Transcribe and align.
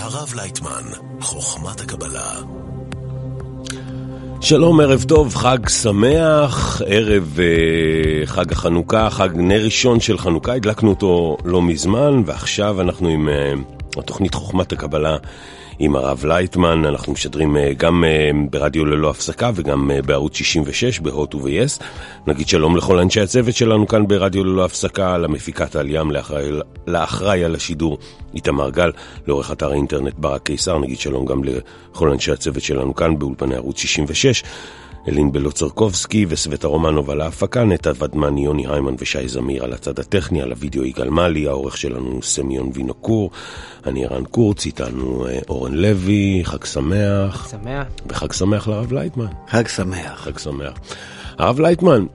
הרב 0.00 0.32
לייטמן, 0.36 0.82
חוכמת 1.20 1.80
הקבלה. 1.80 2.34
שלום, 4.40 4.80
ערב 4.80 5.02
טוב, 5.02 5.34
חג 5.34 5.68
שמח, 5.68 6.82
ערב 6.86 7.38
אה, 7.40 8.26
חג 8.26 8.52
החנוכה, 8.52 9.10
חג 9.10 9.28
נר 9.34 9.64
ראשון 9.64 10.00
של 10.00 10.18
חנוכה, 10.18 10.54
הדלקנו 10.54 10.90
אותו 10.90 11.36
לא 11.44 11.62
מזמן, 11.62 12.22
ועכשיו 12.26 12.80
אנחנו 12.80 13.08
עם 13.08 13.28
אה, 13.28 13.52
התוכנית 13.96 14.34
חוכמת 14.34 14.72
הקבלה 14.72 15.16
עם 15.82 15.96
הרב 15.96 16.24
לייטמן, 16.24 16.84
אנחנו 16.84 17.12
משדרים 17.12 17.56
אה, 17.56 17.72
גם 17.76 18.04
אה, 18.04 18.30
ברדיו 18.50 18.84
ללא 18.84 19.10
הפסקה 19.10 19.50
וגם 19.54 19.90
אה, 19.90 20.02
בערוץ 20.02 20.36
66 20.36 21.00
בהוט 21.00 21.34
וביס. 21.34 21.78
נגיד 22.26 22.48
שלום 22.48 22.76
לכל 22.76 22.98
אנשי 22.98 23.20
הצוות 23.20 23.54
שלנו 23.54 23.86
כאן 23.86 24.06
ברדיו 24.06 24.44
ללא 24.44 24.64
הפסקה, 24.64 25.18
למפיקת 25.18 25.76
העלייה, 25.76 26.02
לאחראי, 26.02 26.50
לאחראי 26.86 27.44
על 27.44 27.54
השידור 27.54 27.98
איתמר 28.34 28.70
גל, 28.70 28.92
לעורך 29.26 29.52
אתר 29.52 29.70
האינטרנט 29.70 30.14
ברק 30.18 30.42
קיסר, 30.42 30.78
נגיד 30.78 30.98
שלום 30.98 31.26
גם 31.26 31.42
לכל 31.44 32.10
אנשי 32.10 32.32
הצוות 32.32 32.62
שלנו 32.62 32.94
כאן 32.94 33.18
באולפני 33.18 33.54
ערוץ 33.54 33.78
66. 33.78 34.42
אלין 35.08 35.32
בלוצרקובסקי 35.32 36.26
וסווטה 36.28 36.68
רומנוב 36.68 37.10
על 37.10 37.20
ההפקה, 37.20 37.64
נטע 37.64 37.92
ודמני, 37.98 38.44
יוני 38.44 38.66
היימן 38.68 38.94
ושי 38.98 39.28
זמיר 39.28 39.64
על 39.64 39.72
הצד 39.72 39.98
הטכני, 39.98 40.42
על 40.42 40.52
הוידאו 40.52 40.84
יגאל 40.84 41.10
מאלי, 41.10 41.46
העורך 41.46 41.76
שלנו 41.76 42.22
סמיון 42.22 42.70
וינוקור, 42.74 43.30
אני 43.86 44.04
ערן 44.04 44.24
קורץ, 44.24 44.66
איתנו 44.66 45.26
אה, 45.26 45.38
אורן 45.48 45.74
לוי, 45.74 46.40
חג 46.44 46.64
שמח. 46.64 47.36
חג 47.36 47.50
שמח. 47.50 47.86
וחג 48.08 48.32
שמח 48.32 48.68
לרב 48.68 48.92
לייטמן. 48.92 49.26
חג 49.48 49.68
שמח. 49.68 50.20
חג 50.20 50.38
שמח. 50.38 50.72
הרב 51.38 51.60
לייטמן, 51.60 52.06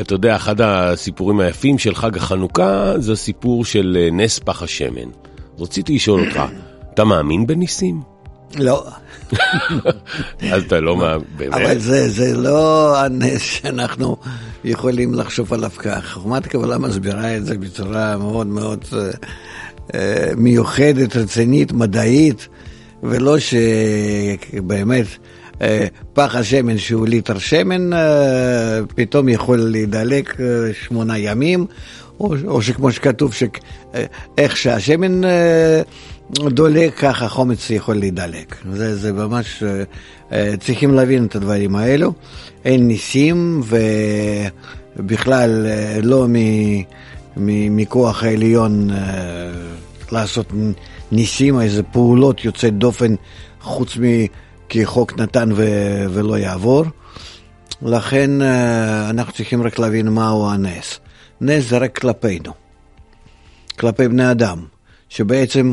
אתה 0.00 0.14
יודע, 0.14 0.36
אחד 0.36 0.60
הסיפורים 0.60 1.40
היפים 1.40 1.78
של 1.78 1.94
חג 1.94 2.16
החנוכה 2.16 2.98
זה 2.98 3.12
הסיפור 3.12 3.64
של 3.64 3.98
אה, 4.00 4.08
נס 4.12 4.38
פח 4.38 4.62
השמן. 4.62 5.08
רציתי 5.58 5.94
לשאול 5.94 6.20
אותך, 6.20 6.42
אתה 6.94 7.04
מאמין 7.04 7.46
בניסים? 7.46 8.11
לא. 8.58 8.86
אז 10.52 10.62
אתה 10.66 10.80
לא 10.80 10.96
מאמין, 10.96 11.26
באמת? 11.36 11.54
אבל 11.54 11.78
זה, 11.78 12.08
זה 12.08 12.36
לא 12.36 12.96
הנס 12.98 13.42
שאנחנו 13.42 14.16
יכולים 14.64 15.14
לחשוב 15.14 15.54
עליו 15.54 15.70
כך. 15.78 16.12
חוכמת 16.12 16.46
קבלה 16.46 16.78
מסבירה 16.78 17.36
את 17.36 17.46
זה 17.46 17.58
בצורה 17.58 18.16
מאוד 18.16 18.46
מאוד 18.46 18.84
uh, 18.90 18.94
uh, 19.88 19.94
מיוחדת, 20.36 21.16
רצינית, 21.16 21.72
מדעית, 21.72 22.48
ולא 23.02 23.36
שבאמת 23.38 25.06
uh, 25.52 25.60
פח 26.12 26.34
השמן 26.34 26.78
שהוא 26.78 27.06
ליטר 27.06 27.38
שמן 27.38 27.90
פתאום 28.94 29.28
יכול 29.28 29.58
להידלק 29.58 30.36
שמונה 30.72 31.18
ימים, 31.18 31.66
או, 32.20 32.34
או 32.46 32.62
שכמו 32.62 32.92
שכתוב, 32.92 33.34
שאיך 33.34 34.56
שהשמן... 34.56 35.20
דולק 36.34 36.94
ככה 36.98 37.28
חומץ 37.28 37.70
יכול 37.70 37.96
להידלק. 37.96 38.56
זה, 38.72 38.96
זה 38.96 39.12
ממש, 39.12 39.62
uh, 39.62 40.32
צריכים 40.60 40.94
להבין 40.94 41.26
את 41.26 41.34
הדברים 41.34 41.76
האלו. 41.76 42.12
אין 42.64 42.88
ניסים 42.88 43.62
ובכלל 44.96 45.66
uh, 45.66 46.06
לא 46.06 46.26
מ, 46.28 46.34
מ, 47.36 47.76
מכוח 47.76 48.22
העליון 48.22 48.90
לעשות 50.12 50.52
ניסים, 51.12 51.60
איזה 51.60 51.82
פעולות 51.82 52.44
יוצאת 52.44 52.78
דופן 52.78 53.14
חוץ 53.60 53.96
מכחוק 54.00 55.18
נתן 55.18 55.48
ו, 55.56 55.64
ולא 56.10 56.38
יעבור. 56.38 56.84
לכן 57.82 58.42
אנחנו 59.10 59.32
צריכים 59.32 59.62
רק 59.62 59.78
להבין 59.78 60.08
מהו 60.08 60.50
הנס. 60.50 61.00
נס 61.40 61.68
זה 61.68 61.78
רק 61.78 61.98
כלפינו, 61.98 62.52
כלפי 63.78 64.08
בני 64.08 64.30
אדם, 64.30 64.58
שבעצם 65.08 65.72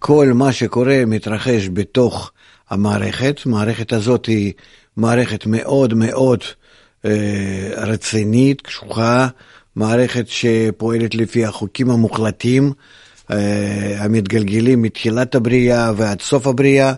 כל 0.00 0.32
מה 0.34 0.52
שקורה 0.52 1.02
מתרחש 1.06 1.68
בתוך 1.72 2.32
המערכת. 2.70 3.40
המערכת 3.46 3.92
הזאת 3.92 4.26
היא 4.26 4.52
מערכת 4.96 5.46
מאוד 5.46 5.94
מאוד 5.94 6.40
אה, 7.04 7.70
רצינית, 7.76 8.60
קשוחה, 8.60 9.28
מערכת 9.76 10.28
שפועלת 10.28 11.14
לפי 11.14 11.44
החוקים 11.44 11.90
המוחלטים, 11.90 12.72
אה, 13.30 13.96
המתגלגלים 13.98 14.82
מתחילת 14.82 15.34
הבריאה 15.34 15.92
ועד 15.96 16.20
סוף 16.20 16.46
הבריאה. 16.46 16.94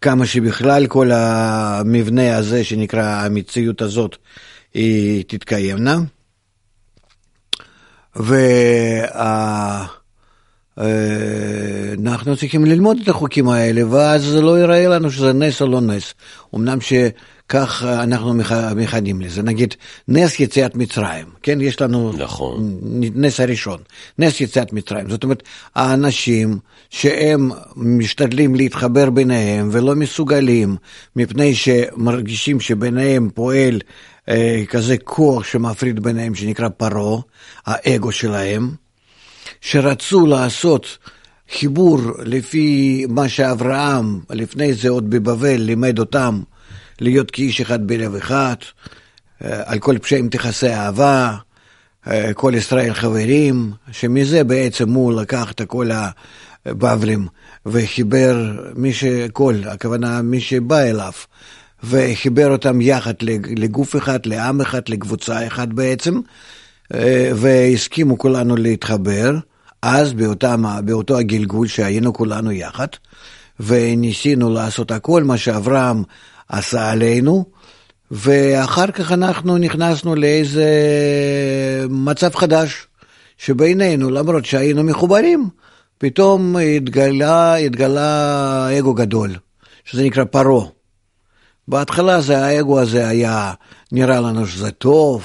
כמה 0.00 0.26
שבכלל 0.26 0.86
כל 0.86 1.10
המבנה 1.12 2.36
הזה 2.36 2.64
שנקרא 2.64 3.02
המציאות 3.02 3.82
הזאת 3.82 4.16
היא 4.74 5.24
תתקיימנה. 5.28 5.98
וה... 8.16 10.03
אנחנו 12.04 12.36
צריכים 12.36 12.64
ללמוד 12.64 12.98
את 13.02 13.08
החוקים 13.08 13.48
האלה, 13.48 13.88
ואז 13.88 14.22
זה 14.22 14.42
לא 14.42 14.58
ייראה 14.58 14.88
לנו 14.88 15.10
שזה 15.10 15.32
נס 15.32 15.62
או 15.62 15.66
לא 15.66 15.80
נס. 15.80 16.14
אמנם 16.54 16.78
שכך 16.80 17.84
אנחנו 18.02 18.34
מכנים 18.76 19.20
לזה. 19.20 19.42
נגיד, 19.42 19.74
נס 20.08 20.40
יציאת 20.40 20.74
מצרים, 20.74 21.26
כן? 21.42 21.60
יש 21.60 21.80
לנו 21.80 22.12
נכון. 22.18 22.78
נס 23.14 23.40
הראשון, 23.40 23.78
נס 24.18 24.40
יציאת 24.40 24.72
מצרים. 24.72 25.10
זאת 25.10 25.24
אומרת, 25.24 25.42
האנשים 25.74 26.58
שהם 26.90 27.50
משתדלים 27.76 28.54
להתחבר 28.54 29.10
ביניהם 29.10 29.68
ולא 29.72 29.94
מסוגלים, 29.94 30.76
מפני 31.16 31.54
שמרגישים 31.54 32.60
שביניהם 32.60 33.30
פועל 33.34 33.80
אה, 34.28 34.62
כזה 34.68 34.98
כוח 34.98 35.44
שמפריד 35.44 36.00
ביניהם, 36.00 36.34
שנקרא 36.34 36.68
פרעה, 36.68 37.20
האגו 37.66 38.12
שלהם. 38.12 38.83
שרצו 39.60 40.26
לעשות 40.26 40.98
חיבור 41.58 42.00
לפי 42.18 43.06
מה 43.08 43.28
שאברהם, 43.28 44.20
לפני 44.30 44.74
זה 44.74 44.88
עוד 44.88 45.10
בבבל, 45.10 45.56
לימד 45.56 45.98
אותם 45.98 46.40
להיות 47.00 47.30
כאיש 47.30 47.60
אחד 47.60 47.86
בלב 47.86 48.14
אחד, 48.14 48.54
על 49.40 49.78
כל 49.78 49.98
פשעים 49.98 50.28
תכסה 50.28 50.74
אהבה, 50.74 51.36
כל 52.34 52.52
ישראל 52.56 52.94
חברים, 52.94 53.72
שמזה 53.92 54.44
בעצם 54.44 54.90
הוא 54.90 55.12
לקח 55.12 55.52
את 55.52 55.62
כל 55.62 55.90
הבבלים 56.66 57.26
וחיבר 57.66 58.52
מי 58.76 58.92
שכל, 58.92 59.54
הכוונה 59.66 60.22
מי 60.22 60.40
שבא 60.40 60.78
אליו, 60.78 61.12
וחיבר 61.84 62.50
אותם 62.50 62.80
יחד 62.80 63.14
לגוף 63.56 63.96
אחד, 63.96 64.26
לעם 64.26 64.60
אחד, 64.60 64.80
לקבוצה 64.88 65.46
אחת 65.46 65.68
בעצם, 65.68 66.20
והסכימו 67.34 68.18
כולנו 68.18 68.56
להתחבר. 68.56 69.32
אז 69.82 70.12
באותם, 70.12 70.64
באותו 70.84 71.18
הגלגול 71.18 71.66
שהיינו 71.66 72.12
כולנו 72.12 72.52
יחד, 72.52 72.86
וניסינו 73.60 74.50
לעשות 74.50 74.90
הכל 74.90 75.22
מה 75.22 75.36
שאברהם 75.36 76.02
עשה 76.48 76.90
עלינו, 76.90 77.44
ואחר 78.10 78.86
כך 78.86 79.12
אנחנו 79.12 79.58
נכנסנו 79.58 80.14
לאיזה 80.14 80.66
מצב 81.90 82.34
חדש, 82.34 82.86
שבינינו, 83.38 84.10
למרות 84.10 84.44
שהיינו 84.44 84.82
מחוברים, 84.82 85.48
פתאום 85.98 86.56
התגלה, 86.76 87.54
התגלה 87.54 88.78
אגו 88.78 88.94
גדול, 88.94 89.34
שזה 89.84 90.02
נקרא 90.02 90.24
פרעה. 90.24 90.66
בהתחלה 91.68 92.20
זה 92.20 92.44
האגו 92.44 92.80
הזה 92.80 93.08
היה, 93.08 93.52
נראה 93.92 94.20
לנו 94.20 94.46
שזה 94.46 94.70
טוב, 94.70 95.24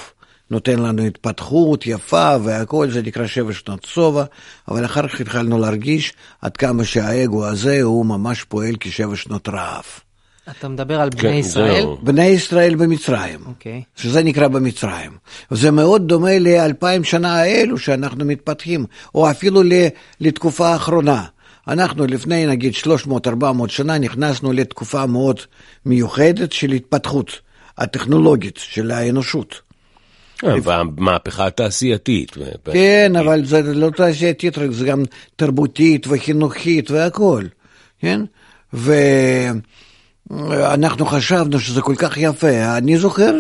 נותן 0.52 0.80
לנו 0.80 1.04
התפתחות 1.04 1.88
יפה 1.88 2.36
והכל, 2.44 2.90
זה 2.92 3.02
נקרא 3.02 3.28
שבע 3.28 3.54
שנות 3.54 3.86
שובע, 3.86 4.24
אבל 4.68 4.86
אחר 4.86 5.08
כך 5.08 5.22
התחלנו 5.22 5.60
להרגיש 5.60 6.14
עד 6.42 6.58
כמה 6.58 6.84
שהאגו 6.84 7.46
הזה 7.46 7.82
הוא 7.82 8.06
ממש 8.06 8.44
פועל 8.44 8.76
כשבע 8.80 9.16
שנות 9.16 9.50
רעב. 9.50 9.84
אתה 10.50 10.68
מדבר 10.68 11.02
על 11.02 11.10
בני 11.10 11.22
כן, 11.22 11.34
ישראל? 11.34 11.82
זהו. 11.82 11.98
בני 12.02 12.26
ישראל 12.26 12.76
במצרים, 12.76 13.40
okay. 13.46 13.48
אוקיי. 13.48 13.84
שזה 13.96 14.24
נקרא 14.24 14.48
במצרים. 14.48 15.12
זה 15.52 15.72
מאוד 15.72 16.08
דומה 16.08 16.40
לאלפיים 16.40 17.04
שנה 17.04 17.36
האלו 17.36 17.78
שאנחנו 17.78 18.26
מתפתחים, 18.26 18.86
או 19.16 19.32
אפילו 19.32 19.62
לתקופה 20.22 20.68
האחרונה. 20.68 21.24
אנחנו 21.68 22.06
לפני 22.06 22.46
נגיד 22.46 22.74
300-400 23.26 23.68
שנה 23.68 23.98
נכנסנו 23.98 24.54
לתקופה 24.54 25.06
מאוד 25.06 25.40
מיוחדת 25.86 26.52
של 26.52 26.72
התפתחות 26.72 27.40
הטכנולוגית 27.78 28.58
של 28.58 28.92
האנושות. 28.92 29.69
אה, 30.44 30.56
והמהפכה 30.64 31.48
התעשייתית. 31.48 32.38
כן, 32.74 33.16
אבל 33.20 33.46
זה 33.46 33.62
לא 33.62 33.90
תעשייתית, 33.90 34.58
רק 34.58 34.72
זה 34.72 34.86
גם 34.86 35.04
תרבותית 35.36 36.08
וחינוכית 36.10 36.92
והכול, 36.92 37.50
כן? 38.00 38.22
אנחנו 40.74 41.06
חשבנו 41.06 41.60
שזה 41.60 41.82
כל 41.82 41.96
כך 41.98 42.18
יפה. 42.18 42.78
אני 42.78 42.98
זוכר 42.98 43.34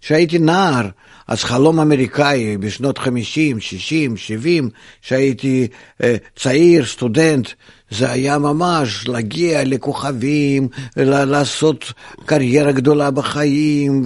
שהייתי 0.00 0.38
נער, 0.38 0.88
אז 1.28 1.44
חלום 1.44 1.80
אמריקאי 1.80 2.56
בשנות 2.56 2.98
50, 2.98 3.60
60, 3.60 4.16
70, 4.16 4.70
שהייתי 5.02 5.68
אה, 6.02 6.16
צעיר, 6.36 6.86
סטודנט, 6.86 7.48
זה 7.90 8.10
היה 8.10 8.38
ממש 8.38 9.08
להגיע 9.08 9.64
לכוכבים, 9.64 10.68
לעשות 10.96 11.92
קריירה 12.26 12.72
גדולה 12.72 13.10
בחיים, 13.10 14.04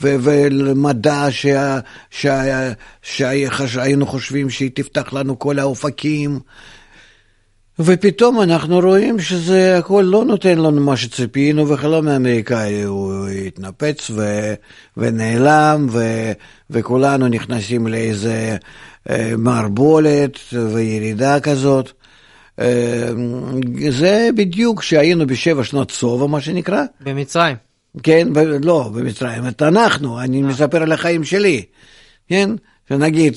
ומדע 0.00 1.26
שהיינו 3.02 4.06
חושבים 4.06 4.50
שהיא 4.50 4.70
תפתח 4.74 5.12
לנו 5.12 5.38
כל 5.38 5.58
האופקים. 5.58 6.40
ופתאום 7.80 8.40
אנחנו 8.40 8.80
רואים 8.80 9.20
שזה 9.20 9.78
הכל 9.78 10.04
לא 10.06 10.24
נותן 10.24 10.58
לנו 10.58 10.80
מה 10.80 10.96
שציפינו, 10.96 11.68
וחלום 11.68 12.08
האמריקאי 12.08 12.82
הוא 12.82 13.28
התנפץ 13.28 14.10
ו, 14.10 14.54
ונעלם, 14.96 15.86
ו, 15.90 16.02
וכולנו 16.70 17.28
נכנסים 17.28 17.86
לאיזה 17.86 18.56
אה, 19.10 19.32
מערבולת 19.38 20.38
וירידה 20.52 21.40
כזאת. 21.40 21.92
אה, 22.60 23.10
זה 23.90 24.28
בדיוק 24.36 24.80
כשהיינו 24.80 25.26
בשבע 25.26 25.64
שנות 25.64 25.90
שובע, 25.90 26.26
מה 26.26 26.40
שנקרא. 26.40 26.84
במצרים. 27.00 27.56
כן, 28.02 28.32
ב, 28.32 28.38
לא, 28.38 28.90
במצרים, 28.94 29.42
אנחנו, 29.62 30.20
אני 30.20 30.42
מספר 30.42 30.82
על 30.82 30.92
החיים 30.92 31.24
שלי, 31.24 31.62
כן? 32.28 32.50
שנגיד... 32.88 33.34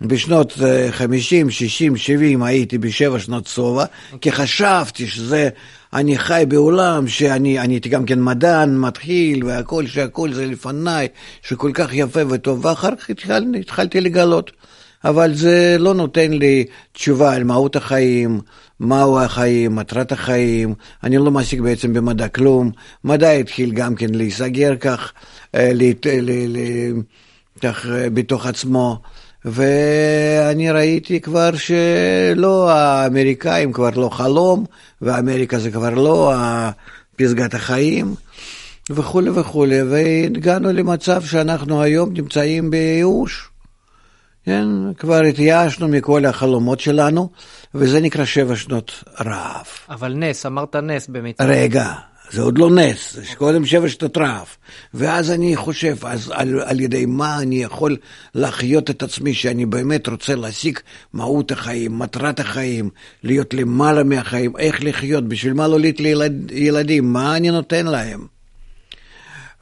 בשנות 0.00 0.52
50, 0.90 1.50
60, 1.50 1.96
70 1.96 2.42
הייתי 2.42 2.78
בשבע 2.78 3.18
שנות 3.18 3.46
שובע, 3.46 3.84
כי 4.20 4.32
חשבתי 4.32 5.06
שזה, 5.06 5.48
אני 5.92 6.18
חי 6.18 6.44
בעולם 6.48 7.08
שאני 7.08 7.58
אני 7.58 7.74
הייתי 7.74 7.88
גם 7.88 8.04
כן 8.04 8.22
מדען, 8.22 8.78
מתחיל, 8.78 9.44
והכל, 9.44 9.86
שהכל 9.86 10.32
זה 10.32 10.46
לפניי, 10.46 11.08
שכל 11.42 11.70
כך 11.74 11.88
יפה 11.92 12.20
וטוב, 12.28 12.64
ואחר 12.64 12.96
כך 12.96 13.10
התחל, 13.10 13.44
התחלתי 13.60 14.00
לגלות. 14.00 14.50
אבל 15.04 15.34
זה 15.34 15.76
לא 15.78 15.94
נותן 15.94 16.32
לי 16.32 16.64
תשובה 16.92 17.34
על 17.34 17.44
מהות 17.44 17.76
החיים, 17.76 18.40
מהו 18.80 19.18
החיים, 19.20 19.76
מטרת 19.76 20.12
החיים, 20.12 20.74
אני 21.04 21.16
לא 21.16 21.30
משיג 21.30 21.60
בעצם 21.60 21.92
במדע 21.92 22.28
כלום. 22.28 22.70
מדע 23.04 23.30
התחיל 23.30 23.70
גם 23.70 23.94
כן 23.94 24.14
להיסגר 24.14 24.76
כך, 24.76 25.12
אה, 25.54 25.72
כך 27.62 27.86
אה, 27.86 28.10
בתוך 28.10 28.46
עצמו. 28.46 29.00
ואני 29.50 30.70
ראיתי 30.70 31.20
כבר 31.20 31.50
שלא, 31.56 32.70
האמריקאים 32.70 33.72
כבר 33.72 33.90
לא 33.96 34.08
חלום, 34.08 34.64
ואמריקה 35.02 35.58
זה 35.58 35.70
כבר 35.70 35.90
לא 35.90 36.34
פסגת 37.16 37.54
החיים, 37.54 38.14
וכולי 38.90 39.30
וכולי, 39.30 39.82
והגענו 39.82 40.72
למצב 40.72 41.22
שאנחנו 41.22 41.82
היום 41.82 42.12
נמצאים 42.12 42.70
בייאוש. 42.70 43.48
כן, 44.44 44.66
כבר 44.98 45.20
התייאשנו 45.20 45.88
מכל 45.88 46.24
החלומות 46.24 46.80
שלנו, 46.80 47.30
וזה 47.74 48.00
נקרא 48.00 48.24
שבע 48.24 48.56
שנות 48.56 49.04
רעב. 49.20 49.66
אבל 49.90 50.14
נס, 50.14 50.46
אמרת 50.46 50.76
נס 50.76 51.08
במצרים. 51.08 51.50
רגע, 51.50 51.92
זה 52.30 52.42
עוד 52.42 52.58
לא 52.58 52.70
נס, 52.70 53.14
זה 53.14 53.22
קודם 53.36 53.66
שבע 53.66 53.88
שנות 53.88 54.16
רעב. 54.16 54.46
ואז 54.94 55.30
אני 55.30 55.56
חושב, 55.56 55.96
אז 56.02 56.32
על, 56.34 56.60
על 56.60 56.80
ידי 56.80 57.06
מה 57.06 57.38
אני 57.38 57.62
יכול 57.62 57.96
להחיות 58.34 58.90
את 58.90 59.02
עצמי, 59.02 59.34
שאני 59.34 59.66
באמת 59.66 60.08
רוצה 60.08 60.34
להשיג 60.34 60.78
מהות 61.12 61.52
החיים, 61.52 61.98
מטרת 61.98 62.40
החיים, 62.40 62.90
להיות 63.24 63.54
למעלה 63.54 64.04
מהחיים, 64.04 64.52
איך 64.58 64.84
לחיות, 64.84 65.28
בשביל 65.28 65.52
מה 65.52 65.68
להוליד 65.68 66.00
לילדים, 66.50 67.12
מה 67.12 67.36
אני 67.36 67.50
נותן 67.50 67.86
להם. 67.86 68.26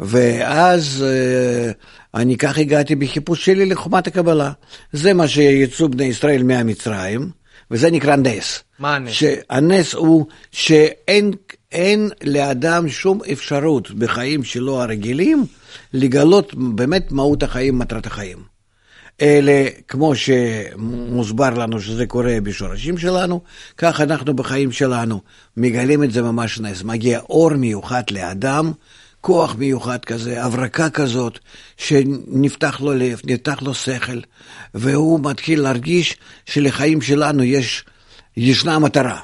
ואז 0.00 1.04
אה, 1.06 1.70
אני 2.14 2.36
כך 2.36 2.58
הגעתי 2.58 2.94
בחיפוש 2.94 3.44
שלי 3.44 3.66
לחומת 3.66 4.06
הקבלה. 4.06 4.52
זה 4.92 5.14
מה 5.14 5.28
שיצאו 5.28 5.88
בני 5.88 6.04
ישראל 6.04 6.42
מהמצרים, 6.42 7.30
וזה 7.70 7.90
נקרא 7.90 8.16
נס. 8.16 8.62
מה 8.78 8.96
הנס? 8.96 9.12
שהנס 9.12 9.94
הוא 9.94 10.26
שאין 10.52 11.32
אין 11.72 12.10
לאדם 12.24 12.88
שום 12.88 13.20
אפשרות 13.32 13.90
בחיים 13.90 14.44
שלו 14.44 14.82
הרגילים 14.82 15.46
לגלות 15.92 16.54
באמת 16.54 17.12
מהות 17.12 17.42
החיים, 17.42 17.78
מטרת 17.78 18.06
החיים. 18.06 18.38
אלה, 19.22 19.68
כמו 19.88 20.12
שמוסבר 20.16 21.50
לנו 21.50 21.80
שזה 21.80 22.06
קורה 22.06 22.38
בשורשים 22.42 22.98
שלנו, 22.98 23.40
כך 23.78 24.00
אנחנו 24.00 24.34
בחיים 24.34 24.72
שלנו 24.72 25.20
מגלים 25.56 26.04
את 26.04 26.12
זה 26.12 26.22
ממש 26.22 26.60
נס. 26.60 26.82
מגיע 26.82 27.20
אור 27.20 27.54
מיוחד 27.54 28.02
לאדם, 28.10 28.72
כוח 29.20 29.54
מיוחד 29.54 30.04
כזה, 30.04 30.44
הברקה 30.44 30.90
כזאת, 30.90 31.38
שנפתח 31.76 32.80
לו 32.80 32.94
לב, 32.94 33.20
נפתח 33.24 33.62
לו 33.62 33.74
שכל, 33.74 34.20
והוא 34.74 35.20
מתחיל 35.22 35.60
להרגיש 35.60 36.16
שלחיים 36.46 37.00
שלנו 37.00 37.42
יש, 37.42 37.84
ישנה 38.36 38.78
מטרה, 38.78 39.20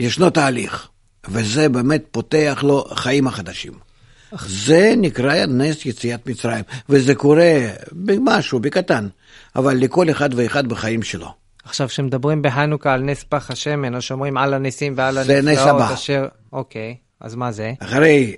ישנו 0.00 0.30
תהליך. 0.30 0.88
וזה 1.28 1.68
באמת 1.68 2.04
פותח 2.10 2.64
לו 2.66 2.84
חיים 2.94 3.26
החדשים. 3.26 3.72
זה 4.46 4.94
נקרא 4.96 5.46
נס 5.46 5.86
יציאת 5.86 6.26
מצרים, 6.26 6.64
וזה 6.88 7.14
קורה 7.14 7.52
במשהו, 7.92 8.60
בקטן, 8.60 9.08
אבל 9.56 9.76
לכל 9.76 10.10
אחד 10.10 10.30
ואחד 10.34 10.66
בחיים 10.68 11.02
שלו. 11.02 11.28
עכשיו, 11.64 11.88
כשמדברים 11.88 12.42
בחנוכה 12.42 12.92
על 12.92 13.02
נס 13.02 13.24
פח 13.28 13.50
השמן, 13.50 13.94
או 13.94 14.02
שאומרים 14.02 14.36
על 14.36 14.54
הניסים 14.54 14.94
ועל 14.96 15.18
הנפלאות, 15.18 15.44
זה 15.44 15.50
נס 15.50 15.58
הבא. 15.58 15.94
אשר... 15.94 16.26
אוקיי, 16.52 16.96
אז 17.20 17.34
מה 17.34 17.52
זה? 17.52 17.72
אחרי 17.78 18.36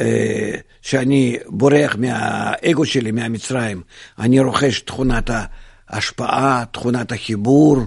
אה, 0.00 0.54
שאני 0.82 1.38
בורח 1.46 1.96
מהאגו 1.98 2.86
שלי, 2.86 3.10
מהמצרים, 3.10 3.82
אני 4.18 4.40
רוכש 4.40 4.80
תכונת 4.80 5.30
ההשפעה, 5.88 6.64
תכונת 6.72 7.12
החיבור, 7.12 7.78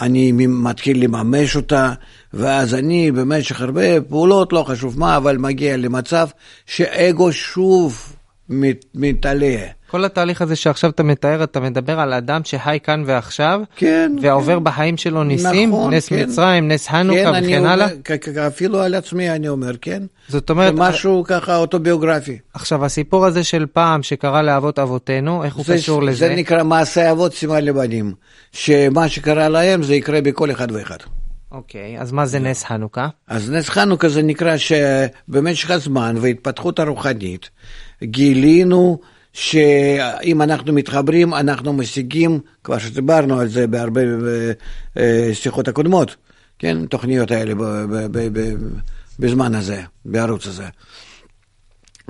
אני 0.00 0.32
מתחיל 0.36 1.04
לממש 1.04 1.56
אותה, 1.56 1.92
ואז 2.32 2.74
אני 2.74 3.10
במשך 3.12 3.60
הרבה 3.60 4.00
פעולות, 4.00 4.52
לא 4.52 4.62
חשוב 4.62 4.98
מה, 4.98 5.16
אבל 5.16 5.38
מגיע 5.38 5.76
למצב 5.76 6.28
שאגו 6.66 7.32
שוב 7.32 8.16
מת, 8.50 8.84
מתעלה. 8.94 9.56
כל 9.86 10.04
התהליך 10.04 10.42
הזה 10.42 10.56
שעכשיו 10.56 10.90
אתה 10.90 11.02
מתאר, 11.02 11.44
אתה 11.44 11.60
מדבר 11.60 12.00
על 12.00 12.12
אדם 12.12 12.40
שחי 12.44 12.78
כאן 12.82 13.02
ועכשיו, 13.06 13.60
כן, 13.76 14.12
ועובר 14.22 14.56
כן. 14.56 14.64
בחיים 14.64 14.96
שלו 14.96 15.24
ניסים, 15.24 15.68
נכון, 15.68 15.94
נס 15.94 16.08
כן. 16.08 16.22
מצרים, 16.22 16.68
נס 16.68 16.88
חנוכה 16.88 17.32
כן, 17.32 17.44
וכן 17.44 17.66
הלאה. 17.66 17.88
אומר, 18.28 18.46
אפילו 18.46 18.80
על 18.80 18.94
עצמי 18.94 19.30
אני 19.30 19.48
אומר, 19.48 19.76
כן. 19.80 20.02
זאת 20.28 20.50
אומרת... 20.50 20.74
זה 20.74 20.80
משהו 20.80 21.24
ככה 21.26 21.56
אוטוביוגרפי. 21.56 22.38
עכשיו, 22.54 22.84
הסיפור 22.84 23.26
הזה 23.26 23.44
של 23.44 23.66
פעם 23.72 24.02
שקרה 24.02 24.42
לאבות 24.42 24.78
אבותינו, 24.78 25.44
איך 25.44 25.54
הוא 25.54 25.64
זה, 25.64 25.74
קשור 25.74 26.02
לזה? 26.02 26.18
זה 26.28 26.34
נקרא 26.34 26.62
מעשה 26.62 27.10
אבות 27.10 27.34
סימן 27.34 27.64
לבנים, 27.64 28.14
שמה 28.52 29.08
שקרה 29.08 29.48
להם 29.48 29.82
זה 29.82 29.94
יקרה 29.94 30.20
בכל 30.20 30.50
אחד 30.50 30.72
ואחד. 30.72 30.98
אוקיי, 31.52 32.00
אז 32.00 32.12
מה 32.12 32.26
זה 32.26 32.38
נס 32.38 32.64
חנוכה? 32.64 33.08
אז 33.28 33.50
נס 33.50 33.68
חנוכה 33.68 34.08
זה 34.08 34.22
נקרא 34.22 34.56
שבמשך 34.56 35.70
הזמן 35.70 36.16
וההתפתחות 36.20 36.78
הרוחנית 36.78 37.50
גילינו 38.02 38.98
שאם 39.32 40.42
אנחנו 40.42 40.72
מתחברים, 40.72 41.34
אנחנו 41.34 41.72
משיגים, 41.72 42.40
כבר 42.64 42.78
שדיברנו 42.78 43.40
על 43.40 43.48
זה 43.48 43.66
בהרבה 43.66 44.00
אה, 44.96 45.30
שיחות 45.32 45.68
הקודמות, 45.68 46.16
כן, 46.58 46.86
תוכניות 46.86 47.30
האלה 47.30 47.54
בזמן 49.18 49.54
הזה, 49.54 49.82
בערוץ 50.04 50.46
הזה. 50.46 50.64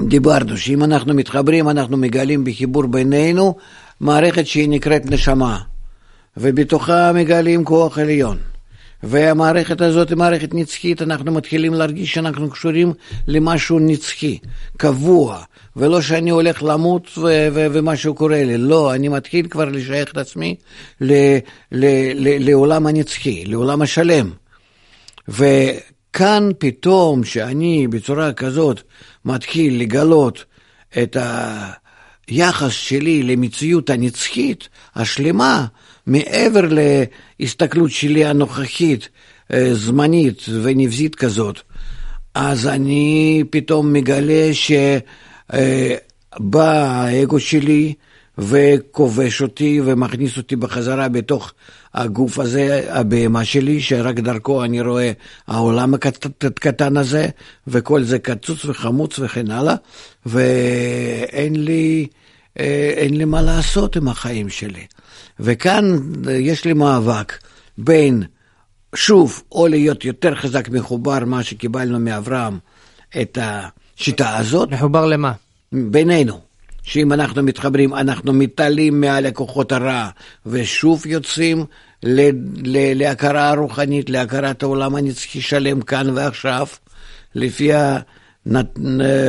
דיברנו 0.08 0.56
שאם 0.56 0.84
אנחנו 0.84 1.14
מתחברים, 1.14 1.68
אנחנו 1.68 1.96
מגלים 1.96 2.44
בחיבור 2.44 2.86
בינינו 2.86 3.56
מערכת 4.00 4.46
שהיא 4.46 4.68
נקראת 4.68 5.06
נשמה, 5.06 5.58
ובתוכה 6.36 7.12
מגלים 7.12 7.64
כוח 7.64 7.98
עליון. 7.98 8.38
והמערכת 9.02 9.80
הזאת 9.80 10.08
היא 10.08 10.16
מערכת 10.16 10.54
נצחית, 10.54 11.02
אנחנו 11.02 11.32
מתחילים 11.32 11.74
להרגיש 11.74 12.14
שאנחנו 12.14 12.50
קשורים 12.50 12.92
למשהו 13.26 13.78
נצחי, 13.78 14.38
קבוע, 14.76 15.42
ולא 15.76 16.02
שאני 16.02 16.30
הולך 16.30 16.62
למות 16.62 17.18
ו- 17.18 17.48
ו- 17.52 17.66
ומשהו 17.72 18.14
קורה 18.14 18.44
לי, 18.44 18.58
לא, 18.58 18.94
אני 18.94 19.08
מתחיל 19.08 19.48
כבר 19.48 19.64
לשייך 19.64 20.12
את 20.12 20.16
עצמי 20.16 20.56
ל- 21.00 21.38
ל- 21.72 22.12
ל- 22.14 22.48
לעולם 22.48 22.86
הנצחי, 22.86 23.44
לעולם 23.44 23.82
השלם. 23.82 24.30
וכאן 25.28 26.48
פתאום, 26.58 27.24
שאני 27.24 27.86
בצורה 27.88 28.32
כזאת 28.32 28.82
מתחיל 29.24 29.80
לגלות 29.80 30.44
את 31.02 31.16
היחס 32.28 32.72
שלי 32.72 33.22
למציאות 33.22 33.90
הנצחית, 33.90 34.68
השלמה, 34.94 35.66
מעבר 36.06 36.68
להסתכלות 37.40 37.90
שלי 37.90 38.24
הנוכחית, 38.24 39.08
אה, 39.52 39.74
זמנית 39.74 40.42
ונבזית 40.62 41.14
כזאת, 41.14 41.60
אז 42.34 42.66
אני 42.66 43.44
פתאום 43.50 43.92
מגלה 43.92 44.54
שבא 45.52 46.72
האגו 46.72 47.40
שלי 47.40 47.94
וכובש 48.38 49.42
אותי 49.42 49.80
ומכניס 49.84 50.36
אותי 50.36 50.56
בחזרה 50.56 51.08
בתוך 51.08 51.52
הגוף 51.94 52.38
הזה, 52.38 52.86
הבהמה 52.88 53.44
שלי, 53.44 53.80
שרק 53.80 54.18
דרכו 54.18 54.64
אני 54.64 54.80
רואה 54.80 55.12
העולם 55.46 55.94
הקטן 55.94 56.96
הזה, 56.96 57.28
וכל 57.66 58.02
זה 58.02 58.18
קצוץ 58.18 58.64
וחמוץ 58.64 59.18
וכן 59.18 59.50
הלאה, 59.50 59.74
ואין 60.26 61.64
לי, 61.64 62.06
אה, 62.60 62.92
אין 62.96 63.16
לי 63.16 63.24
מה 63.24 63.42
לעשות 63.42 63.96
עם 63.96 64.08
החיים 64.08 64.48
שלי. 64.48 64.86
וכאן 65.40 65.98
יש 66.30 66.64
לי 66.64 66.72
מאבק 66.72 67.38
בין, 67.78 68.22
שוב, 68.94 69.42
או 69.52 69.66
להיות 69.66 70.04
יותר 70.04 70.34
חזק 70.34 70.68
מחובר, 70.68 71.24
מה 71.24 71.42
שקיבלנו 71.42 72.00
מאברהם, 72.00 72.58
את 73.20 73.38
השיטה 74.00 74.36
הזאת. 74.36 74.70
מחובר 74.70 75.06
למה? 75.06 75.32
בינינו. 75.72 76.40
שאם 76.82 77.12
אנחנו 77.12 77.42
מתחברים, 77.42 77.94
אנחנו 77.94 78.32
מתעלים 78.32 79.00
מעל 79.00 79.26
לקוחות 79.26 79.72
הרע, 79.72 80.08
ושוב 80.46 81.06
יוצאים 81.06 81.64
ל- 82.02 82.30
ל- 82.56 82.98
להכרה 82.98 83.50
הרוחנית, 83.50 84.10
להכרת 84.10 84.62
העולם 84.62 84.96
הנצחי 84.96 85.40
שלם 85.40 85.80
כאן 85.80 86.10
ועכשיו, 86.10 86.66
לפי 87.34 87.70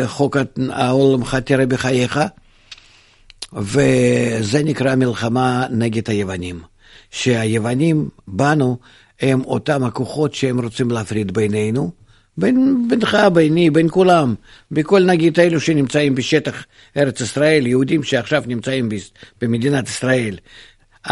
חוק 0.06 0.38
העולמך 0.70 1.36
תראה 1.36 1.66
בחייך, 1.66 2.20
וזה 3.54 4.64
נקרא 4.64 4.96
מלחמה 4.96 5.66
נגד 5.72 6.10
היוונים. 6.10 6.60
שהיוונים 7.12 8.10
בנו 8.28 8.78
הם 9.22 9.42
אותם 9.42 9.84
הכוחות 9.84 10.34
שהם 10.34 10.62
רוצים 10.62 10.92
להפריד 10.92 11.34
בינינו, 11.34 11.92
בין, 12.38 12.86
בינך, 12.90 13.18
ביני, 13.34 13.70
בין 13.70 13.88
כולם, 13.92 14.36
בכל 14.72 15.04
נגיד 15.04 15.40
אלו 15.40 15.60
שנמצאים 15.60 16.16
בשטח 16.16 16.66
ארץ 16.98 17.22
ישראל, 17.22 17.68
יהודים 17.68 18.04
שעכשיו 18.04 18.44
נמצאים 18.48 18.90
במדינת 19.42 19.90
ישראל. 19.90 20.38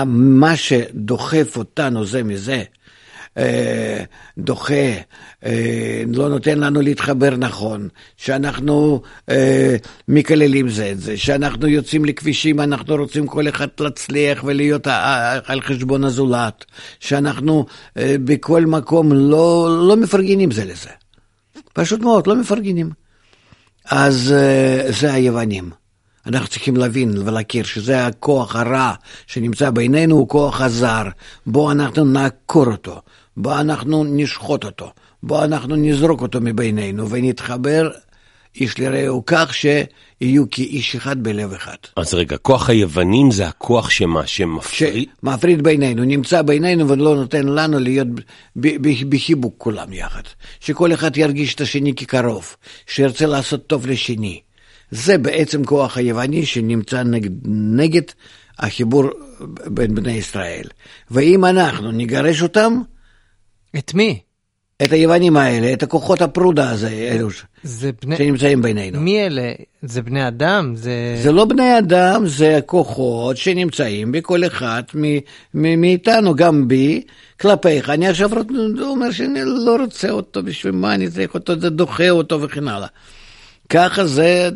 מה 0.05 0.55
שדוחף 0.55 1.57
אותנו 1.57 2.05
זה 2.05 2.23
מזה, 2.23 2.63
אה, 3.37 4.03
דוחה, 4.37 4.73
אה, 5.45 6.03
לא 6.15 6.29
נותן 6.29 6.59
לנו 6.59 6.81
להתחבר 6.81 7.35
נכון, 7.35 7.87
שאנחנו 8.17 9.01
אה, 9.29 9.75
מקללים 10.07 10.69
זה 10.69 10.91
את 10.91 10.99
זה, 10.99 11.17
שאנחנו 11.17 11.67
יוצאים 11.67 12.05
לכבישים, 12.05 12.59
אנחנו 12.59 12.95
רוצים 12.95 13.27
כל 13.27 13.49
אחד 13.49 13.67
להצליח 13.79 14.43
ולהיות 14.43 14.87
על 15.45 15.61
חשבון 15.61 16.03
הזולת, 16.03 16.65
שאנחנו 16.99 17.65
בכל 18.23 18.65
מקום 18.65 19.13
לא, 19.13 19.69
לא 19.87 19.97
מפרגנים 19.97 20.51
זה 20.51 20.65
לזה. 20.65 20.89
פשוט 21.79 22.01
מאוד, 22.01 22.27
לא 22.27 22.35
מפרגנים. 22.35 22.89
אז 23.85 24.33
זה 24.89 25.13
היוונים. 25.13 25.69
אנחנו 26.25 26.47
צריכים 26.47 26.77
להבין 26.77 27.17
ולהכיר 27.17 27.63
שזה 27.63 28.05
הכוח 28.05 28.55
הרע 28.55 28.93
שנמצא 29.27 29.69
בינינו, 29.69 30.15
הוא 30.15 30.27
כוח 30.27 30.61
הזר. 30.61 31.03
בואו 31.45 31.71
אנחנו 31.71 32.05
נעקור 32.05 32.65
אותו, 32.65 33.01
בואו 33.37 33.59
אנחנו 33.59 34.03
נשחוט 34.03 34.63
אותו, 34.63 34.91
בואו 35.23 35.43
אנחנו 35.43 35.75
נזרוק 35.75 36.21
אותו 36.21 36.39
מבינינו 36.41 37.09
ונתחבר 37.09 37.89
איש 38.59 38.79
לרעהו 38.79 39.23
כך 39.25 39.53
שיהיו 39.53 40.43
כאיש 40.51 40.95
אחד 40.95 41.23
בלב 41.23 41.53
אחד. 41.53 41.75
אז 41.95 42.13
רגע, 42.13 42.37
כוח 42.37 42.69
היוונים 42.69 43.31
זה 43.31 43.47
הכוח 43.47 43.89
שמה, 43.89 44.27
שמפריד? 44.27 45.09
שמפריד 45.21 45.61
בינינו, 45.61 46.03
נמצא 46.03 46.41
בינינו 46.41 46.89
ולא 46.89 47.15
נותן 47.15 47.47
לנו 47.47 47.79
להיות 47.79 48.07
בחיבוק 49.09 49.53
כולם 49.57 49.93
יחד. 49.93 50.21
שכל 50.59 50.93
אחד 50.93 51.17
ירגיש 51.17 51.55
את 51.55 51.61
השני 51.61 51.95
כקרוב, 51.95 52.55
שירצה 52.87 53.25
לעשות 53.25 53.67
טוב 53.67 53.87
לשני. 53.87 54.41
זה 54.91 55.17
בעצם 55.17 55.65
כוח 55.65 55.97
היווני 55.97 56.45
שנמצא 56.45 57.03
נגד, 57.03 57.31
נגד 57.45 58.01
החיבור 58.59 59.03
בין 59.65 59.95
בני 59.95 60.11
ישראל. 60.11 60.65
ואם 61.11 61.45
אנחנו 61.45 61.91
נגרש 61.91 62.41
אותם... 62.41 62.81
את 63.77 63.93
מי? 63.93 64.19
את 64.83 64.91
היוונים 64.91 65.37
האלה, 65.37 65.73
את 65.73 65.83
הכוחות 65.83 66.21
הפרודה 66.21 66.69
הזה, 66.69 66.89
אלו 66.89 67.29
זה 67.63 67.91
בני... 68.01 68.17
שנמצאים 68.17 68.61
בינינו. 68.61 68.99
מי 68.99 69.25
אלה? 69.25 69.51
זה 69.81 70.01
בני 70.01 70.27
אדם? 70.27 70.75
זה... 70.75 71.19
זה 71.23 71.31
לא 71.31 71.45
בני 71.45 71.77
אדם, 71.77 72.27
זה 72.27 72.59
כוחות 72.65 73.37
שנמצאים 73.37 74.11
בכל 74.11 74.45
אחד 74.45 74.83
מ- 74.95 75.81
מאיתנו, 75.81 76.35
גם 76.35 76.67
בי, 76.67 77.01
כלפיך. 77.41 77.89
אני 77.89 78.07
עכשיו 78.07 78.29
אומר 78.81 79.11
שאני 79.11 79.39
לא 79.43 79.75
רוצה 79.81 80.09
אותו, 80.09 80.43
בשביל 80.43 80.73
מה 80.73 80.95
אני 80.95 81.09
צריך 81.09 81.33
אותו, 81.33 81.59
זה 81.59 81.69
דוחה 81.69 82.09
אותו 82.09 82.41
וכן 82.41 82.67
הלאה. 82.67 82.87
ככה 83.69 84.05
זה, 84.05 84.49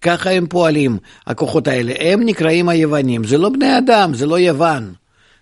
ככה 0.00 0.30
הם 0.30 0.46
פועלים, 0.46 0.98
הכוחות 1.26 1.68
האלה. 1.68 1.92
הם 2.00 2.22
נקראים 2.24 2.68
היוונים, 2.68 3.24
זה 3.24 3.38
לא 3.38 3.48
בני 3.48 3.78
אדם, 3.78 4.14
זה 4.14 4.26
לא 4.26 4.38
יוון. 4.38 4.92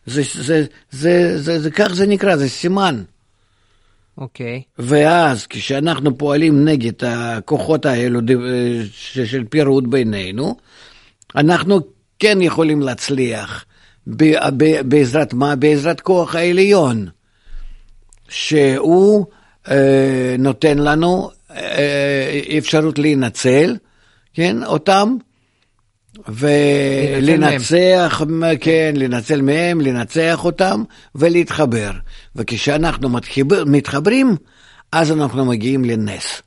זה, 0.06 0.22
זה, 0.34 0.42
זה, 0.42 0.64
זה, 0.90 1.38
זה, 1.42 1.60
זה, 1.60 1.70
כך 1.70 1.94
זה 1.94 2.06
נקרא, 2.06 2.36
זה 2.36 2.48
סימן. 2.48 3.02
אוקיי. 4.18 4.62
Okay. 4.66 4.82
ואז 4.82 5.46
כשאנחנו 5.46 6.18
פועלים 6.18 6.64
נגד 6.64 7.04
הכוחות 7.04 7.86
האלו 7.86 8.20
של 9.24 9.44
פירוד 9.50 9.90
בינינו, 9.90 10.56
אנחנו 11.36 11.80
כן 12.18 12.38
יכולים 12.40 12.82
להצליח. 12.82 13.64
בעזרת 14.84 15.34
מה? 15.34 15.56
בעזרת 15.56 16.00
כוח 16.00 16.34
העליון, 16.34 17.06
שהוא 18.28 19.26
אה, 19.70 20.36
נותן 20.38 20.78
לנו 20.78 21.30
אה, 21.50 22.40
אפשרות 22.58 22.98
להינצל, 22.98 23.76
כן, 24.34 24.64
אותם, 24.64 25.16
ולנצח, 26.28 28.22
כן, 28.60 28.94
לנצל 28.96 29.42
מהם, 29.42 29.80
לנצח 29.80 30.44
אותם 30.44 30.82
ולהתחבר. 31.14 31.90
וכשאנחנו 32.36 33.08
מתחבר, 33.08 33.64
מתחברים, 33.64 34.36
אז 34.92 35.12
אנחנו 35.12 35.44
מגיעים 35.44 35.84
לנס. 35.84 36.42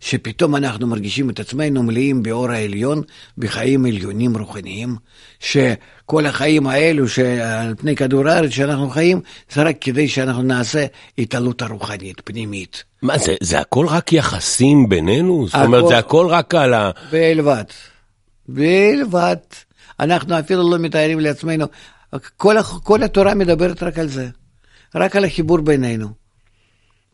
שפתאום 0.00 0.56
אנחנו 0.56 0.86
מרגישים 0.86 1.30
את 1.30 1.40
עצמנו 1.40 1.82
מלאים 1.82 2.22
באור 2.22 2.50
העליון, 2.50 3.02
בחיים 3.38 3.86
עליונים 3.86 4.36
רוחניים, 4.36 4.96
שכל 5.40 6.26
החיים 6.26 6.66
האלו 6.66 7.08
שעל 7.08 7.74
פני 7.78 7.96
כדור 7.96 8.28
הארץ 8.28 8.50
שאנחנו 8.50 8.90
חיים, 8.90 9.20
זה 9.52 9.62
רק 9.62 9.76
כדי 9.80 10.08
שאנחנו 10.08 10.42
נעשה 10.42 10.86
התעלות 11.18 11.62
הרוחנית, 11.62 12.20
פנימית. 12.24 12.84
מה 13.02 13.18
זה, 13.18 13.34
זה 13.40 13.60
הכל 13.60 13.86
רק 13.86 14.12
יחסים 14.12 14.88
בינינו? 14.88 15.46
זאת 15.46 15.54
אומרת, 15.64 15.88
זה 15.88 15.98
הכל 15.98 16.26
רק 16.30 16.54
על 16.54 16.74
ה... 16.74 16.90
בלבד. 17.12 17.64
בלבד. 18.48 19.36
אנחנו 20.00 20.38
אפילו 20.38 20.70
לא 20.70 20.78
מתארים 20.78 21.20
לעצמנו, 21.20 21.66
כל, 22.36 22.56
כל 22.82 23.02
התורה 23.02 23.34
מדברת 23.34 23.82
רק 23.82 23.98
על 23.98 24.08
זה, 24.08 24.28
רק 24.94 25.16
על 25.16 25.24
החיבור 25.24 25.58
בינינו. 25.60 26.08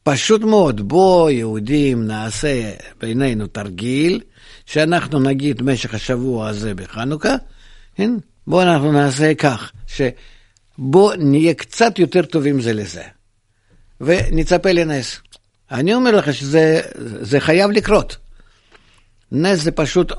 פשוט 0.02 0.42
מאוד, 0.42 0.88
בוא 0.88 1.30
יהודים 1.30 2.06
נעשה 2.06 2.72
בינינו 3.00 3.46
תרגיל, 3.46 4.20
שאנחנו 4.66 5.20
נגיד 5.20 5.62
במשך 5.62 5.94
השבוע 5.94 6.48
הזה 6.48 6.74
בחנוכה, 6.74 7.34
כן? 7.94 8.10
בוא 8.46 8.62
אנחנו 8.62 8.92
נעשה 8.92 9.34
כך, 9.34 9.72
שבוא 9.86 11.14
נהיה 11.14 11.54
קצת 11.54 11.98
יותר 11.98 12.22
טובים 12.22 12.60
זה 12.60 12.72
לזה, 12.72 13.02
ונצפה 14.00 14.72
לנס. 14.72 15.20
אני 15.70 15.94
אומר 15.94 16.10
לך 16.10 16.34
שזה 16.34 17.40
חייב 17.40 17.70
לקרות. 17.70 18.16
נס 19.32 19.58
זה 19.60 19.70
פשוט 19.70 20.12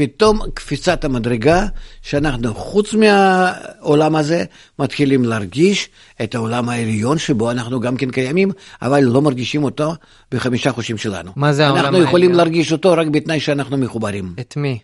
פתאום 0.00 0.40
קפיצת 0.54 1.04
המדרגה, 1.04 1.66
שאנחנו 2.02 2.54
חוץ 2.54 2.94
מהעולם 2.94 4.16
הזה, 4.16 4.44
מתחילים 4.78 5.24
להרגיש 5.24 5.88
את 6.22 6.34
העולם 6.34 6.68
העליון 6.68 7.18
שבו 7.18 7.50
אנחנו 7.50 7.80
גם 7.80 7.96
כן 7.96 8.10
קיימים, 8.10 8.50
אבל 8.82 9.00
לא 9.00 9.22
מרגישים 9.22 9.64
אותו 9.64 9.94
בחמישה 10.30 10.72
חושים 10.72 10.98
שלנו. 10.98 11.32
מה 11.36 11.52
זה 11.52 11.66
העולם 11.66 11.76
העליון? 11.76 11.94
אנחנו 11.94 12.08
יכולים 12.08 12.32
להרגיש 12.32 12.72
אותו 12.72 12.92
רק 12.92 13.06
בתנאי 13.06 13.40
שאנחנו 13.40 13.76
מחוברים. 13.76 14.34
את 14.40 14.56
מי? 14.56 14.78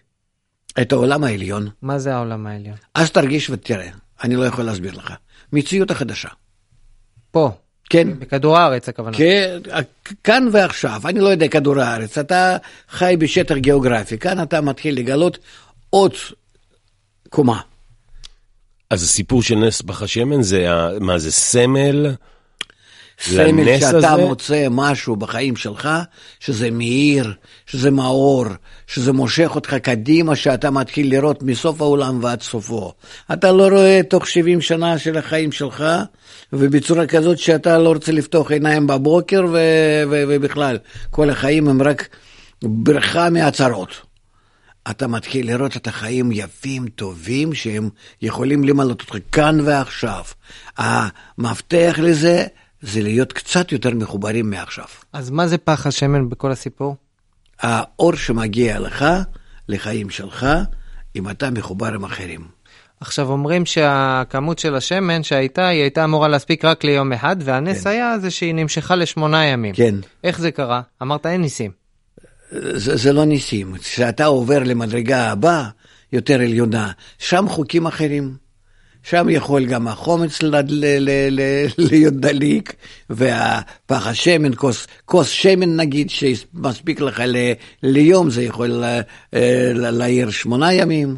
את 0.80 0.92
העולם 0.92 1.24
העליון. 1.24 1.68
מה 1.82 1.98
זה 1.98 2.14
העולם 2.14 2.46
העליון? 2.46 2.76
אז 2.94 3.10
תרגיש 3.10 3.50
ותראה, 3.50 3.88
אני 4.24 4.36
לא 4.36 4.44
יכול 4.44 4.64
להסביר 4.64 4.92
לך. 4.94 5.14
מציאות 5.52 5.90
החדשה. 5.90 6.28
פה. 7.30 7.50
כן. 7.90 8.18
בכדור 8.18 8.58
הארץ 8.58 8.88
הכוונה. 8.88 9.16
כן, 9.16 9.58
כאן 10.24 10.48
ועכשיו, 10.52 11.00
אני 11.04 11.20
לא 11.20 11.28
יודע 11.28 11.48
כדור 11.48 11.80
הארץ, 11.80 12.18
אתה 12.18 12.56
חי 12.88 13.16
בשטח 13.18 13.54
גיאוגרפי, 13.56 14.18
כאן 14.18 14.42
אתה 14.42 14.60
מתחיל 14.60 14.98
לגלות 14.98 15.38
עוד 15.90 16.12
קומה. 17.30 17.60
אז 18.90 19.02
הסיפור 19.02 19.42
של 19.42 19.54
נס 19.54 19.82
פח 19.82 20.02
השמן 20.02 20.42
זה, 20.42 20.66
מה 21.00 21.18
זה 21.18 21.32
סמל? 21.32 22.14
סמל 23.20 23.80
שאתה 23.80 24.12
הזה? 24.12 24.22
מוצא 24.22 24.66
משהו 24.70 25.16
בחיים 25.16 25.56
שלך, 25.56 25.88
שזה 26.40 26.70
מאיר, 26.70 27.32
שזה 27.66 27.90
מאור, 27.90 28.46
שזה 28.86 29.12
מושך 29.12 29.50
אותך 29.54 29.74
קדימה, 29.74 30.36
שאתה 30.36 30.70
מתחיל 30.70 31.10
לראות 31.10 31.42
מסוף 31.42 31.80
העולם 31.80 32.24
ועד 32.24 32.42
סופו. 32.42 32.92
אתה 33.32 33.52
לא 33.52 33.68
רואה 33.68 34.00
תוך 34.08 34.28
70 34.28 34.60
שנה 34.60 34.98
של 34.98 35.18
החיים 35.18 35.52
שלך, 35.52 35.84
ובצורה 36.52 37.06
כזאת 37.06 37.38
שאתה 37.38 37.78
לא 37.78 37.92
רוצה 37.92 38.12
לפתוח 38.12 38.50
עיניים 38.50 38.86
בבוקר, 38.86 39.44
ו- 39.52 40.02
ו- 40.10 40.24
ובכלל, 40.28 40.78
כל 41.10 41.30
החיים 41.30 41.68
הם 41.68 41.82
רק 41.82 42.08
בריכה 42.62 43.30
מהצהרות. 43.30 44.06
אתה 44.90 45.06
מתחיל 45.06 45.46
לראות 45.46 45.76
את 45.76 45.86
החיים 45.86 46.32
יפים, 46.32 46.88
טובים, 46.88 47.54
שהם 47.54 47.88
יכולים 48.22 48.64
למלות 48.64 49.00
אותך 49.00 49.16
כאן 49.32 49.58
ועכשיו. 49.64 50.22
המפתח 50.78 51.98
לזה 52.02 52.44
זה 52.80 53.02
להיות 53.02 53.32
קצת 53.32 53.72
יותר 53.72 53.90
מחוברים 53.90 54.50
מעכשיו. 54.50 54.84
אז 55.12 55.30
מה 55.30 55.46
זה 55.46 55.58
פח 55.58 55.86
השמן 55.86 56.28
בכל 56.28 56.52
הסיפור? 56.52 56.96
האור 57.60 58.16
שמגיע 58.16 58.80
לך, 58.80 59.04
לחיים 59.68 60.10
שלך, 60.10 60.46
אם 61.16 61.30
אתה 61.30 61.50
מחובר 61.50 61.94
עם 61.94 62.04
אחרים. 62.04 62.56
עכשיו 63.00 63.30
אומרים 63.30 63.66
שהכמות 63.66 64.58
של 64.58 64.74
השמן 64.74 65.22
שהייתה, 65.22 65.68
היא 65.68 65.80
הייתה 65.80 66.04
אמורה 66.04 66.28
להספיק 66.28 66.64
רק 66.64 66.84
ליום 66.84 67.12
אחד, 67.12 67.36
והנס 67.40 67.84
כן. 67.84 67.90
היה 67.90 68.18
זה 68.18 68.30
שהיא 68.30 68.54
נמשכה 68.54 68.96
לשמונה 68.96 69.44
ימים. 69.44 69.74
כן. 69.74 69.94
איך 70.24 70.40
זה 70.40 70.50
קרה? 70.50 70.80
אמרת 71.02 71.26
אין 71.26 71.40
ניסים. 71.40 71.70
זה, 72.50 72.96
זה 72.96 73.12
לא 73.12 73.24
ניסים. 73.24 73.76
כשאתה 73.76 74.24
עובר 74.24 74.58
למדרגה 74.58 75.30
הבאה, 75.30 75.68
יותר 76.12 76.34
עליונה, 76.34 76.90
שם 77.18 77.48
חוקים 77.48 77.86
אחרים. 77.86 78.36
שם 79.08 79.26
יכול 79.30 79.64
גם 79.66 79.88
החומץ 79.88 80.38
להיות 81.78 82.14
דליק, 82.14 82.74
והפח 83.10 84.06
השמן, 84.06 84.50
כוס, 84.56 84.86
כוס 85.04 85.28
שמן 85.28 85.76
נגיד, 85.76 86.10
שמספיק 86.10 87.00
לך 87.00 87.22
ל- 87.26 87.52
ליום, 87.82 88.30
זה 88.30 88.42
יכול 88.42 88.84
אה, 88.84 89.00
ל- 89.74 89.90
להעיר 89.90 90.30
שמונה 90.30 90.72
ימים. 90.72 91.16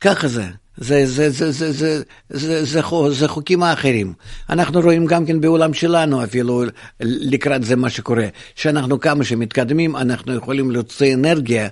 ככה 0.00 0.28
זה. 0.28 0.44
זה, 0.78 1.06
זה, 1.06 1.30
זה, 1.30 1.50
זה, 1.52 1.72
זה, 1.72 2.02
זה, 2.30 2.64
זה, 2.64 2.82
חו- 2.82 3.10
זה 3.10 3.28
חוקים 3.28 3.62
האחרים. 3.62 4.12
אנחנו 4.50 4.80
רואים 4.80 5.06
גם 5.06 5.26
כן 5.26 5.40
בעולם 5.40 5.74
שלנו 5.74 6.24
אפילו 6.24 6.64
לקראת 7.00 7.64
זה 7.64 7.76
מה 7.76 7.90
שקורה, 7.90 8.26
שאנחנו 8.54 9.00
כמה 9.00 9.24
שמתקדמים, 9.24 9.96
אנחנו 9.96 10.34
יכולים 10.34 10.70
להוציא 10.70 11.14
אנרגיה 11.14 11.68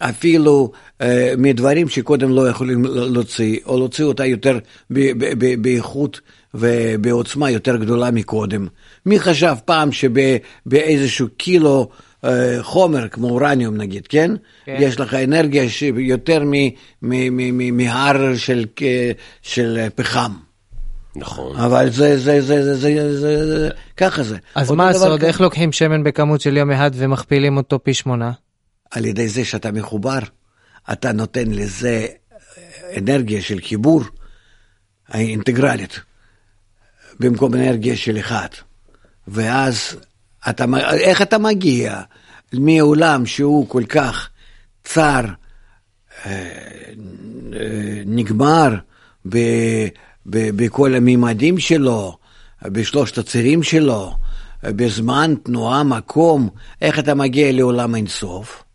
אפילו 0.00 0.72
אה, 1.00 1.34
מדברים 1.38 1.88
שקודם 1.88 2.30
לא 2.30 2.48
יכולים 2.48 2.84
להוציא, 2.84 3.58
או 3.66 3.78
להוציא 3.78 4.04
אותה 4.04 4.26
יותר 4.26 4.58
ב- 4.90 5.24
ב- 5.24 5.34
ב- 5.38 5.62
באיכות 5.62 6.20
ובעוצמה 6.54 7.50
יותר 7.50 7.76
גדולה 7.76 8.10
מקודם. 8.10 8.66
מי 9.06 9.20
חשב 9.20 9.54
פעם 9.64 9.92
שבאיזשהו 9.92 11.28
קילו 11.36 11.88
אה, 12.24 12.58
חומר, 12.62 13.08
כמו 13.08 13.28
אורניום 13.30 13.76
נגיד, 13.76 14.06
כן? 14.06 14.30
כן. 14.64 14.76
יש 14.78 15.00
לך 15.00 15.14
אנרגיה 15.14 15.68
שיותר 15.68 16.42
מ- 16.44 16.52
מ- 16.52 16.70
מ- 17.02 17.58
מ- 17.58 17.76
מהר 17.76 18.36
של, 18.36 18.64
של 19.42 19.78
פחם. 19.94 20.32
נכון. 21.16 21.56
אבל 21.56 21.90
זה, 21.90 22.18
זה, 22.18 22.40
זה, 22.40 22.64
זה, 22.64 22.74
זה, 22.74 23.20
זה, 23.20 23.46
זה, 23.46 23.68
ככה 23.96 24.22
זה. 24.22 24.36
אז 24.54 24.70
מה 24.70 24.88
הסוד? 24.88 25.24
איך 25.24 25.40
לוקחים 25.40 25.72
שמן 25.72 26.04
בכמות 26.04 26.40
של 26.40 26.56
יום 26.56 26.70
אחד 26.70 26.90
ומכפילים 26.94 27.56
אותו 27.56 27.78
פי 27.82 27.94
שמונה? 27.94 28.32
על 28.90 29.04
ידי 29.04 29.28
זה 29.28 29.44
שאתה 29.44 29.72
מחובר, 29.72 30.18
אתה 30.92 31.12
נותן 31.12 31.50
לזה 31.50 32.06
אנרגיה 32.96 33.42
של 33.42 33.60
חיבור 33.60 34.02
אינטגרלית, 35.14 36.00
במקום 37.20 37.54
אנרגיה 37.54 37.96
של 37.96 38.18
אחד. 38.18 38.48
ואז 39.28 39.96
אתה, 40.50 40.64
איך 41.00 41.22
אתה 41.22 41.38
מגיע 41.38 42.00
מעולם 42.52 43.26
שהוא 43.26 43.68
כל 43.68 43.84
כך 43.88 44.28
צר, 44.84 45.20
אה, 46.26 46.32
אה, 47.52 48.02
נגמר 48.06 48.74
ב, 49.28 49.38
ב, 50.26 50.64
בכל 50.64 50.94
הממדים 50.94 51.58
שלו, 51.58 52.18
בשלושת 52.62 53.18
הצירים 53.18 53.62
שלו, 53.62 54.16
בזמן, 54.62 55.34
תנועה, 55.42 55.82
מקום, 55.82 56.48
איך 56.82 56.98
אתה 56.98 57.14
מגיע 57.14 57.52
לעולם 57.52 57.94
אינסוף? 57.94 58.65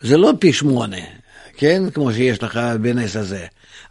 זה 0.00 0.16
לא 0.16 0.32
פי 0.38 0.52
שמונה, 0.52 0.96
כן? 1.56 1.82
כמו 1.90 2.12
שיש 2.12 2.42
לך 2.42 2.60
בנס 2.80 3.16
הזה. 3.16 3.46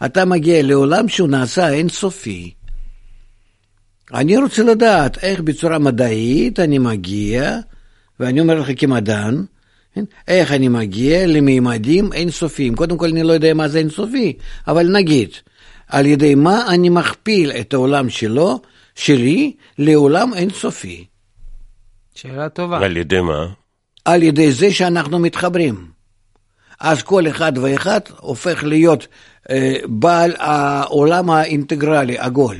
אתה 0.06 0.26
מגיע 0.26 0.64
לעולם 0.64 1.08
שהוא 1.08 1.30
נעשה 1.30 1.70
אינסופי. 1.70 2.54
אני 4.14 4.38
רוצה 4.38 4.64
לדעת 4.64 5.24
איך 5.24 5.40
בצורה 5.40 5.80
מדעית 5.80 6.60
אני 6.60 6.78
מגיע, 6.78 7.58
ואני 8.20 8.40
אומר 8.40 8.60
לך 8.60 8.70
כמדען, 8.78 9.46
כן? 9.96 10.04
איך 10.28 10.52
אני 10.52 10.68
מגיע 10.68 11.28
למימדים 11.28 12.14
אינסופיים. 12.14 12.76
קודם 12.76 12.98
כל 12.98 13.08
אני 13.08 13.24
לא 13.24 13.34
יודע 13.34 13.54
מה 13.54 13.68
זה 13.68 13.80
אינסופי, 13.80 14.34
אבל 14.68 14.92
נגיד, 14.92 15.30
על 15.88 16.06
ידי 16.06 16.36
מה 16.36 16.68
אני 16.68 16.90
מכפיל 16.90 17.52
את 17.52 17.74
העולם 17.74 18.10
שלו, 18.10 18.62
שלי, 18.96 19.54
לעולם 19.80 20.34
אינסופי. 20.34 21.06
שאלה 22.16 22.50
טובה. 22.50 22.86
על 22.86 22.98
ידי 22.98 23.22
מה? 23.22 23.48
על 24.06 24.24
ידי 24.24 24.52
זה 24.52 24.74
שאנחנו 24.74 25.20
מתחברים. 25.20 25.95
אז 26.80 27.04
כל 27.04 27.28
אחד 27.28 27.58
ואחד 27.58 28.00
הופך 28.20 28.64
להיות 28.64 29.08
אה, 29.50 29.76
בעל 29.86 30.34
העולם 30.38 31.30
האינטגרלי, 31.30 32.18
עגול, 32.18 32.58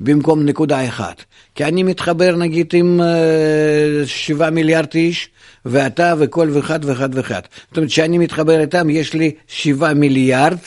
במקום 0.00 0.44
נקודה 0.44 0.88
אחת. 0.88 1.24
כי 1.54 1.64
אני 1.64 1.82
מתחבר 1.82 2.36
נגיד 2.36 2.70
עם 2.72 3.00
אה, 3.00 4.06
שבעה 4.06 4.50
מיליארד 4.50 4.86
איש, 4.94 5.28
ואתה 5.64 6.14
וכל 6.18 6.50
אחד 6.58 6.84
ואחד 6.84 7.14
ואחד. 7.14 7.40
זאת 7.68 7.76
אומרת, 7.76 7.90
כשאני 7.90 8.18
מתחבר 8.18 8.60
איתם, 8.60 8.90
יש 8.90 9.14
לי 9.14 9.30
שבעה 9.48 9.94
מיליארד 9.94 10.58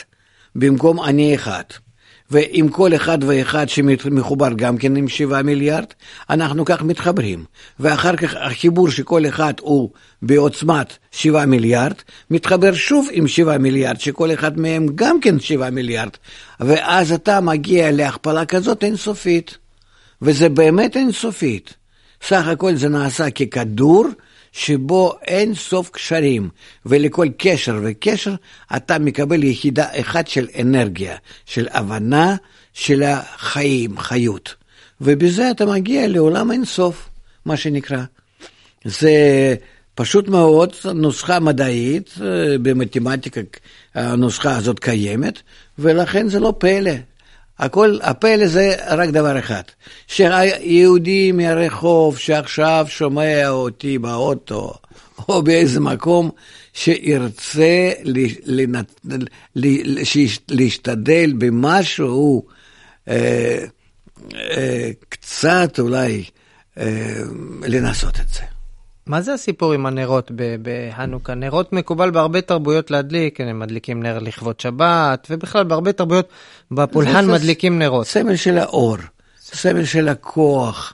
במקום 0.55 1.03
אני 1.03 1.35
אחד. 1.35 1.63
ועם 2.31 2.69
כל 2.69 2.95
אחד 2.95 3.17
ואחד 3.23 3.69
שמחובר 3.69 4.49
גם 4.55 4.77
כן 4.77 4.95
עם 4.95 5.07
שבעה 5.07 5.43
מיליארד, 5.43 5.85
אנחנו 6.29 6.65
כך 6.65 6.81
מתחברים. 6.81 7.45
ואחר 7.79 8.15
כך 8.15 8.35
החיבור 8.39 8.89
שכל 8.89 9.27
אחד 9.27 9.53
הוא 9.61 9.89
בעוצמת 10.21 10.97
שבעה 11.11 11.45
מיליארד, 11.45 11.93
מתחבר 12.31 12.73
שוב 12.73 13.07
עם 13.11 13.27
שבעה 13.27 13.57
מיליארד, 13.57 13.99
שכל 13.99 14.33
אחד 14.33 14.59
מהם 14.59 14.87
גם 14.95 15.21
כן 15.21 15.39
שבעה 15.39 15.69
מיליארד. 15.69 16.09
ואז 16.59 17.11
אתה 17.11 17.41
מגיע 17.41 17.91
להכפלה 17.91 18.45
כזאת 18.45 18.83
אינסופית. 18.83 19.57
וזה 20.21 20.49
באמת 20.49 20.97
אינסופית. 20.97 21.73
סך 22.21 22.47
הכל 22.47 22.75
זה 22.75 22.89
נעשה 22.89 23.29
ככדור 23.29 24.05
שבו 24.57 25.13
אין 25.27 25.53
סוף 25.53 25.89
קשרים, 25.89 26.49
ולכל 26.85 27.27
קשר 27.37 27.79
וקשר 27.83 28.35
אתה 28.75 28.99
מקבל 28.99 29.43
יחידה 29.43 29.85
אחת 30.01 30.27
של 30.27 30.47
אנרגיה, 30.61 31.15
של 31.45 31.67
הבנה 31.71 32.35
של 32.73 33.03
החיים, 33.03 33.99
חיות. 33.99 34.55
ובזה 35.01 35.51
אתה 35.51 35.65
מגיע 35.65 36.07
לעולם 36.07 36.51
אין 36.51 36.65
סוף, 36.65 37.09
מה 37.45 37.57
שנקרא. 37.57 38.03
זה 38.85 39.11
פשוט 39.95 40.27
מאוד 40.27 40.73
נוסחה 40.95 41.39
מדעית, 41.39 42.13
אה, 42.21 42.57
במתמטיקה 42.61 43.41
הנוסחה 43.95 44.55
הזאת 44.55 44.79
קיימת, 44.79 45.41
ולכן 45.79 46.29
זה 46.29 46.39
לא 46.39 46.53
פלא. 46.57 46.91
הכל, 47.59 47.97
הפלא 48.01 48.47
זה 48.47 48.75
רק 48.87 49.09
דבר 49.09 49.39
אחד, 49.39 49.61
שהיהודי 50.07 51.31
מהרחוב 51.31 52.17
שעכשיו 52.17 52.85
שומע 52.89 53.49
אותי 53.49 53.97
באוטו 53.97 54.73
או 55.29 55.43
באיזה 55.43 55.79
מקום, 55.79 56.31
שירצה 56.73 57.91
לנת... 58.45 58.99
להשתדל 60.49 61.33
במשהו 61.37 62.45
אה, 63.07 63.65
אה, 64.35 64.91
קצת 65.09 65.79
אולי 65.79 66.23
אה, 66.77 67.21
לנסות 67.61 68.19
את 68.19 68.29
זה. 68.33 68.56
מה 69.07 69.21
זה 69.21 69.33
הסיפור 69.33 69.73
עם 69.73 69.85
הנרות 69.85 70.31
בהנוכה? 70.61 71.35
נרות 71.35 71.73
מקובל 71.73 72.11
בהרבה 72.11 72.41
תרבויות 72.41 72.91
להדליק, 72.91 73.41
הם 73.41 73.59
מדליקים 73.59 74.03
נר 74.03 74.19
לכבוד 74.19 74.59
שבת, 74.59 75.27
ובכלל 75.29 75.63
בהרבה 75.63 75.91
תרבויות 75.91 76.29
בפולחן 76.71 77.31
מדליקים 77.31 77.79
נרות. 77.79 78.07
סמל 78.07 78.35
של 78.35 78.57
האור, 78.57 78.97
סמל 79.39 79.85
של 79.85 80.09
הכוח 80.09 80.93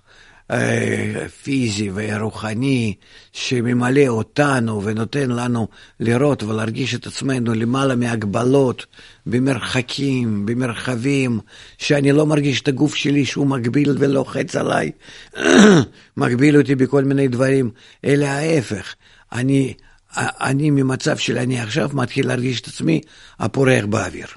פיזי 1.43 1.89
ורוחני 1.93 2.93
שממלא 3.33 4.07
אותנו 4.07 4.83
ונותן 4.83 5.29
לנו 5.29 5.67
לראות 5.99 6.43
ולהרגיש 6.43 6.95
את 6.95 7.07
עצמנו 7.07 7.53
למעלה 7.53 7.95
מהגבלות, 7.95 8.85
במרחקים, 9.25 10.45
במרחבים, 10.45 11.39
שאני 11.77 12.11
לא 12.11 12.25
מרגיש 12.25 12.61
את 12.61 12.67
הגוף 12.67 12.95
שלי 12.95 13.25
שהוא 13.25 13.47
מגביל 13.47 13.95
ולוחץ 13.99 14.55
עליי, 14.55 14.91
מגביל 16.17 16.57
אותי 16.57 16.75
בכל 16.75 17.03
מיני 17.03 17.27
דברים, 17.27 17.69
אלא 18.05 18.25
ההפך. 18.25 18.95
אני, 19.31 19.73
אני 20.17 20.69
ממצב 20.69 21.17
של 21.17 21.37
אני 21.37 21.59
עכשיו 21.59 21.89
מתחיל 21.93 22.27
להרגיש 22.27 22.61
את 22.61 22.67
עצמי 22.67 23.01
הפורח 23.39 23.85
באוויר. 23.85 24.27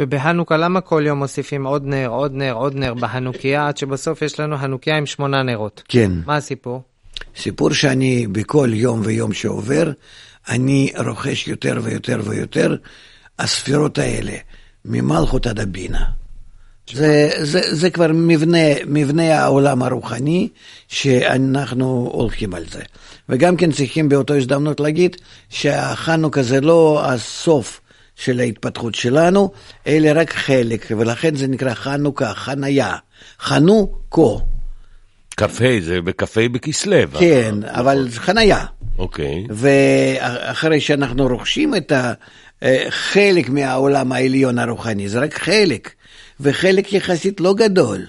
ובהנוכה 0.00 0.56
למה 0.56 0.80
כל 0.80 1.02
יום 1.06 1.18
מוסיפים 1.18 1.66
עוד 1.66 1.86
נר, 1.86 2.08
עוד 2.08 2.32
נר, 2.34 2.52
עוד 2.52 2.74
נר 2.74 2.94
בהנוכיה, 2.94 3.68
עד 3.68 3.76
שבסוף 3.76 4.22
יש 4.22 4.40
לנו 4.40 4.56
הנוכיה 4.56 4.96
עם 4.96 5.06
שמונה 5.06 5.42
נרות? 5.42 5.82
כן. 5.88 6.12
מה 6.26 6.36
הסיפור? 6.36 6.82
סיפור 7.36 7.72
שאני 7.72 8.26
בכל 8.26 8.70
יום 8.72 9.00
ויום 9.04 9.32
שעובר, 9.32 9.92
אני 10.48 10.92
רוכש 11.06 11.48
יותר 11.48 11.78
ויותר 11.82 12.20
ויותר 12.24 12.76
הספירות 13.38 13.98
האלה, 13.98 14.32
ממלכות 14.84 15.46
עד 15.46 15.60
הבינה. 15.60 16.04
זה, 16.92 17.30
זה, 17.42 17.74
זה 17.76 17.90
כבר 17.90 18.10
מבנה, 18.14 18.58
מבנה 18.86 19.38
העולם 19.38 19.82
הרוחני 19.82 20.48
שאנחנו 20.88 22.10
הולכים 22.12 22.54
על 22.54 22.64
זה. 22.70 22.82
וגם 23.28 23.56
כן 23.56 23.72
צריכים 23.72 24.08
באותו 24.08 24.34
הזדמנות 24.34 24.80
להגיד 24.80 25.16
שהחנוכה 25.48 26.42
זה 26.42 26.60
לא 26.60 27.02
הסוף 27.04 27.80
של 28.24 28.40
ההתפתחות 28.40 28.94
שלנו, 28.94 29.50
אלא 29.86 30.10
רק 30.14 30.32
חלק, 30.32 30.86
ולכן 30.98 31.34
זה 31.34 31.46
נקרא 31.46 31.74
חנוכה, 31.74 32.34
חניה, 32.34 32.96
חנוכו. 33.40 34.40
כ"ה 35.36 35.46
זה 35.80 36.00
בכ"ה 36.00 36.48
בכסלו. 36.48 37.18
כן, 37.18 37.54
אבל 37.64 38.08
חניה. 38.10 38.64
אוקיי. 38.98 39.46
ואחרי 39.50 40.80
שאנחנו 40.80 41.26
רוכשים 41.26 41.74
את 41.74 41.92
החלק 42.62 43.48
מהעולם 43.48 44.12
העליון 44.12 44.58
הרוחני, 44.58 45.08
זה 45.08 45.20
רק 45.20 45.34
חלק, 45.34 45.90
וחלק 46.40 46.92
יחסית 46.92 47.40
לא 47.40 47.54
גדול. 47.54 48.06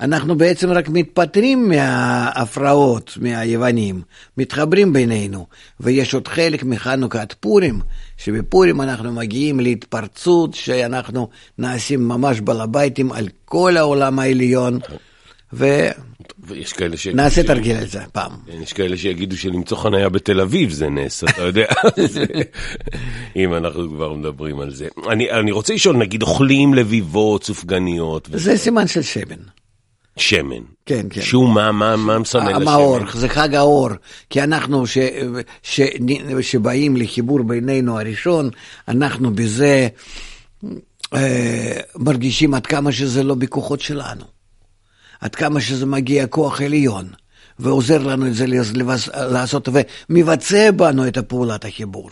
אנחנו 0.00 0.38
בעצם 0.38 0.70
רק 0.70 0.88
מתפטרים 0.88 1.68
מההפרעות, 1.68 3.18
מהיוונים, 3.20 4.02
מתחברים 4.36 4.92
בינינו, 4.92 5.46
ויש 5.80 6.14
עוד 6.14 6.28
חלק 6.28 6.64
מחנוכת 6.64 7.34
פורים, 7.40 7.80
שבפורים 8.16 8.80
אנחנו 8.80 9.12
מגיעים 9.12 9.60
להתפרצות, 9.60 10.54
שאנחנו 10.54 11.28
נעשים 11.58 12.08
ממש 12.08 12.40
בלבייטים 12.40 13.12
על 13.12 13.28
כל 13.44 13.76
העולם 13.76 14.18
העליון, 14.18 14.78
ו... 15.52 15.66
ויש 16.44 16.72
כאלה 16.72 16.96
ש... 16.96 17.06
נעשה 17.06 17.42
תרגיל 17.42 17.76
על 17.76 17.86
זה 17.86 18.00
פעם. 18.12 18.32
יש 18.62 18.72
כאלה 18.72 18.96
שיגידו 18.96 19.36
שלמצוא 19.36 19.76
חניה 19.76 20.08
בתל 20.08 20.40
אביב 20.40 20.70
זה 20.70 20.88
נס, 20.88 21.24
אתה 21.24 21.42
יודע, 21.42 21.66
אם 23.36 23.54
אנחנו 23.54 23.88
כבר 23.88 24.12
מדברים 24.12 24.60
על 24.60 24.70
זה. 24.70 24.88
אני, 25.08 25.30
אני 25.30 25.50
רוצה 25.50 25.74
לשאול, 25.74 25.96
נגיד 25.96 26.22
אוכלים 26.22 26.74
לביבות, 26.74 27.44
סופגניות. 27.44 28.28
זה 28.32 28.56
סימן 28.56 28.86
של 28.86 29.02
שמן. 29.02 29.59
שמן. 30.16 30.62
כן, 30.86 31.06
כן. 31.10 31.22
שהוא 31.22 31.48
מה, 31.48 31.72
מה, 31.72 31.96
מה 31.96 32.18
מסמל 32.18 32.40
לשמן? 32.40 32.62
המאור, 32.62 32.98
זה 33.14 33.28
חג 33.28 33.54
האור. 33.54 33.88
כי 34.30 34.42
אנחנו 34.42 34.86
ש, 34.86 34.98
ש, 35.62 35.80
שבאים 36.40 36.96
לחיבור 36.96 37.42
בינינו 37.42 38.00
הראשון, 38.00 38.50
אנחנו 38.88 39.34
בזה 39.34 39.88
אה, 41.14 41.80
מרגישים 41.96 42.54
עד 42.54 42.66
כמה 42.66 42.92
שזה 42.92 43.22
לא 43.22 43.34
בכוחות 43.34 43.80
שלנו. 43.80 44.24
עד 45.20 45.34
כמה 45.34 45.60
שזה 45.60 45.86
מגיע 45.86 46.26
כוח 46.26 46.60
עליון, 46.60 47.08
ועוזר 47.58 47.98
לנו 47.98 48.26
את 48.26 48.34
זה 48.34 48.44
לעשות, 49.14 49.68
ומבצע 50.08 50.70
בנו 50.70 51.08
את 51.08 51.16
הפעולת 51.16 51.64
החיבור. 51.64 52.10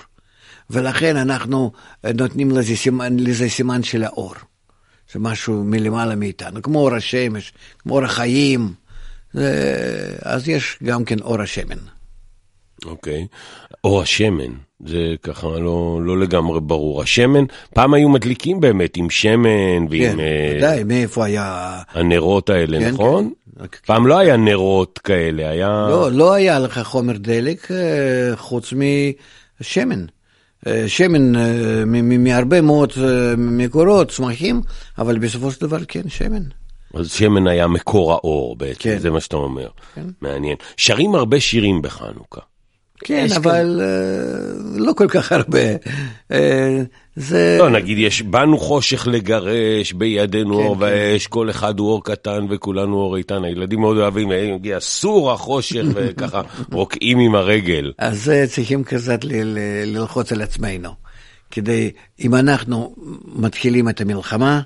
ולכן 0.71 1.17
אנחנו 1.17 1.73
נותנים 2.15 2.51
לזה 2.51 2.77
סימן, 2.77 3.17
לזה 3.19 3.49
סימן 3.49 3.83
של 3.83 4.05
האור. 4.05 4.35
זה 5.13 5.19
משהו 5.19 5.65
מלמעלה 5.65 6.17
מאיתנו, 6.17 6.63
כמו 6.63 6.79
אור 6.79 6.95
השמש, 6.95 7.53
כמו 7.79 7.95
אור 7.95 8.05
החיים, 8.05 8.73
זה, 9.33 10.17
אז 10.23 10.49
יש 10.49 10.79
גם 10.85 11.05
כן 11.05 11.19
אור 11.21 11.41
השמן. 11.43 11.79
אוקיי, 12.85 13.27
okay. 13.31 13.37
אור 13.85 14.03
השמן, 14.03 14.53
זה 14.87 15.15
ככה 15.23 15.49
לא, 15.49 16.01
לא 16.05 16.19
לגמרי 16.19 16.61
ברור. 16.61 17.03
השמן, 17.03 17.45
פעם 17.75 17.95
היו 17.95 18.09
מדליקים 18.09 18.61
באמת 18.61 18.97
עם 18.97 19.11
שמן 19.11 19.87
ועם... 19.91 20.17
כן, 20.17 20.17
ודאי, 20.57 20.81
uh, 20.81 20.85
מאיפה 20.85 21.25
היה... 21.25 21.79
הנרות 21.93 22.51
האלה, 22.51 22.79
כן, 22.79 22.91
נכון? 22.91 23.33
כן. 23.59 23.67
פעם 23.87 24.07
לא 24.07 24.19
היה 24.19 24.37
נרות 24.37 24.99
כאלה, 24.99 25.51
היה... 25.51 25.87
לא, 25.91 26.13
לא 26.13 26.33
היה 26.33 26.59
לך 26.59 26.81
חומר 26.83 27.17
דלק 27.17 27.71
אה, 27.71 28.37
חוץ 28.37 28.73
משמן. 29.61 30.05
אה, 30.69 30.89
שמן 30.89 31.33
מהרבה 32.25 32.61
מאוד 32.61 32.93
מקורות, 33.39 34.11
צמחים, 34.11 34.61
אבל 34.99 35.19
בסופו 35.19 35.51
של 35.51 35.61
דבר 35.61 35.79
כן, 35.89 36.09
שמן. 36.09 36.43
אז 36.95 37.11
שמן 37.11 37.47
היה 37.47 37.67
מקור 37.67 38.13
האור 38.13 38.57
בעצם, 38.57 38.81
כן. 38.81 38.99
זה 38.99 39.11
מה 39.11 39.21
שאתה 39.21 39.37
אומר. 39.37 39.69
כן. 39.95 40.07
מעניין. 40.21 40.57
שרים 40.77 41.15
הרבה 41.15 41.41
שירים 41.41 41.83
בחנוכה. 41.83 42.41
כן, 43.05 43.27
אבל 43.37 43.81
uh, 43.81 44.81
לא 44.81 44.93
כל 44.93 45.09
כך 45.09 45.33
הרבה. 45.33 45.75
Uh, 46.33 46.35
זה... 47.17 47.57
לא, 47.59 47.71
נגיד, 47.71 47.99
יש 47.99 48.23
בנו 48.23 48.59
חושך 48.59 49.07
לגרש, 49.07 49.93
בידינו 49.93 50.57
כן, 50.57 50.63
אור 50.63 50.75
כן. 50.75 50.83
ואש, 50.83 51.27
כל 51.27 51.51
אחד 51.51 51.79
הוא 51.79 51.91
אור 51.91 52.05
קטן 52.05 52.47
וכולנו 52.51 52.97
אור 52.97 53.17
איתן. 53.17 53.45
הילדים 53.45 53.81
מאוד 53.81 53.97
אוהבים, 53.97 54.29
מגיע 54.55 54.81
סור 54.81 55.33
החושך 55.33 55.85
וככה 55.95 56.43
רוקעים 56.73 57.19
עם 57.19 57.35
הרגל. 57.35 57.93
אז 57.99 58.33
צריכים 58.49 58.85
קצת 58.85 59.21
ללחוץ 59.25 60.33
על 60.33 60.43
עצמנו. 60.43 60.91
כדי, 61.51 61.91
אם 62.21 62.35
אנחנו 62.35 62.95
מתחילים 63.25 63.89
את 63.89 64.01
המלחמה, 64.01 64.61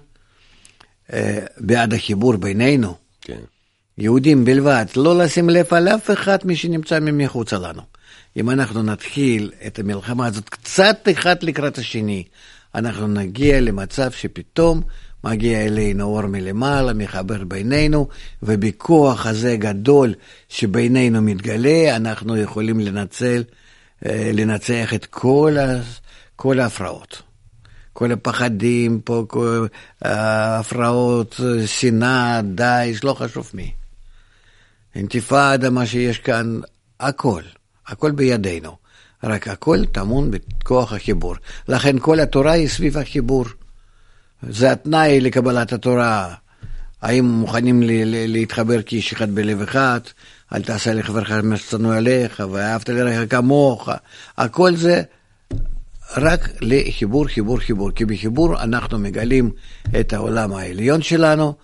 בעד 1.59 1.95
החיבור 1.95 2.37
בינינו, 2.37 2.95
כן. 3.21 3.39
יהודים 3.99 4.45
בלבד, 4.45 4.85
לא 4.97 5.19
לשים 5.19 5.51
לב 5.51 5.67
על 5.71 5.89
אף 5.89 6.11
אחד 6.11 6.39
מי 6.45 6.57
שנמצא 6.57 6.99
מחוצה 7.01 7.59
לנו. 7.59 7.92
אם 8.37 8.51
אנחנו 8.51 8.83
נתחיל 8.83 9.53
את 9.67 9.79
המלחמה 9.79 10.27
הזאת 10.27 10.49
קצת 10.49 11.09
אחד 11.13 11.43
לקראת 11.43 11.79
השני, 11.79 12.25
אנחנו 12.75 13.07
נגיע 13.07 13.61
למצב 13.61 14.11
שפתאום 14.11 14.83
מגיע 15.25 15.65
אלינו 15.65 16.05
אור 16.05 16.27
מלמעלה, 16.27 16.93
מחבר 16.93 17.45
בינינו, 17.45 18.09
ובכוח 18.43 19.27
הזה 19.27 19.57
גדול 19.57 20.15
שבינינו 20.49 21.23
מתגלה, 21.23 21.97
אנחנו 21.97 22.37
יכולים 22.37 22.81
לנצל, 22.81 23.45
אה, 24.07 24.31
לנצח 24.35 24.95
את 24.95 25.07
כל, 25.07 25.57
ה, 25.59 25.81
כל 26.37 26.61
ההפרעות. 26.61 27.23
כל 27.93 28.13
הפחדים 28.13 29.01
פה, 29.01 29.25
כל 29.29 29.67
ההפרעות, 30.03 31.41
שנאה, 31.67 32.41
דאעש, 32.43 33.05
לא 33.05 33.15
חשוב 33.15 33.51
מי. 33.55 33.73
אינתיפאדה, 34.95 35.71
מה 35.71 35.87
שיש 35.87 36.19
כאן, 36.19 36.61
הכל. 37.01 37.43
הכל 37.93 38.11
בידינו, 38.11 38.77
רק 39.25 39.49
הכל 39.49 39.85
טמון 39.85 40.31
בכוח 40.31 40.93
החיבור. 40.93 41.35
לכן 41.69 41.97
כל 41.99 42.21
התורה 42.21 42.53
היא 42.53 42.69
סביב 42.69 42.99
החיבור. 42.99 43.45
זה 44.49 44.73
התנאי 44.73 45.21
לקבלת 45.21 45.73
התורה. 45.73 46.35
האם 47.03 47.25
מוכנים 47.25 47.83
להתחבר 48.07 48.83
כאיש 48.83 49.13
אחד 49.13 49.31
בלב 49.35 49.63
אחד, 49.63 50.01
אל 50.55 50.63
תעשה 50.63 50.93
לחברך 50.93 51.31
מה 51.31 51.57
שצנוע 51.57 51.97
עליך, 51.97 52.43
ואהבת 52.51 52.89
לרעך 52.89 53.31
כמוך. 53.31 53.89
הכל 54.39 54.77
זה 54.77 55.03
רק 56.17 56.49
לחיבור, 56.61 57.27
חיבור, 57.27 57.59
חיבור. 57.59 57.91
כי 57.91 58.05
בחיבור 58.05 58.63
אנחנו 58.63 58.99
מגלים 58.99 59.51
את 60.01 60.13
העולם 60.13 60.53
העליון 60.53 61.03
שלנו, 61.03 61.55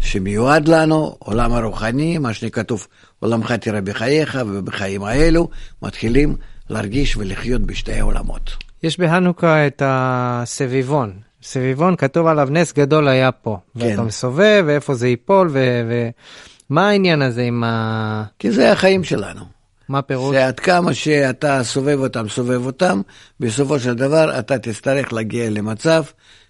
שמיועד 0.00 0.68
לנו, 0.68 1.16
עולם 1.18 1.52
הרוחני, 1.52 2.18
מה 2.18 2.34
שכתוב, 2.34 2.86
עולמך 3.20 3.52
תראה 3.52 3.80
בחייך 3.80 4.38
ובחיים 4.46 5.04
האלו, 5.04 5.48
מתחילים 5.82 6.36
להרגיש 6.70 7.16
ולחיות 7.16 7.62
בשתי 7.62 7.92
העולמות. 7.92 8.56
יש 8.82 8.98
בהנוכה 8.98 9.66
את 9.66 9.82
הסביבון. 9.84 11.12
סביבון, 11.42 11.96
כתוב 11.96 12.26
עליו 12.26 12.48
נס 12.50 12.72
גדול 12.72 13.08
היה 13.08 13.32
פה. 13.32 13.58
כן. 13.78 13.86
ואתה 13.86 14.02
מסובב, 14.02 14.64
ואיפה 14.66 14.94
זה 14.94 15.08
ייפול, 15.08 15.50
ומה 15.52 16.80
ו... 16.80 16.84
העניין 16.84 17.22
הזה 17.22 17.42
עם 17.42 17.64
ה... 17.64 18.24
כי 18.38 18.50
זה 18.50 18.72
החיים 18.72 19.04
שלנו. 19.04 19.44
מה 19.88 19.98
הפירוש? 19.98 20.36
שעד 20.36 20.60
כמה 20.60 20.94
שאתה 20.94 21.64
סובב 21.64 21.98
אותם, 22.00 22.28
סובב 22.28 22.66
אותם, 22.66 23.00
בסופו 23.40 23.80
של 23.80 23.94
דבר 23.94 24.38
אתה 24.38 24.58
תצטרך 24.58 25.12
להגיע 25.12 25.50
למצב 25.50 26.02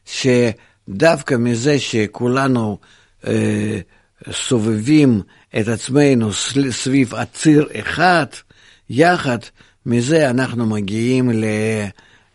שדווקא 0.04 1.34
מזה 1.38 1.78
שכולנו 1.78 2.78
סובבים 4.30 5.22
את 5.60 5.68
עצמנו 5.68 6.32
סביב 6.70 7.14
הציר 7.14 7.68
אחד, 7.80 8.26
יחד, 8.90 9.38
מזה 9.86 10.30
אנחנו 10.30 10.66
מגיעים 10.66 11.30
ל... 11.30 11.44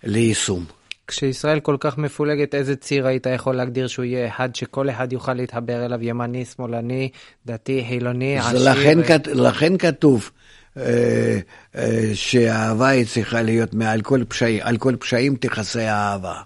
ליישום. 0.03 0.65
כשישראל 1.07 1.59
כל 1.59 1.77
כך 1.79 1.97
מפולגת, 1.97 2.55
איזה 2.55 2.75
ציר 2.75 3.07
היית 3.07 3.27
יכול 3.35 3.55
להגדיר 3.55 3.87
שהוא 3.87 4.05
יהיה 4.05 4.27
אחד 4.27 4.55
שכל 4.55 4.89
אחד 4.89 5.13
יוכל 5.13 5.33
להתחבר 5.33 5.85
אליו, 5.85 6.03
ימני, 6.03 6.45
שמאלני, 6.45 7.09
דתי, 7.45 7.85
חילוני, 7.87 8.39
עשיר? 8.39 8.71
לכן, 8.71 8.99
ו... 8.99 9.03
כת, 9.03 9.27
לכן 9.27 9.77
כתוב 9.77 10.31
אה, 10.77 11.39
אה, 11.75 12.11
שהאהבה 12.13 12.87
היא 12.87 13.05
צריכה 13.05 13.41
להיות 13.41 13.73
מעל 13.73 14.01
כל 14.01 14.23
פשעים, 14.27 14.59
על 14.63 14.77
כל 14.77 14.95
פשעים 14.99 15.35
תכסה 15.35 15.91
האהבה. 15.91 16.41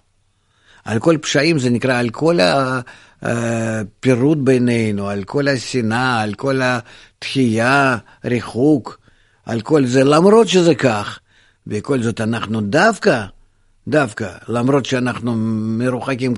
על 0.86 1.00
כל 1.00 1.17
פשעים 1.22 1.60
זה 1.60 1.70
נקרא, 1.70 2.00
על 2.00 2.10
כל 2.10 2.38
הפירוד 3.22 4.46
בינינו, 4.46 5.10
על 5.10 5.24
כל 5.24 5.48
השנאה, 5.48 6.22
על 6.22 6.34
כל 6.34 6.62
התחייה, 6.63 7.98
ריחוק, 8.26 9.00
על 9.46 9.62
כל 9.62 9.86
זה, 9.86 10.04
למרות 10.04 10.48
שזה 10.48 10.76
כך. 10.76 11.20
בכל 11.67 12.02
זאת 12.02 12.22
אנחנו 12.22 12.62
דווקא, 12.62 13.26
דווקא, 13.88 14.30
למרות 14.48 14.86
שאנחנו 14.86 15.36
מרוחקים 15.78 16.34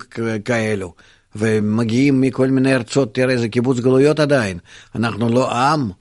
כאלו, 0.45 0.93
ומגיעים 1.35 2.21
מכל 2.21 2.47
מיני 2.47 2.75
ארצות, 2.75 3.15
תראה, 3.15 3.37
זה 3.37 3.47
קיבוץ 3.47 3.79
גלויות 3.79 4.19
עדיין, 4.19 4.57
אנחנו 4.95 5.29
לא 5.29 5.51
עם, 5.51 5.91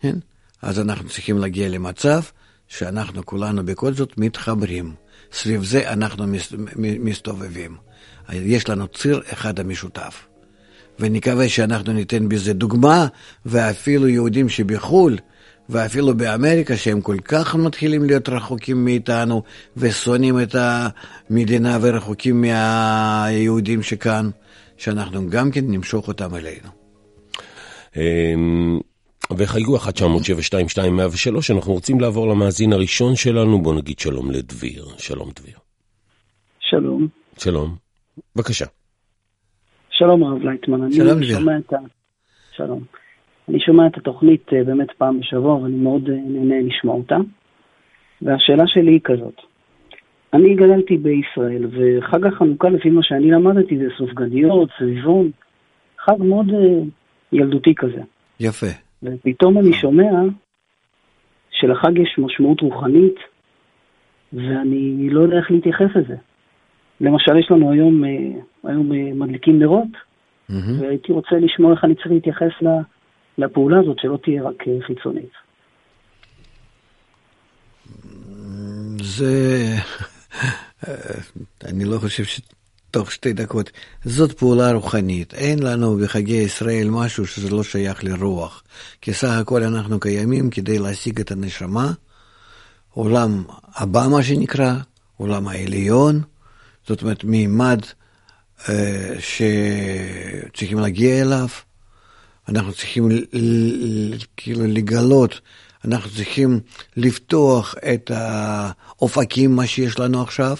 כן? 0.00 0.16
אז 0.62 0.80
אנחנו 0.80 1.08
צריכים 1.08 1.38
להגיע 1.38 1.68
למצב 1.68 2.20
שאנחנו 2.68 3.26
כולנו 3.26 3.66
בכל 3.66 3.92
זאת 3.94 4.18
מתחברים. 4.18 4.94
סביב 5.32 5.64
זה 5.64 5.92
אנחנו 5.92 6.24
מסתובבים. 6.76 7.85
יש 8.32 8.68
לנו 8.68 8.88
ציר 8.88 9.20
אחד 9.32 9.60
המשותף. 9.60 10.26
ונקווה 10.98 11.48
שאנחנו 11.48 11.92
ניתן 11.92 12.28
בזה 12.28 12.52
דוגמה, 12.52 13.06
ואפילו 13.46 14.08
יהודים 14.08 14.48
שבחו"ל, 14.48 15.18
ואפילו 15.68 16.16
באמריקה, 16.16 16.76
שהם 16.76 17.00
כל 17.00 17.16
כך 17.24 17.54
מתחילים 17.54 18.04
להיות 18.04 18.28
רחוקים 18.28 18.84
מאיתנו, 18.84 19.42
ושונאים 19.76 20.40
את 20.40 20.54
המדינה 20.58 21.78
ורחוקים 21.80 22.40
מהיהודים 22.40 23.82
שכאן, 23.82 24.30
שאנחנו 24.76 25.30
גם 25.30 25.50
כן 25.50 25.64
נמשוך 25.68 26.08
אותם 26.08 26.34
אלינו. 26.34 26.68
אמ, 27.96 28.80
וחייגו 29.36 29.76
1 29.76 29.94
972 29.94 30.96
103 30.96 31.50
אנחנו 31.50 31.72
רוצים 31.72 32.00
לעבור 32.00 32.28
למאזין 32.28 32.72
הראשון 32.72 33.16
שלנו, 33.16 33.62
בוא 33.62 33.74
נגיד 33.74 33.98
שלום 33.98 34.30
לדביר. 34.30 34.86
שלום 34.98 35.30
דביר. 35.36 35.58
שלום. 36.60 37.08
שלום. 37.38 37.85
בבקשה. 38.36 38.64
שלום 39.90 40.22
הרב 40.22 40.42
לייטמן. 40.42 40.92
שלום 40.92 41.16
דביר. 41.16 41.38
את 41.58 41.72
ה... 41.72 41.76
שלום. 42.52 42.80
אני 43.48 43.60
שומע 43.60 43.86
את 43.86 43.96
התוכנית 43.96 44.52
אה, 44.52 44.64
באמת 44.64 44.90
פעם 44.98 45.20
בשבוע, 45.20 45.54
ואני 45.54 45.76
מאוד 45.76 46.10
אה, 46.10 46.14
נהנה 46.14 46.60
לשמוע 46.60 46.96
אותה. 46.96 47.16
והשאלה 48.22 48.64
שלי 48.66 48.90
היא 48.92 49.00
כזאת. 49.04 49.34
אני 50.32 50.54
גדלתי 50.54 50.96
בישראל, 50.96 51.66
וחג 51.66 52.26
החנוכה, 52.26 52.68
לפי 52.68 52.90
מה 52.90 53.02
שאני 53.02 53.30
למדתי, 53.30 53.78
זה 53.78 53.84
סופגניות, 53.98 54.68
סביבון, 54.78 55.30
חג 55.98 56.22
מאוד 56.22 56.50
אה, 56.50 56.82
ילדותי 57.32 57.74
כזה. 57.76 58.00
יפה. 58.40 58.66
ופתאום 59.02 59.58
אני 59.58 59.72
שומע 59.72 60.10
שלחג 61.50 61.98
יש 61.98 62.18
משמעות 62.18 62.60
רוחנית, 62.60 63.14
ואני 64.32 65.10
לא 65.10 65.20
יודע 65.20 65.36
איך 65.36 65.50
להתייחס 65.50 65.96
לזה. 65.96 66.16
למשל, 67.00 67.38
יש 67.38 67.50
לנו 67.50 67.72
היום, 67.72 68.02
היום 68.64 68.90
מדליקים 69.18 69.58
נרות, 69.58 69.88
mm-hmm. 70.50 70.54
והייתי 70.80 71.12
רוצה 71.12 71.36
לשמוע 71.36 71.72
איך 71.72 71.84
אני 71.84 71.94
צריך 71.94 72.06
להתייחס 72.10 72.52
לפעולה 73.38 73.80
הזאת, 73.80 73.98
שלא 73.98 74.18
תהיה 74.22 74.42
רק 74.42 74.62
חיצונית. 74.86 75.32
זה... 79.02 79.74
אני 81.64 81.84
לא 81.84 81.98
חושב 81.98 82.24
שתוך 82.24 83.12
שתי 83.12 83.32
דקות. 83.32 83.70
זאת 84.04 84.32
פעולה 84.32 84.72
רוחנית. 84.72 85.34
אין 85.34 85.62
לנו 85.62 85.96
בחגי 85.96 86.36
ישראל 86.36 86.88
משהו 86.90 87.26
שזה 87.26 87.50
לא 87.50 87.62
שייך 87.62 88.04
לרוח. 88.04 88.62
כי 89.00 89.12
סך 89.12 89.28
הכל 89.40 89.62
אנחנו 89.62 90.00
קיימים 90.00 90.50
כדי 90.50 90.78
להשיג 90.78 91.20
את 91.20 91.30
הנשמה, 91.30 91.92
עולם 92.90 93.44
הבא 93.74 94.06
מה 94.10 94.22
שנקרא, 94.22 94.74
עולם 95.16 95.48
העליון, 95.48 96.20
זאת 96.88 97.02
אומרת 97.02 97.24
מימד 97.24 97.80
אה, 98.68 99.14
שצריכים 99.18 100.78
להגיע 100.78 101.22
אליו. 101.22 101.48
אנחנו 102.48 102.72
צריכים 102.72 103.08
כאילו 104.36 104.66
לגלות 104.66 105.40
אנחנו 105.86 106.10
צריכים 106.10 106.60
לפתוח 106.96 107.74
את 107.94 108.10
האופקים, 108.14 109.56
מה 109.56 109.66
שיש 109.66 109.98
לנו 109.98 110.22
עכשיו, 110.22 110.56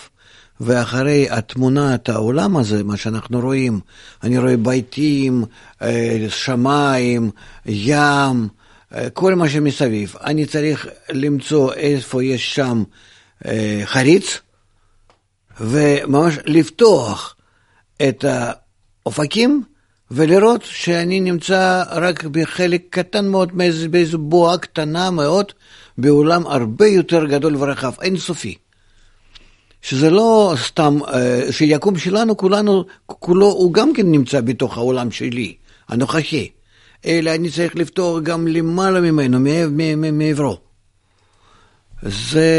ואחרי 0.61 1.31
התמונת 1.31 2.09
העולם 2.09 2.57
הזה, 2.57 2.85
מה 2.85 2.97
שאנחנו 2.97 3.41
רואים, 3.41 3.81
אני 4.23 4.39
רואה 4.39 4.57
ביתים, 4.57 5.45
אה, 5.83 6.27
שמיים, 6.29 7.31
ים, 7.67 8.49
אה, 8.95 9.11
כל 9.11 9.35
מה 9.35 9.49
שמסביב. 9.49 10.15
אני 10.25 10.47
צריך 10.47 10.87
למצוא 11.12 11.73
איפה 11.73 12.25
יש 12.25 12.55
שם 12.55 12.83
אה, 13.47 13.81
חריץ, 13.85 14.39
וממש 15.61 16.38
לפתוח 16.45 17.37
את 18.09 18.25
האופקים, 18.25 19.62
ולראות 20.11 20.62
שאני 20.64 21.21
נמצא 21.21 21.83
רק 21.90 22.25
בחלק 22.25 22.83
קטן 22.90 23.29
מאוד, 23.29 23.53
באיזו 23.90 24.19
בועה 24.19 24.59
קטנה 24.59 25.11
מאוד, 25.11 25.53
בעולם 25.99 26.47
הרבה 26.47 26.87
יותר 26.87 27.27
גדול 27.27 27.57
ורחב, 27.57 27.92
אינסופי. 28.01 28.55
שזה 29.83 30.11
לא 30.11 30.55
סתם, 30.57 30.99
אה, 31.09 31.53
שיקום 31.53 31.99
שלנו, 31.99 32.37
כולנו, 32.37 32.85
כולו, 33.07 33.47
הוא 33.47 33.73
גם 33.73 33.92
כן 33.95 34.11
נמצא 34.12 34.40
בתוך 34.40 34.77
העולם 34.77 35.11
שלי, 35.11 35.55
הנוכחי. 35.88 36.49
אלא 37.07 37.35
אני 37.35 37.51
צריך 37.51 37.77
לפתור 37.77 38.21
גם 38.21 38.49
למעלה 38.49 39.01
ממנו, 39.01 39.38
מעברו. 40.12 40.65
זה, 42.03 42.51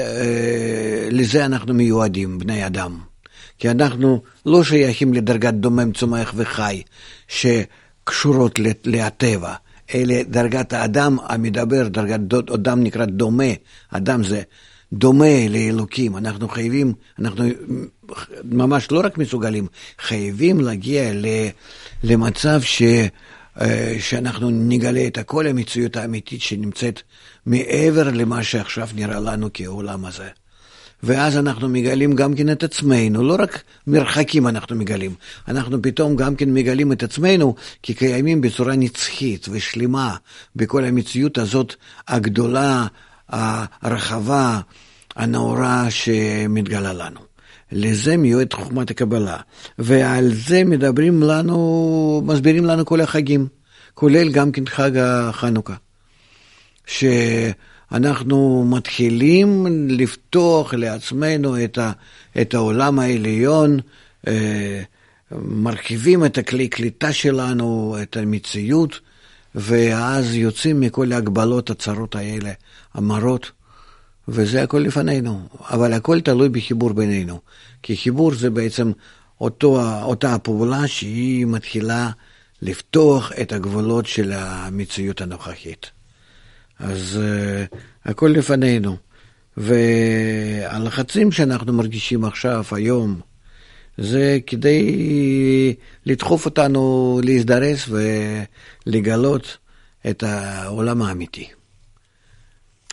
אה, 0.00 1.08
לזה 1.10 1.44
אנחנו 1.44 1.74
מיועדים, 1.74 2.38
בני 2.38 2.66
אדם. 2.66 2.98
כי 3.58 3.70
אנחנו 3.70 4.22
לא 4.46 4.64
שייכים 4.64 5.14
לדרגת 5.14 5.54
דומם, 5.54 5.92
צומח 5.92 6.32
וחי, 6.36 6.82
שקשורות 7.28 8.58
לטבע, 8.84 9.54
אלא 9.94 10.14
דרגת 10.22 10.72
האדם 10.72 11.16
המדבר, 11.26 11.88
דרגת 11.88 12.20
אדם 12.54 12.82
נקרא 12.82 13.04
דומה, 13.04 13.52
אדם 13.90 14.24
זה 14.24 14.42
דומה 14.92 15.48
לאלוקים, 15.48 16.16
אנחנו 16.16 16.48
חייבים, 16.48 16.92
אנחנו 17.18 17.44
ממש 18.44 18.90
לא 18.90 19.00
רק 19.04 19.18
מסוגלים, 19.18 19.66
חייבים 19.98 20.60
להגיע 20.60 21.12
למצב 22.04 22.62
ש... 22.62 22.82
אה, 23.60 23.96
שאנחנו 24.00 24.50
נגלה 24.50 25.06
את 25.06 25.18
כל 25.26 25.46
המציאות 25.46 25.96
האמיתית 25.96 26.42
שנמצאת 26.42 27.02
מעבר 27.46 28.10
למה 28.10 28.42
שעכשיו 28.42 28.88
נראה 28.94 29.20
לנו 29.20 29.48
כעולם 29.54 30.04
הזה. 30.04 30.28
ואז 31.02 31.36
אנחנו 31.36 31.68
מגלים 31.68 32.14
גם 32.14 32.34
כן 32.34 32.52
את 32.52 32.62
עצמנו, 32.62 33.22
לא 33.22 33.36
רק 33.38 33.62
מרחקים 33.86 34.46
אנחנו 34.46 34.76
מגלים, 34.76 35.14
אנחנו 35.48 35.82
פתאום 35.82 36.16
גם 36.16 36.36
כן 36.36 36.54
מגלים 36.54 36.92
את 36.92 37.02
עצמנו 37.02 37.54
כקיימים 37.82 38.40
בצורה 38.40 38.76
נצחית 38.76 39.46
ושלמה 39.50 40.16
בכל 40.56 40.84
המציאות 40.84 41.38
הזאת 41.38 41.74
הגדולה, 42.08 42.86
הרחבה, 43.28 44.60
הנאורה 45.16 45.90
שמתגלה 45.90 46.92
לנו. 46.92 47.20
לזה 47.72 48.16
מיועד 48.16 48.52
חוכמת 48.52 48.90
הקבלה, 48.90 49.36
ועל 49.78 50.30
זה 50.34 50.64
מדברים 50.64 51.22
לנו, 51.22 52.22
מסבירים 52.26 52.64
לנו 52.64 52.84
כל 52.84 53.00
החגים, 53.00 53.46
כולל 53.94 54.32
גם 54.32 54.52
כן 54.52 54.66
חג 54.66 54.96
החנוכה. 54.96 55.74
ש... 56.86 57.04
אנחנו 57.92 58.64
מתחילים 58.70 59.66
לפתוח 59.88 60.74
לעצמנו 60.74 61.64
את, 61.64 61.78
ה, 61.78 61.92
את 62.40 62.54
העולם 62.54 62.98
העליון, 62.98 63.78
אה, 64.26 64.82
מרכיבים 65.32 66.24
את 66.24 66.38
הכלי 66.38 66.68
קליטה 66.68 67.12
שלנו, 67.12 67.96
את 68.02 68.16
המציאות, 68.16 69.00
ואז 69.54 70.34
יוצאים 70.34 70.80
מכל 70.80 71.12
ההגבלות 71.12 71.70
הצרות 71.70 72.14
האלה, 72.14 72.52
המרות, 72.94 73.50
וזה 74.28 74.62
הכל 74.62 74.78
לפנינו. 74.78 75.40
אבל 75.70 75.92
הכל 75.92 76.20
תלוי 76.20 76.48
בחיבור 76.48 76.92
בינינו, 76.92 77.40
כי 77.82 77.96
חיבור 77.96 78.34
זה 78.34 78.50
בעצם 78.50 78.92
אותו, 79.40 80.00
אותה 80.02 80.34
הפעולה 80.34 80.88
שהיא 80.88 81.46
מתחילה 81.46 82.10
לפתוח 82.62 83.32
את 83.40 83.52
הגבולות 83.52 84.06
של 84.06 84.32
המציאות 84.34 85.20
הנוכחית. 85.20 85.90
אז 86.78 87.20
uh, 87.72 87.76
הכל 88.04 88.32
לפנינו. 88.36 88.96
והלחצים 89.56 91.32
שאנחנו 91.32 91.72
מרגישים 91.72 92.24
עכשיו, 92.24 92.64
היום, 92.72 93.20
זה 93.98 94.38
כדי 94.46 95.74
לדחוף 96.06 96.44
אותנו 96.44 97.20
להזדרז 97.24 97.78
ולגלות 98.86 99.56
את 100.10 100.22
העולם 100.22 101.02
האמיתי. 101.02 101.48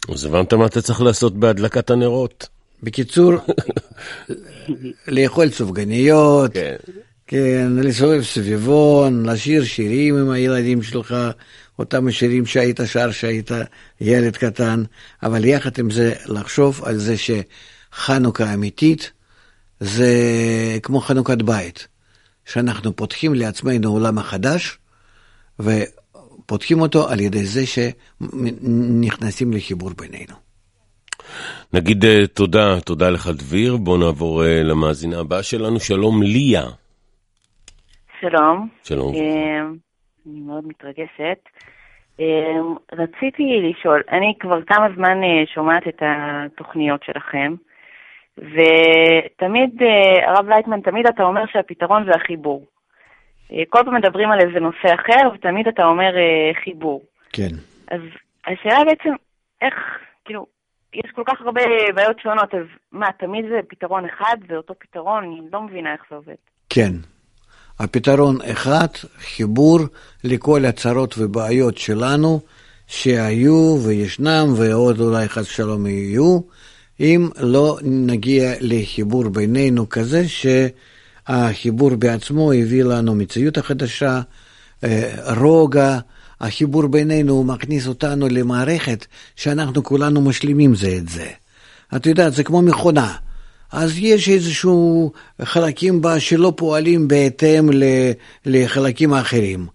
אז 0.10 0.26
הבנת 0.26 0.54
מה 0.54 0.65
אתה 0.65 0.82
צריך 0.82 1.02
לעשות 1.02 1.38
בהדלקת 1.38 1.89
הנרות. 1.89 2.48
בקיצור, 2.84 3.34
לאכול 5.08 5.50
סופגניות, 5.50 6.54
כן. 6.54 6.76
כן, 7.28 7.72
לסובב 7.76 8.24
סביבון, 8.24 9.26
לשיר 9.26 9.63
שירים 9.63 10.17
עם 10.17 10.30
הילדים 10.30 10.84
שלך, 10.84 11.15
אותם 11.82 12.12
שירים 12.12 12.46
שהיית 12.46 12.80
שר 12.86 13.12
שהיית 13.12 13.52
ילד 14.02 14.38
קטן, 14.38 14.84
אבל 15.24 15.46
יחד 15.46 15.80
עם 15.80 15.91
זה 15.91 16.13
לחשוב 16.26 16.84
על 16.86 16.98
זה 16.98 17.15
שחנוכה 17.17 18.54
אמיתית 18.54 19.12
זה 19.80 20.13
כמו 20.84 21.00
חנוכת 21.00 21.41
בית, 21.41 21.88
שאנחנו 22.46 22.96
פותחים 22.96 23.34
לעצמנו 23.34 23.91
עולם 23.91 24.17
החדש, 24.17 24.78
ופותחים 25.60 26.82
אותו 26.82 27.10
על 27.10 27.20
ידי 27.20 27.46
זה 27.46 27.63
שנכנסים 27.65 29.54
לחיבור 29.54 29.89
בינינו. 29.98 30.36
נגיד 31.74 32.06
אה, 32.06 32.28
תודה, 32.28 32.82
תודה 32.82 33.10
לך 33.10 33.28
דביר, 33.28 33.78
בואו 33.78 33.98
נעבור 33.98 34.46
אה, 34.46 34.63
למאזינה 34.63 35.20
הבאה 35.20 35.44
שלנו, 35.44 35.80
שלום 35.80 36.24
ליה. 36.24 36.65
שלום. 38.22 38.67
שלום. 38.84 39.13
אני 40.28 40.40
מאוד 40.40 40.68
מתרגשת. 40.68 41.50
אמ, 42.20 42.76
רציתי 42.92 43.44
לשאול, 43.70 44.02
אני 44.12 44.34
כבר 44.40 44.62
כמה 44.62 44.88
זמן 44.96 45.24
אה, 45.24 45.44
שומעת 45.54 45.88
את 45.88 46.02
התוכניות 46.06 47.04
שלכם, 47.04 47.56
ותמיד, 48.38 49.82
אה, 49.82 50.30
הרב 50.30 50.50
לייטמן, 50.50 50.82
תמיד 50.82 51.08
אתה 51.08 51.24
אומר 51.24 51.44
שהפתרון 51.52 52.06
זה 52.06 52.12
החיבור. 52.12 52.66
אה, 53.52 53.64
כל 53.70 53.80
פעם 53.86 53.96
מדברים 53.96 54.32
על 54.32 54.40
איזה 54.40 54.60
נושא 54.60 54.94
אחר, 54.94 55.30
ותמיד 55.34 55.68
אתה 55.68 55.86
אומר 55.86 56.14
חיבור. 56.64 57.04
כן. 57.34 57.50
אז 57.88 58.02
השאלה 58.48 58.86
בעצם, 58.86 59.14
איך, 59.62 59.74
כאילו, 60.26 60.46
יש 60.94 61.12
כל 61.16 61.24
כך 61.26 61.42
הרבה 61.42 61.62
בעיות 61.96 62.20
שונות, 62.20 62.54
אז 62.54 62.66
מה, 62.92 63.08
תמיד 63.20 63.46
זה 63.50 63.60
פתרון 63.68 64.06
אחד, 64.06 64.38
זה 64.48 64.56
אותו 64.56 64.74
פתרון? 64.80 65.24
אני 65.24 65.42
לא 65.54 65.62
מבינה 65.62 65.94
איך 65.94 66.02
זה 66.10 66.16
עובד. 66.16 66.36
כן. 66.70 66.92
הפתרון 67.84 68.38
אחד, 68.41 68.88
חיבור 69.36 69.80
לכל 70.24 70.65
הצרות 70.65 71.15
ובעיות 71.17 71.78
שלנו 71.78 72.39
שהיו 72.88 73.80
וישנם 73.84 74.54
ועוד 74.56 75.00
אולי 75.00 75.30
חס 75.30 75.46
ושלום 75.46 75.88
יהיו, 75.88 76.39
אם 77.00 77.30
לא 77.39 77.78
נגיע 77.84 78.54
לחיבור 78.60 79.30
בינינו 79.30 79.89
כזה 79.89 80.26
שהחיבור 80.28 81.89
בעצמו 81.96 82.52
הביא 82.52 82.84
לנו 82.84 83.15
מציאות 83.15 83.58
החדשה, 83.58 84.22
אה, 84.84 85.34
רוגע, 85.38 86.00
החיבור 86.41 86.88
בינינו 86.88 87.34
הוא 87.34 87.46
מכניס 87.46 87.88
אותנו 87.88 88.28
למערכת 88.30 89.06
שאנחנו 89.36 89.84
כולנו 89.84 90.22
משלימים 90.22 90.76
זה 90.76 90.96
את 90.98 91.10
זה. 91.10 91.28
את 91.96 92.06
יודעת, 92.06 92.34
זה 92.34 92.44
כמו 92.44 92.62
מכונה. 92.62 93.15
אז 93.72 93.98
יש 93.98 94.30
איזשהו 94.30 95.12
חלקים 95.42 96.02
בה 96.02 96.20
שלא 96.20 96.54
פועלים 96.58 97.08
בהתאם 97.08 97.70
לחלקים 98.46 99.14
האחרים. 99.14 99.68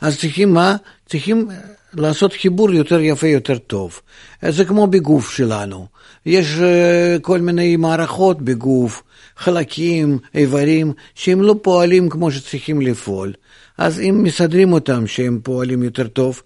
אז 0.00 0.18
צריכים 0.18 0.52
מה? 0.54 0.76
צריכים 1.06 1.48
לעשות 1.94 2.32
חיבור 2.32 2.72
יותר 2.72 3.00
יפה, 3.00 3.26
יותר 3.26 3.58
טוב. 3.58 4.00
זה 4.48 4.64
כמו 4.64 4.86
בגוף 4.86 5.30
שלנו. 5.30 5.86
יש 6.26 6.58
אה, 6.60 7.16
כל 7.22 7.40
מיני 7.40 7.76
מערכות 7.76 8.42
בגוף, 8.42 9.02
חלקים, 9.36 10.18
איברים, 10.34 10.92
שהם 11.14 11.42
לא 11.42 11.54
פועלים 11.62 12.08
כמו 12.08 12.32
שצריכים 12.32 12.80
לפעול. 12.80 13.32
אז 13.78 14.00
אם 14.00 14.20
מסדרים 14.22 14.72
אותם 14.72 15.06
שהם 15.06 15.40
פועלים 15.42 15.82
יותר 15.82 16.08
טוב, 16.08 16.42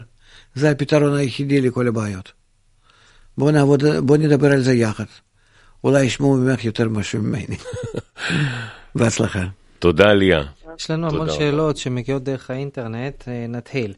זה 0.56 0.72
הפתרון 0.72 1.16
היחידי 1.16 1.62
לכל 1.62 1.88
הבעיות. 1.88 2.32
בואו 3.38 3.52
נעבוד, 3.52 3.84
בוא 4.04 4.18
נדבר 4.18 4.52
על 4.52 4.62
זה 4.62 4.74
יחד. 4.74 5.06
אולי 5.84 6.04
ישמעו 6.04 6.38
ממך 6.38 6.66
יותר 6.66 6.90
משהו 6.90 7.22
ממני. 7.22 7.58
בהצלחה. 8.96 9.44
תודה, 9.80 10.14
ליה. 10.14 10.44
יש 10.80 10.92
לנו 10.92 11.08
המון 11.08 11.30
שאלות 11.30 11.78
שמגיעות 11.78 12.24
דרך 12.24 12.50
האינטרנט, 12.50 13.24
נתחיל. 13.50 13.94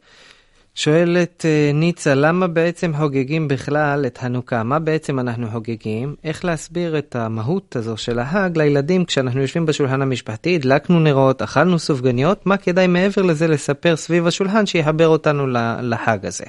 שואלת 0.76 1.46
אה, 1.46 1.72
ניצה, 1.74 2.16
למה 2.16 2.48
בעצם 2.48 2.92
חוגגים 2.98 3.48
בכלל 3.48 4.06
את 4.08 4.18
חנוכה? 4.18 4.64
מה 4.64 4.80
בעצם 4.80 5.20
אנחנו 5.20 5.48
חוגגים? 5.52 6.16
איך 6.24 6.46
להסביר 6.46 6.98
את 6.98 7.16
המהות 7.16 7.76
הזו 7.76 7.98
של 7.98 8.20
ההאג 8.20 8.58
לילדים 8.58 9.06
כשאנחנו 9.06 9.42
יושבים 9.42 9.66
בשולחן 9.66 10.02
המשפחתי, 10.02 10.56
הדלקנו 10.56 11.00
נרות, 11.00 11.42
אכלנו 11.42 11.80
סופגניות, 11.80 12.46
מה 12.46 12.58
כדאי 12.58 12.88
מעבר 12.88 13.22
לזה 13.22 13.48
לספר 13.48 13.96
סביב 13.96 14.28
השולחן 14.28 14.66
שיחבר 14.66 15.08
אותנו 15.08 15.48
לחג 15.82 16.26
הזה? 16.26 16.46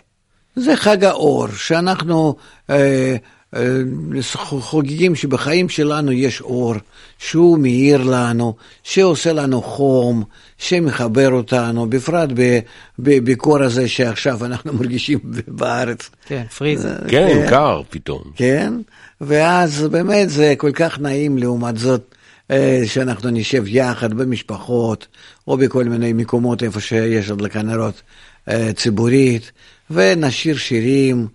זה 0.57 0.77
חג 0.77 1.05
האור, 1.05 1.49
שאנחנו 1.49 2.37
אה, 2.71 3.17
חוגגים 4.61 5.15
שבחיים 5.15 5.69
שלנו 5.69 6.13
יש 6.13 6.41
אור, 6.41 6.75
שהוא 7.19 7.59
מאיר 7.59 8.03
לנו, 8.03 8.55
שעושה 8.83 9.33
לנו 9.33 9.63
חום, 9.63 10.25
שמחבר 10.59 11.33
אותנו, 11.33 11.91
בפרט 11.91 12.29
בקור 12.99 13.63
הזה 13.63 13.89
שעכשיו 13.89 14.45
אנחנו 14.45 14.73
מרגישים 14.79 15.19
בארץ. 15.49 16.11
כן, 16.27 16.45
פריז. 16.59 16.87
אה, 16.87 16.97
כן, 17.09 17.29
כן, 17.29 17.47
קר 17.49 17.83
פתאום. 17.91 18.23
כן, 18.37 18.73
ואז 19.21 19.87
באמת 19.87 20.31
זה 20.31 20.55
כל 20.59 20.73
כך 20.73 20.99
נעים 20.99 21.39
לעומת 21.39 21.79
זאת. 21.79 22.15
אה, 22.51 22.83
שאנחנו 22.87 23.31
נשב 23.31 23.65
יחד 23.67 24.15
במשפחות 24.15 25.07
או 25.49 25.57
בכל 25.57 25.85
מיני 25.85 26.13
מקומות 26.13 26.63
איפה 26.63 26.81
שיש 26.81 27.31
הדלקה 27.31 27.63
נרות 27.63 28.03
ציבורית 28.77 29.53
ונשיר 29.91 30.57
שירים 30.57 31.27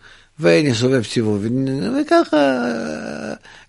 ונסובב 0.42 1.04
סיבובים, 1.04 1.68
וככה 2.02 2.58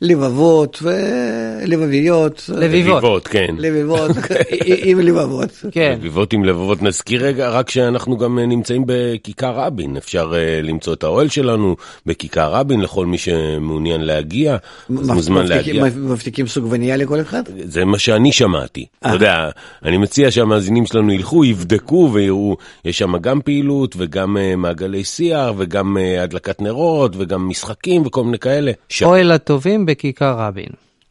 לבבות 0.03 0.83
ולבביות. 0.83 2.51
לביבות, 2.55 3.29
כן. 3.29 3.55
לביבות 3.59 4.11
עם 4.85 5.01
לבבות. 5.01 5.51
כן. 5.73 5.95
לביבות 5.99 6.33
עם 6.33 6.45
לבבות. 6.45 6.83
נזכיר 6.83 7.25
רגע 7.27 7.49
רק 7.49 7.71
שאנחנו 7.71 8.17
גם 8.17 8.39
נמצאים 8.39 8.85
בכיכר 8.87 9.55
רבין, 9.55 9.97
אפשר 9.97 10.33
אה, 10.35 10.63
למצוא 10.63 10.95
את 10.95 11.03
האוהל 11.05 11.29
שלנו 11.29 11.77
בכיכר 12.07 12.53
רבין 12.53 12.81
לכל 12.81 13.07
מי 13.07 13.19
שמעוניין 13.19 14.01
להגיע, 14.01 14.57
מוזמן 14.89 15.47
להגיע. 15.47 15.85
מבטיחים 15.97 16.47
סוגבניה 16.47 16.97
לכל 16.97 17.21
אחד? 17.21 17.43
זה 17.65 17.85
מה 17.85 17.99
שאני 17.99 18.33
שמעתי. 18.33 18.87
אתה 18.99 19.09
אה. 19.09 19.15
יודע, 19.15 19.51
אני 19.85 19.97
מציע 19.97 20.31
שהמאזינים 20.31 20.87
שלנו 20.87 21.13
ילכו, 21.13 21.45
יבדקו 21.45 22.11
ויראו, 22.13 22.57
יש 22.85 22.99
שם 22.99 23.19
גם 23.19 23.41
פעילות 23.41 23.95
וגם 23.99 24.37
אה, 24.37 24.57
מעגלי 24.57 25.05
שיח 25.05 25.51
וגם 25.57 25.97
הדלקת 26.23 26.62
נרות 26.62 27.12
וגם 27.18 27.48
משחקים 27.48 28.07
וכל 28.07 28.25
מיני 28.25 28.38
כאלה. 28.38 28.72
אוהל 29.03 29.33
הטובים 29.33 29.87
בכיכר 29.87 30.35
רבין. 30.38 30.68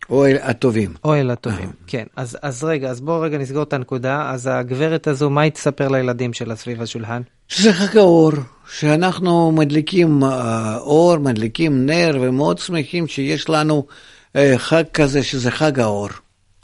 אוהל 0.09 0.37
הטובים. 0.41 0.93
אוהל 1.03 1.31
הטובים, 1.31 1.69
כן. 1.87 2.03
אז, 2.15 2.37
אז 2.41 2.63
רגע, 2.63 2.89
אז 2.89 3.01
בואו 3.01 3.21
רגע 3.21 3.37
נסגור 3.37 3.63
את 3.63 3.73
הנקודה. 3.73 4.29
אז 4.31 4.49
הגברת 4.51 5.07
הזו, 5.07 5.29
מה 5.29 5.41
היא 5.41 5.51
תספר 5.51 5.87
לילדים 5.87 6.33
שלה 6.33 6.55
סביב 6.55 6.81
השולחן? 6.81 7.21
שזה 7.47 7.73
חג 7.73 7.97
האור, 7.97 8.31
שאנחנו 8.77 9.51
מדליקים 9.51 10.23
אה, 10.23 10.77
אור, 10.77 11.17
מדליקים 11.17 11.85
נר, 11.85 12.17
ומאוד 12.21 12.57
שמחים 12.57 13.07
שיש 13.07 13.49
לנו 13.49 13.85
אה, 14.35 14.53
חג 14.57 14.83
כזה 14.93 15.23
שזה 15.23 15.51
חג 15.51 15.79
האור. 15.79 16.09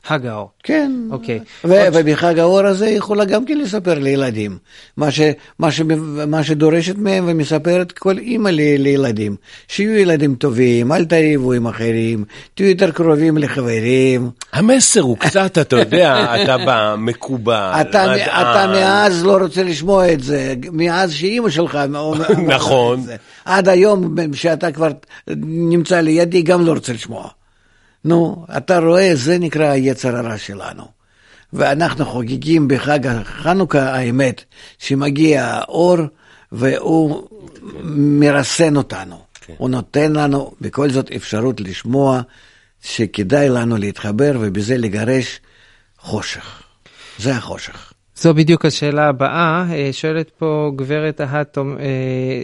חג 0.07 0.25
האור. 0.25 0.49
כן. 0.63 0.91
אוקיי. 1.11 1.39
ובחג 1.63 2.39
האור 2.39 2.59
הזה 2.59 2.85
היא 2.85 2.97
יכולה 2.97 3.25
גם 3.25 3.45
כן 3.45 3.57
לספר 3.57 3.99
לילדים. 3.99 4.57
מה, 4.97 5.11
ש- 5.11 5.21
מה, 5.59 5.71
ש- 5.71 5.81
מה 6.27 6.43
שדורשת 6.43 6.95
מהם 6.97 7.23
ומספרת 7.27 7.91
כל 7.91 8.17
אימא 8.17 8.49
ל- 8.49 8.81
לילדים. 8.81 9.35
שיהיו 9.67 9.95
ילדים 9.97 10.35
טובים, 10.35 10.91
אל 10.91 11.05
תריבו 11.05 11.53
עם 11.53 11.67
אחרים, 11.67 12.23
תהיו 12.55 12.69
יותר 12.69 12.91
קרובים 12.91 13.37
לחברים. 13.37 14.29
המסר 14.53 15.01
הוא 15.01 15.17
קצת, 15.17 15.57
אתה 15.57 15.75
יודע, 15.75 16.35
אתה 16.43 16.57
בא 16.57 16.95
מקובל, 16.97 17.71
אתה. 17.81 18.15
אתה 18.15 18.65
מאז 18.73 19.23
לא 19.25 19.37
רוצה 19.37 19.63
לשמוע 19.63 20.11
את 20.13 20.23
זה, 20.23 20.53
מאז 20.71 21.13
שאימא 21.13 21.49
שלך 21.49 21.77
אומרת 21.95 22.29
נכון. 22.47 22.99
את 22.99 23.03
זה. 23.03 23.15
עד 23.45 23.69
היום, 23.69 24.15
שאתה 24.33 24.71
כבר 24.71 24.89
נמצא 25.45 25.99
לידי, 25.99 26.41
גם 26.41 26.65
לא 26.65 26.71
רוצה 26.71 26.93
לשמוע. 26.93 27.27
נו, 28.07 28.45
אתה 28.57 28.79
רואה, 28.79 29.15
זה 29.15 29.39
נקרא 29.39 29.65
היצר 29.65 30.15
הרע 30.15 30.37
שלנו. 30.37 30.83
ואנחנו 31.53 32.05
חוגגים 32.05 32.67
בחג 32.67 33.07
החנוכה, 33.07 33.95
האמת, 33.95 34.43
שמגיע 34.79 35.45
האור 35.45 35.97
והוא 36.51 37.27
מרסן 37.93 38.75
אותנו. 38.75 39.19
כן. 39.41 39.53
הוא 39.57 39.69
נותן 39.69 40.13
לנו 40.13 40.53
בכל 40.61 40.89
זאת 40.89 41.11
אפשרות 41.11 41.61
לשמוע 41.61 42.21
שכדאי 42.81 43.49
לנו 43.49 43.77
להתחבר 43.77 44.37
ובזה 44.39 44.77
לגרש 44.77 45.39
חושך. 45.99 46.63
זה 47.19 47.35
החושך. 47.35 47.93
זו 48.19 48.33
בדיוק 48.33 48.65
השאלה 48.65 49.09
הבאה. 49.09 49.65
אה, 49.71 49.89
שואלת 49.91 50.29
פה 50.29 50.71
גברת 50.75 51.19
ההטום, 51.19 51.77
אה, 51.79 51.85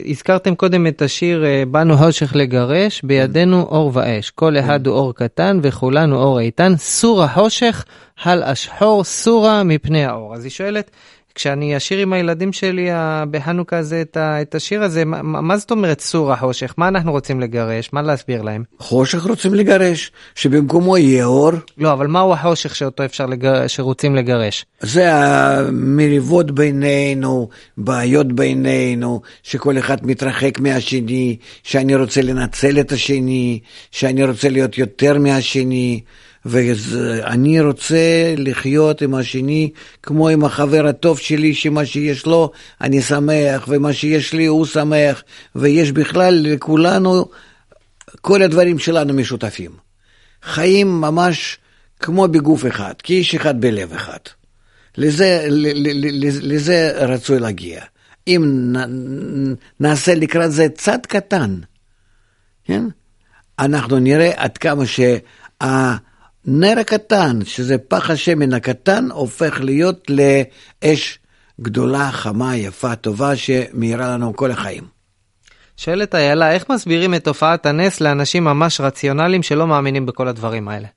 הזכרתם 0.06 0.56
קודם 0.56 0.88
את 0.88 1.02
השיר 1.02 1.46
אה, 1.46 1.64
"באנו 1.72 1.98
חושך 1.98 2.36
לגרש, 2.36 3.02
בידינו 3.04 3.62
אור 3.62 3.92
ואש. 3.94 4.30
כל 4.30 4.58
אחד 4.58 4.88
הוא 4.88 4.96
אור 4.96 5.15
קטן 5.15 5.60
וכולנו 5.63 6.15
אור 6.15 6.40
איתן. 6.40 6.74
סור 6.78 7.24
החושך, 7.24 7.86
הל 8.24 8.44
השחור, 8.44 9.04
סורה 9.04 9.63
מפני 9.63 10.06
האור. 10.06 10.36
אז 10.36 10.44
היא 10.44 10.52
שואלת, 10.52 10.92
כשאני 11.36 11.77
אשיר 11.77 12.00
עם 12.00 12.13
הילדים 12.13 12.54
שלי 12.54 12.90
בחנוכה 13.31 13.77
הזה 13.77 14.02
את, 14.02 14.17
ה- 14.17 14.42
את 14.42 14.56
השיר 14.56 14.84
הזה, 14.84 15.06
מה 15.06 15.42
מה 15.42 15.58
זאת 15.58 15.71
אומרת 15.71 16.00
סור 16.02 16.34
החושך? 16.34 16.73
מה 16.77 16.88
אנחנו 16.88 17.12
רוצים 17.12 17.40
לגרש? 17.40 17.90
מה 17.94 18.02
להסביר 18.02 18.42
להם? 18.42 18.63
חושך 18.79 19.23
רוצים 19.23 19.54
לגרש, 19.54 20.12
שבמקומו 20.36 20.98
יהיה 20.98 21.25
אור. 21.25 21.52
לא, 21.77 21.94
אבל 21.94 22.08
מהו 22.08 22.34
החושך 22.34 22.75
שאותו 22.75 23.06
אפשר 23.06 23.25
לגר... 23.25 23.67
שרוצים 23.67 24.15
לגרש? 24.15 24.65
זה 24.79 25.13
המריבות 25.13 26.52
בינינו, 26.52 27.50
בעיות 27.77 28.34
בינינו, 28.34 29.21
שכל 29.44 29.77
אחד 29.77 29.98
מתרחק 30.08 30.60
מהשני, 30.60 31.38
שאני 31.63 31.96
רוצה 31.96 32.21
לנצל 32.21 32.79
את 32.79 32.92
השני, 32.92 33.60
שאני 33.92 34.23
רוצה 34.23 34.50
להיות 34.50 34.77
יותר 34.77 35.19
מהשני, 35.19 36.02
ואני 36.46 37.62
רוצה 37.62 38.33
לחיות 38.37 39.02
עם 39.02 39.15
השני 39.15 39.71
כמו 40.04 40.29
עם 40.29 40.46
החבר 40.46 40.87
הטוב 40.87 41.19
שלי, 41.19 41.54
שמה 41.54 41.85
שיש 41.85 42.25
לו 42.25 42.52
אני 42.81 43.02
שמח, 43.02 43.65
ומה 43.67 43.94
שיש 43.94 44.33
לי 44.33 44.46
הוא 44.46 44.65
שמח, 44.65 45.23
ויש 45.56 45.91
בכלל 45.91 46.33
לכולנו, 46.44 47.25
כל 48.21 48.41
הדברים 48.41 48.79
שלנו 48.79 49.13
משותפים. 49.13 49.71
חיים 50.44 51.02
ממש 51.02 51.58
כמו 52.00 52.27
בגוף 52.27 52.65
אחד, 52.65 52.94
כאיש 53.04 53.35
אחד 53.35 53.62
בלב 53.62 53.94
אחד. 53.94 54.17
לזה, 54.98 55.48
לזה 56.41 56.91
רצוי 57.08 57.39
להגיע. 57.39 57.81
אם 58.27 58.73
נעשה 59.79 60.15
לקראת 60.15 60.52
זה 60.52 60.67
צעד 60.69 61.06
קטן, 61.06 61.60
כן? 62.65 62.83
אנחנו 63.60 64.00
נראה 64.00 64.31
עד 64.35 64.58
כמה 64.58 64.83
שהנר 66.46 66.79
הקטן, 66.79 67.39
שזה 67.46 67.77
פח 67.77 68.10
השמן 68.10 68.54
הקטן, 68.54 69.12
הופך 69.12 69.62
להיות 69.62 70.08
לאש 70.10 71.19
גדולה, 71.62 72.12
חמה, 72.12 72.58
יפה, 72.58 72.96
טובה, 72.96 73.35
שמאירה 73.35 74.08
לנו 74.08 74.35
כל 74.35 74.52
החיים. 74.52 74.83
שואלת 75.77 76.15
איילה, 76.15 76.52
איך 76.52 76.69
מסבירים 76.69 77.13
את 77.13 77.23
תופעת 77.23 77.65
הנס 77.65 78.02
לאנשים 78.02 78.44
ממש 78.44 78.81
רציונליים 78.81 79.44
שלא 79.44 79.67
מאמינים 79.67 80.06
בכל 80.06 80.27
הדברים 80.27 80.67
האלה? 80.67 80.87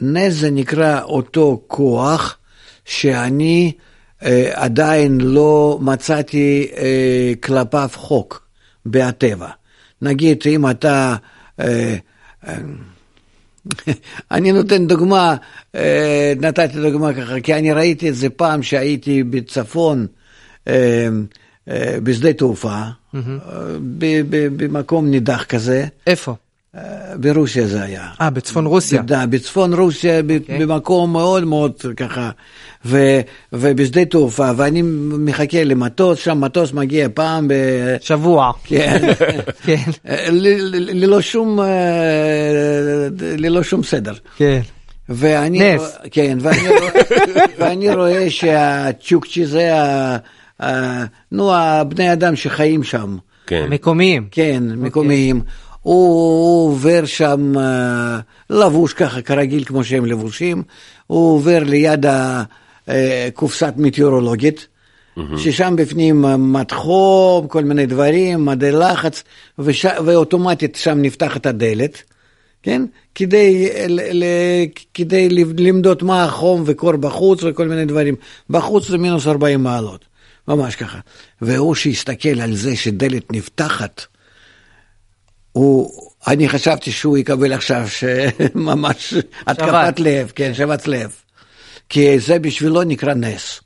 נס 0.00 0.32
זה 0.34 0.50
נקרא 0.50 1.02
אותו 1.02 1.62
כוח 1.66 2.38
שאני 2.84 3.72
אה, 4.22 4.50
עדיין 4.54 5.20
לא 5.20 5.78
מצאתי 5.80 6.70
אה, 6.76 7.32
כלפיו 7.42 7.88
חוק 7.94 8.48
בטבע. 8.86 9.48
נגיד, 10.02 10.42
אם 10.46 10.70
אתה... 10.70 11.16
אה, 11.60 11.96
אה, 12.48 12.54
אני 14.30 14.52
נותן 14.52 14.86
דוגמה, 14.86 15.36
אה, 15.74 16.32
נתתי 16.40 16.80
דוגמה 16.82 17.14
ככה, 17.14 17.40
כי 17.40 17.54
אני 17.54 17.72
ראיתי 17.72 18.08
את 18.08 18.14
זה 18.14 18.30
פעם 18.30 18.62
שהייתי 18.62 19.22
בצפון, 19.22 20.06
אה, 20.68 21.08
אה, 21.68 21.98
בשדה 22.02 22.32
תעופה, 22.32 22.82
במקום 24.56 25.10
נידח 25.10 25.44
כזה, 25.44 25.86
איפה? 26.06 26.34
אה, 26.76 26.82
ברוסיה 27.16 27.66
זה 27.66 27.82
היה. 27.82 28.08
אה, 28.20 28.30
בצפון 28.30 28.66
רוסיה. 28.66 29.02
בצפון 29.30 29.72
רוסיה, 29.74 30.22
ב- 30.22 30.30
אוקיי. 30.40 30.58
במקום 30.58 31.12
מאוד 31.12 31.44
מאוד 31.44 31.72
ככה, 31.96 32.30
ו, 32.84 33.20
ובשדה 33.52 34.04
תעופה, 34.04 34.50
ואני 34.56 34.82
מחכה 35.18 35.64
למטוס, 35.64 36.18
שם 36.18 36.40
מטוס 36.40 36.72
מגיע 36.72 37.08
פעם 37.14 37.48
ב... 37.48 37.54
שבוע. 38.00 38.52
כן, 38.64 39.08
כן, 39.66 39.82
ל- 40.30 40.76
ל- 40.76 41.00
ללא 41.04 41.20
שום, 41.20 41.60
אה, 41.60 41.66
ללא 43.38 43.62
שום 43.62 43.82
סדר. 43.82 44.12
כן. 44.36 44.60
ואני, 45.08 45.74
נס. 45.74 45.96
כן, 46.10 46.38
ואני, 46.40 46.58
ואני 47.58 47.94
רואה 47.94 48.30
שהצ'וקצ'י 48.30 49.46
זה, 49.46 49.74
ה- 49.74 50.16
ה- 50.62 51.04
נו, 51.32 51.54
הבני 51.54 52.12
אדם 52.12 52.36
שחיים 52.36 52.82
שם. 52.82 53.16
כן. 53.46 53.66
מקומיים. 53.70 54.28
כן, 54.30 54.62
מקומיים. 54.76 55.36
הוא, 55.36 55.44
הוא 55.82 56.68
עובר 56.68 57.04
שם 57.04 57.58
אה, 57.58 58.20
לבוש 58.50 58.92
ככה 58.92 59.22
כרגיל 59.22 59.64
כמו 59.64 59.84
שהם 59.84 60.06
לבושים, 60.06 60.62
הוא 61.06 61.34
עובר 61.34 61.58
ליד 61.64 62.06
הקופסת 62.86 63.74
מטאורולוגית, 63.76 64.66
ששם 65.36 65.74
בפנים 65.76 66.24
אה, 66.24 66.36
מד 66.36 66.72
חום, 66.72 67.48
כל 67.48 67.64
מיני 67.64 67.86
דברים, 67.86 68.44
מדי 68.44 68.72
לחץ, 68.72 69.22
וש... 69.58 69.86
ואוטומטית 70.04 70.76
שם 70.76 70.98
נפתחת 71.02 71.46
הדלת, 71.46 72.02
כן? 72.62 72.82
כדי, 73.14 73.68
ל... 73.88 74.00
ל... 74.12 74.24
כדי 74.94 75.28
למדוד 75.58 76.04
מה 76.04 76.24
החום 76.24 76.62
וקור 76.66 76.96
בחוץ 76.96 77.40
וכל 77.42 77.68
מיני 77.68 77.84
דברים. 77.84 78.14
בחוץ 78.50 78.88
זה 78.88 78.98
מינוס 78.98 79.26
40 79.26 79.62
מעלות, 79.62 80.04
ממש 80.48 80.76
ככה. 80.76 80.98
והוא 81.42 81.74
שהסתכל 81.74 82.40
על 82.40 82.54
זה 82.54 82.76
שדלת 82.76 83.32
נפתחת, 83.32 84.06
הוא, 85.52 85.92
אני 86.26 86.48
חשבתי 86.48 86.92
שהוא 86.92 87.18
יקבל 87.18 87.52
עכשיו 87.52 87.88
שממש 87.88 89.14
התקפת 89.46 90.00
לב, 90.00 90.32
כן, 90.34 90.54
שבץ 90.54 90.86
לב. 90.86 91.10
כי 91.88 92.18
זה 92.18 92.38
בשבילו 92.38 92.82
נקרא 92.82 93.14
נס. 93.14 93.60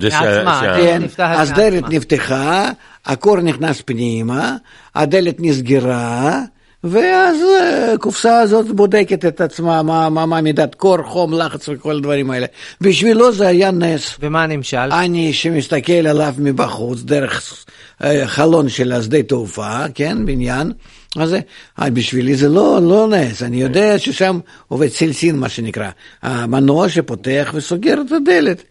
זה 0.00 0.08
מעצמה, 0.08 0.74
כן. 0.76 1.02
אז. 1.18 1.52
דלת 1.52 1.84
נפתחה, 1.88 2.70
הקור 3.04 3.40
נכנס 3.40 3.82
פנימה, 3.84 4.56
הדלת 4.94 5.36
נסגרה, 5.38 6.40
ואז 6.84 7.36
אה, 7.60 7.92
הקופסה 7.92 8.40
הזאת 8.40 8.66
בודקת 8.66 9.24
את 9.24 9.40
עצמה, 9.40 9.82
מה, 9.82 10.10
מה, 10.10 10.26
מה 10.26 10.40
מידת 10.40 10.74
קור, 10.74 11.02
חום, 11.02 11.32
לחץ 11.32 11.68
וכל 11.68 11.96
הדברים 11.96 12.30
האלה. 12.30 12.46
בשבילו 12.80 13.32
זה 13.32 13.46
היה 13.46 13.70
נס. 13.70 14.16
ומה 14.20 14.42
הנמשל? 14.42 14.76
אני 14.76 15.32
שמסתכל 15.32 15.92
עליו 15.92 16.34
מבחוץ, 16.38 17.02
דרך 17.02 17.64
אה, 18.04 18.26
חלון 18.26 18.68
של 18.68 18.92
השדה 18.92 19.22
תעופה, 19.22 19.84
כן, 19.94 20.26
בניין, 20.26 20.72
אז 21.16 21.34
אה, 21.34 21.90
בשבילי 21.90 22.34
זה 22.34 22.48
לא, 22.48 22.78
לא 22.82 23.08
נס, 23.08 23.42
אני 23.42 23.62
יודע 23.62 23.98
ששם 23.98 24.38
עובד 24.68 24.88
סלסין, 24.88 25.36
מה 25.36 25.48
שנקרא, 25.48 25.90
המנוע 26.22 26.88
שפותח 26.88 27.50
וסוגר 27.54 27.94
את 28.06 28.12
הדלת, 28.12 28.62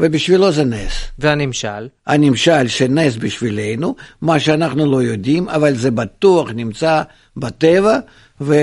ובשבילו 0.00 0.52
זה 0.52 0.64
נס. 0.64 0.92
והנמשל? 1.18 1.88
הנמשל 2.06 2.68
שנס 2.68 3.16
בשבילנו, 3.16 3.94
מה 4.22 4.40
שאנחנו 4.40 4.92
לא 4.92 5.02
יודעים, 5.02 5.48
אבל 5.48 5.74
זה 5.74 5.90
בטוח 5.90 6.50
נמצא 6.54 7.02
בטבע, 7.36 7.98
ו, 8.40 8.54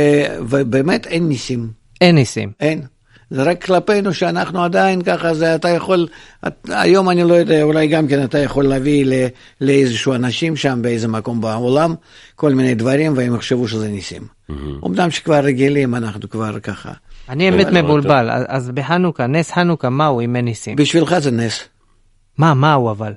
ובאמת 0.50 1.08
אין 1.08 1.28
ניסים, 1.28 1.70
אין 2.02 2.16
ניסים. 2.16 2.52
אין. 2.60 2.82
זה 3.30 3.44
רק 3.44 3.64
כלפינו 3.64 4.14
שאנחנו 4.14 4.64
עדיין 4.64 5.02
ככה, 5.02 5.34
זה 5.34 5.56
אתה 5.56 5.70
יכול, 5.70 6.08
את, 6.48 6.70
היום 6.70 7.10
אני 7.10 7.24
לא 7.24 7.34
יודע, 7.34 7.64
אולי 7.64 7.88
גם 7.88 8.08
כן 8.08 8.24
אתה 8.24 8.40
יכול 8.40 8.66
להביא 8.66 9.06
ל, 9.06 9.14
לאיזשהו 9.62 10.14
אנשים 10.14 10.56
שם 10.56 10.80
באיזה 10.82 11.08
מקום 11.08 11.42
בעולם, 11.42 11.96
כל 12.36 12.54
מיני 12.54 12.76
דברים, 12.76 13.14
והם 13.18 13.36
יחשבו 13.36 13.68
שזה 13.68 13.88
ניסים. 13.88 14.28
אמנם 14.86 15.12
שכבר 15.12 15.40
רגילים, 15.40 15.96
אנחנו 15.96 16.30
כבר 16.30 16.60
ככה. 16.60 16.92
אני 17.30 17.50
אמת 17.50 17.68
אבל- 17.68 17.82
מבולבל, 17.82 18.30
אז- 18.48 18.70
בחנוכה, 18.74 19.28
נס 19.28 19.52
חנוכה, 19.52 19.90
מהו 19.90 20.22
אם 20.22 20.36
אין 20.36 20.46
ניסים? 20.46 20.76
בשבילך 20.76 21.20
זה 21.20 21.32
נס. 21.32 21.60
מה, 22.38 22.54
מהו 22.54 22.92
אבל? 22.92 23.14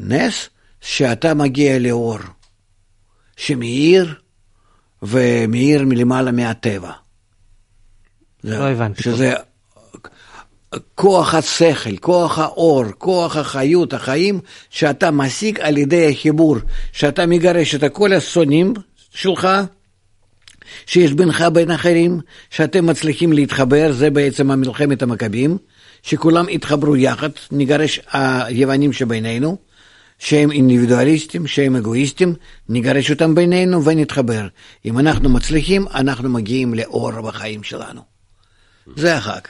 נס 0.00 0.48
שאתה 0.80 1.34
מגיע 1.34 1.78
לאור, 1.78 2.18
שמאיר 3.36 4.14
ומאיר 5.02 5.84
מלמעלה 5.86 6.32
מהטבע. 6.32 6.90
לא 8.44 8.68
הבנתי. 8.68 9.02
שזה 9.02 9.34
כוח 10.94 11.34
השכל, 11.34 11.96
כוח 11.96 12.38
האור, 12.38 12.84
כוח 12.98 13.36
החיות, 13.36 13.92
החיים, 13.92 14.40
שאתה 14.70 15.10
משיג 15.10 15.60
על 15.60 15.76
ידי 15.78 16.10
החיבור, 16.12 16.56
שאתה 16.92 17.26
מגרש 17.26 17.74
את 17.74 17.84
כל 17.92 18.12
השונאים 18.12 18.74
שלך, 19.10 19.48
שיש 20.86 21.12
בינך 21.12 21.44
בין 21.52 21.70
אחרים, 21.70 22.20
שאתם 22.50 22.86
מצליחים 22.86 23.32
להתחבר, 23.32 23.92
זה 23.92 24.10
בעצם 24.10 24.50
המלחמת 24.50 25.02
המכבים, 25.02 25.58
שכולם 26.02 26.48
יתחברו 26.48 26.96
יחד, 26.96 27.30
נגרש 27.52 28.00
היוונים 28.12 28.92
שבינינו, 28.92 29.56
שהם 30.18 30.50
אינדיבידואליסטים, 30.50 31.46
שהם 31.46 31.76
אגואיסטים, 31.76 32.34
נגרש 32.68 33.10
אותם 33.10 33.34
בינינו 33.34 33.84
ונתחבר. 33.84 34.46
אם 34.84 34.98
אנחנו 34.98 35.28
מצליחים, 35.28 35.86
אנחנו 35.94 36.28
מגיעים 36.28 36.74
לאור 36.74 37.10
בחיים 37.10 37.62
שלנו. 37.62 38.00
זה 38.96 39.16
החג. 39.16 39.40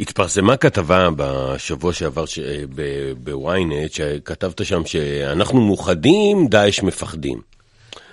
התפרסמה 0.00 0.56
כתבה 0.56 1.08
בשבוע 1.16 1.92
שעבר 1.92 2.26
ש- 2.26 2.38
ב- 2.74 3.12
בוויינט, 3.16 3.92
שכתבת 3.92 4.64
שם 4.64 4.82
שאנחנו 4.86 5.60
מאוחדים, 5.60 6.48
דאעש 6.48 6.82
מפחדים. 6.82 7.40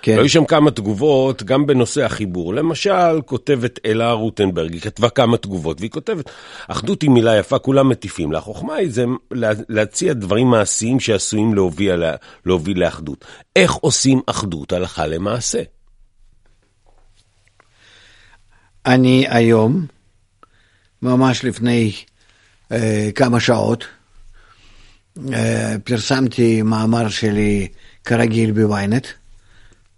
כן. 0.06 0.16
והיו 0.16 0.28
שם 0.28 0.44
כמה 0.44 0.70
תגובות, 0.70 1.42
גם 1.42 1.66
בנושא 1.66 2.04
החיבור. 2.04 2.54
למשל, 2.54 3.20
כותבת 3.26 3.78
אלה 3.86 4.12
רוטנברג, 4.12 4.72
היא 4.72 4.80
כתבה 4.80 5.08
כמה 5.08 5.36
תגובות, 5.36 5.80
והיא 5.80 5.90
כותבת, 5.90 6.30
אחדות 6.68 7.02
היא 7.02 7.10
מילה 7.10 7.36
יפה, 7.36 7.58
כולם 7.58 7.88
מטיפים 7.88 8.32
לה. 8.32 8.38
החוכמה 8.38 8.74
היא 8.74 8.90
זה 8.90 9.04
לה- 9.30 9.50
להציע 9.68 10.12
דברים 10.12 10.46
מעשיים 10.46 11.00
שעשויים 11.00 11.54
להוביל, 11.54 11.94
לה- 11.94 12.14
להוביל 12.46 12.80
לאחדות. 12.84 13.24
איך 13.56 13.72
עושים 13.72 14.20
אחדות 14.26 14.72
הלכה 14.72 15.06
למעשה? 15.06 15.62
אני 18.86 19.26
היום, 19.28 19.86
ממש 21.02 21.44
לפני 21.44 21.92
אה, 22.72 23.08
כמה 23.14 23.40
שעות, 23.40 23.84
אה, 25.32 25.74
פרסמתי 25.84 26.62
מאמר 26.62 27.08
שלי 27.08 27.68
כרגיל 28.04 28.52
בוויינט, 28.52 29.06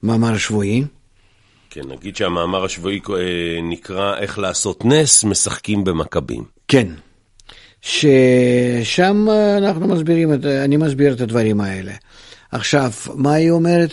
מאמר 0.03 0.38
שבועי. 0.38 0.84
כן, 1.70 1.80
נגיד 1.88 2.16
שהמאמר 2.16 2.64
השבועי 2.64 3.01
אה, 3.11 3.62
נקרא 3.62 4.16
איך 4.18 4.38
לעשות 4.38 4.84
נס, 4.84 5.24
משחקים 5.24 5.84
במכבים. 5.84 6.44
כן. 6.68 6.88
ששם 7.80 9.26
אנחנו 9.59 9.88
מסבירים, 9.88 10.34
את, 10.34 10.44
אני 10.44 10.76
מסביר 10.76 11.12
את 11.12 11.20
הדברים 11.20 11.61
האלה. 11.61 11.92
עכשיו, 12.53 12.90
מה 13.14 13.32
היא 13.32 13.51
אומרת? 13.51 13.90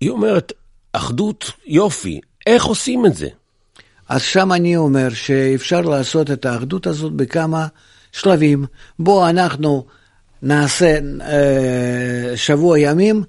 היא 0.00 0.10
אומרת, 0.10 0.52
אחדות, 0.92 1.50
יופי, 1.66 2.20
איך 2.46 2.64
עושים 2.64 3.06
את 3.06 3.14
זה? 3.14 3.28
אז 4.08 4.22
שם 4.22 4.52
אני 4.52 4.76
אומר 4.76 5.08
שאפשר 5.10 5.80
לעשות 5.80 6.30
את 6.30 6.44
האחדות 6.46 6.86
הזאת 6.86 7.12
בכמה 7.12 7.66
שלבים. 8.12 8.64
בואו 8.98 9.28
אנחנו 9.28 9.86
נעשה 10.42 10.98
אה, 11.20 12.36
שבוע 12.36 12.78
ימים 12.78 13.24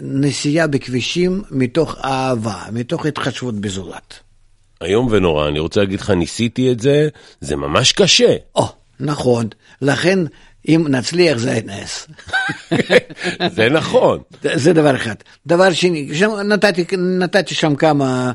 נסיעה 0.00 0.66
בכבישים 0.66 1.42
מתוך 1.50 1.96
אהבה, 2.04 2.62
מתוך 2.72 3.06
התחשבות 3.06 3.54
בזולת. 3.54 4.14
איום 4.82 5.08
ונורא, 5.10 5.48
אני 5.48 5.58
רוצה 5.58 5.80
להגיד 5.80 6.00
לך, 6.00 6.10
ניסיתי 6.10 6.72
את 6.72 6.80
זה, 6.80 7.08
זה 7.40 7.56
ממש 7.56 7.92
קשה. 7.92 8.36
או, 8.54 8.68
נכון, 9.00 9.46
לכן 9.82 10.18
אם 10.68 10.86
נצליח 10.88 11.38
זה 11.38 11.60
נס. 11.64 12.08
זה 13.56 13.68
נכון. 13.68 14.18
זה 14.54 14.72
דבר 14.72 14.96
אחד. 14.96 15.14
דבר 15.46 15.72
שני, 15.72 16.14
שם 16.14 16.30
נתתי, 16.44 16.84
נתתי 16.98 17.54
שם 17.54 17.74
כמה 17.74 18.32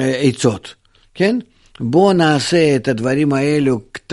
אה, 0.00 0.16
עצות, 0.20 0.74
כן? 1.14 1.38
בואו 1.80 2.12
נעשה 2.12 2.76
את 2.76 2.88
הדברים 2.88 3.32
האלו 3.32 3.80
קט, 3.92 4.12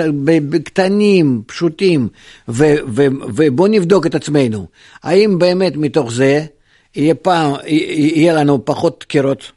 קטנים, 0.63 1.43
פשוטים, 1.45 2.07
ו, 2.49 2.63
ו, 2.87 3.05
ובואו 3.35 3.67
נבדוק 3.67 4.05
את 4.05 4.15
עצמנו. 4.15 4.67
האם 5.03 5.39
באמת 5.39 5.75
מתוך 5.75 6.11
זה 6.11 6.45
יהיה, 6.95 7.15
פעם, 7.15 7.53
יהיה 7.65 8.33
לנו 8.33 8.65
פחות 8.65 8.99
דקירות, 8.99 9.51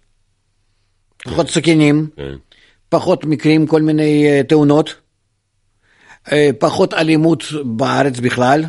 פחות 1.24 1.50
סכינים, 1.50 2.06
כן. 2.16 2.34
פחות 2.88 3.24
מקרים, 3.24 3.66
כל 3.66 3.82
מיני 3.82 4.26
אה, 4.26 4.42
תאונות, 4.48 4.94
אה, 6.32 6.50
פחות 6.58 6.94
אלימות 6.94 7.44
בארץ 7.64 8.20
בכלל, 8.20 8.64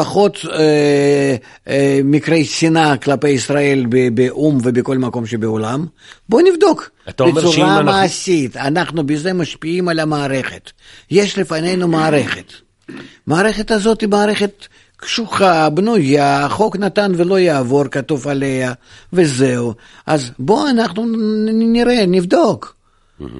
פחות 0.00 0.38
אה, 0.52 1.36
אה, 1.68 2.00
מקרי 2.04 2.44
שנאה 2.44 2.96
כלפי 2.96 3.28
ישראל 3.28 3.86
באו"ם 4.14 4.58
ובכל 4.62 4.98
מקום 4.98 5.26
שבעולם. 5.26 5.86
בואו 6.28 6.42
נבדוק. 6.52 6.90
אתה 7.08 7.22
אומר 7.22 7.40
שאם 7.40 7.50
בצורה 7.50 7.76
אנחנו- 7.76 7.84
מעשית, 7.92 8.56
אנחנו 8.56 9.06
בזה 9.06 9.32
משפיעים 9.32 9.88
על 9.88 9.98
המערכת. 10.00 10.70
יש 11.10 11.38
לפנינו 11.38 11.88
מערכת. 11.88 12.52
מערכת 13.26 13.70
הזאת 13.70 14.00
היא 14.00 14.08
מערכת 14.08 14.66
קשוחה, 14.96 15.70
בנויה, 15.70 16.44
החוק 16.44 16.76
נתן 16.76 17.12
ולא 17.16 17.38
יעבור, 17.38 17.84
כתוב 17.84 18.28
עליה, 18.28 18.72
וזהו. 19.12 19.74
אז 20.06 20.30
בואו 20.38 20.68
אנחנו 20.68 21.04
נראה, 21.52 22.06
נבדוק. 22.06 22.76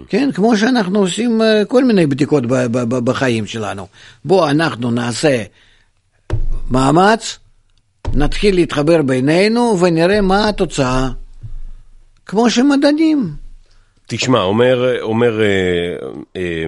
כן, 0.09 0.31
כמו 0.35 0.57
שאנחנו 0.57 0.99
עושים 0.99 1.43
אה, 1.43 1.65
כל 1.69 1.85
מיני 1.85 2.07
בדיקות 2.07 2.45
בחיים 3.05 3.47
שלנו. 3.47 3.87
בואו 4.25 4.51
אנחנו 4.51 4.91
נעשה 4.91 5.43
מאמץ, 6.71 7.39
נתחיל 8.15 8.55
להתחבר 8.55 9.03
בינינו 9.03 9.81
ונראה 9.81 10.21
מה 10.21 10.49
התוצאה. 10.49 11.09
כמו 12.27 12.51
שמדדים. 12.51 13.33
תשמע, 14.07 14.41
אומר, 14.41 15.03
אומר 15.03 15.41
אה, 15.41 15.47
אה, 16.37 16.65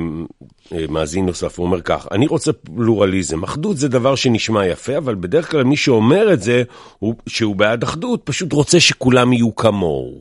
אה, 0.73 0.85
מאזין 0.89 1.27
נוסף, 1.27 1.59
הוא 1.59 1.67
אומר 1.67 1.81
כך, 1.81 2.07
אני 2.13 2.27
רוצה 2.27 2.53
פלורליזם. 2.53 3.43
אחדות 3.43 3.77
זה 3.77 3.89
דבר 3.89 4.15
שנשמע 4.15 4.67
יפה, 4.67 4.99
אבל 4.99 5.15
בדרך 5.15 5.51
כלל 5.51 5.65
מי 5.65 5.77
שאומר 5.77 6.33
את 6.33 6.43
זה, 6.43 6.63
הוא, 6.99 7.15
שהוא 7.27 7.57
בעד 7.57 7.83
אחדות, 7.83 8.21
פשוט 8.25 8.53
רוצה 8.53 8.81
שכולם 8.81 9.33
יהיו 9.33 9.57
כמוהו. 9.57 10.21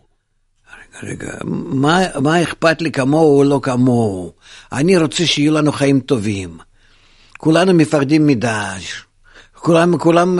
רגע, 1.04 1.32
מה, 1.44 2.00
מה 2.22 2.44
אכפת 2.44 2.82
לי 2.82 2.92
כמוהו 2.92 3.38
או 3.38 3.44
לא 3.44 3.60
כמוהו? 3.64 4.32
אני 4.72 4.98
רוצה 4.98 5.26
שיהיו 5.26 5.54
לנו 5.54 5.72
חיים 5.72 6.00
טובים. 6.00 6.58
כולנו 7.38 7.74
מפחדים 7.74 8.28
מדאעש. 8.28 9.07
כולם, 9.60 9.98
כולם 9.98 10.40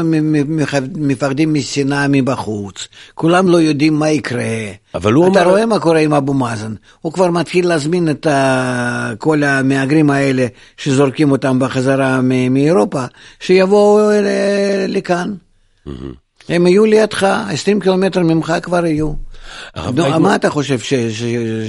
מפחדים 0.96 1.54
משנאה 1.54 2.08
מבחוץ, 2.08 2.88
כולם 3.16 3.48
לא 3.48 3.58
יודעים 3.58 3.94
מה 3.94 4.10
יקרה. 4.10 4.44
אבל 4.96 5.14
הוא 5.14 5.32
אתה 5.32 5.40
אומר- 5.40 5.50
רואה 5.52 5.66
מה 5.66 5.80
קורה 5.80 6.00
עם 6.00 6.14
אבו 6.14 6.34
מאזן, 6.34 6.74
הוא 7.02 7.14
כבר 7.14 7.30
מתחיל 7.32 7.68
להזמין 7.68 8.10
את 8.10 8.26
ה... 8.28 9.12
כל 9.18 9.44
המהגרים 9.44 10.10
האלה 10.10 10.46
שזורקים 10.78 11.32
אותם 11.32 11.60
בחזרה 11.60 12.22
מאירופה, 12.50 13.04
שיבואו 13.40 14.10
ל- 14.12 14.26
לכאן. 14.98 15.34
הם 16.50 16.68
יהיו 16.68 16.86
לידך, 16.86 17.24
20 17.50 17.80
קילומטר 17.80 18.24
ממך 18.24 18.54
כבר 18.64 18.86
יהיו. 18.86 19.14
וייגמן- 19.76 20.22
מה 20.22 20.36
אתה 20.36 20.50
חושב 20.50 20.80
ש... 20.80 20.94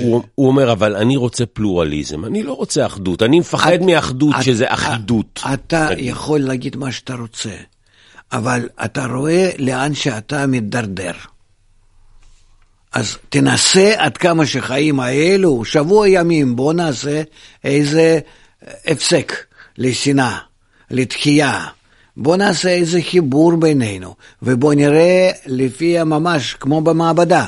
הוא, 0.02 0.22
אומר, 0.38 0.72
אבל 0.72 0.96
אני 0.96 1.16
רוצה 1.16 1.46
פלורליזם, 1.46 2.24
אני 2.24 2.42
לא 2.42 2.52
רוצה 2.52 2.86
אחדות, 2.86 3.22
אני 3.22 3.40
מפחד 3.40 3.78
מאחדות 3.82 4.34
שזה 4.42 4.64
אחידות. 4.68 5.40
אתה 5.54 5.88
נגיד. 5.90 6.04
יכול 6.08 6.40
להגיד 6.40 6.76
מה 6.76 6.92
שאתה 6.92 7.14
רוצה, 7.14 7.50
אבל 8.32 8.68
אתה 8.84 9.06
רואה 9.06 9.50
לאן 9.58 9.94
שאתה 9.94 10.46
מידרדר. 10.46 11.12
אז 12.92 13.16
תנסה 13.28 13.92
עד 13.96 14.16
כמה 14.16 14.46
שחיים 14.46 15.00
האלו, 15.00 15.64
שבוע 15.64 16.08
ימים, 16.08 16.56
בוא 16.56 16.72
נעשה 16.72 17.22
איזה 17.64 18.18
הפסק 18.86 19.32
לשנאה, 19.78 20.38
לתחייה. 20.90 21.66
בוא 22.16 22.36
נעשה 22.36 22.68
איזה 22.68 23.02
חיבור 23.02 23.56
בינינו, 23.56 24.14
ובוא 24.42 24.74
נראה 24.74 25.30
לפי 25.46 25.98
הממש, 25.98 26.54
כמו 26.60 26.80
במעבדה. 26.80 27.46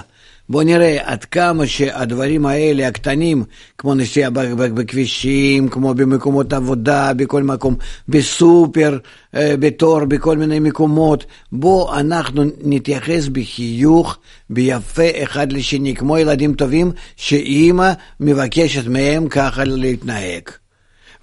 בוא 0.50 0.62
נראה 0.62 0.98
עד 1.02 1.24
כמה 1.24 1.66
שהדברים 1.66 2.46
האלה 2.46 2.88
הקטנים, 2.88 3.44
כמו 3.78 3.94
נסיעה 3.94 4.30
בכבישים, 4.30 5.68
כמו 5.68 5.94
במקומות 5.94 6.52
עבודה, 6.52 7.12
בכל 7.14 7.42
מקום, 7.42 7.76
בסופר, 8.08 8.98
אה, 9.34 9.54
בתור, 9.56 10.04
בכל 10.04 10.36
מיני 10.36 10.58
מקומות, 10.58 11.24
בוא 11.52 11.96
אנחנו 12.00 12.44
נתייחס 12.60 13.28
בחיוך, 13.32 14.18
ביפה 14.50 15.22
אחד 15.22 15.52
לשני, 15.52 15.94
כמו 15.94 16.18
ילדים 16.18 16.54
טובים, 16.54 16.92
שאימא 17.16 17.92
מבקשת 18.20 18.86
מהם 18.86 19.28
ככה 19.28 19.64
להתנהג. 19.64 20.42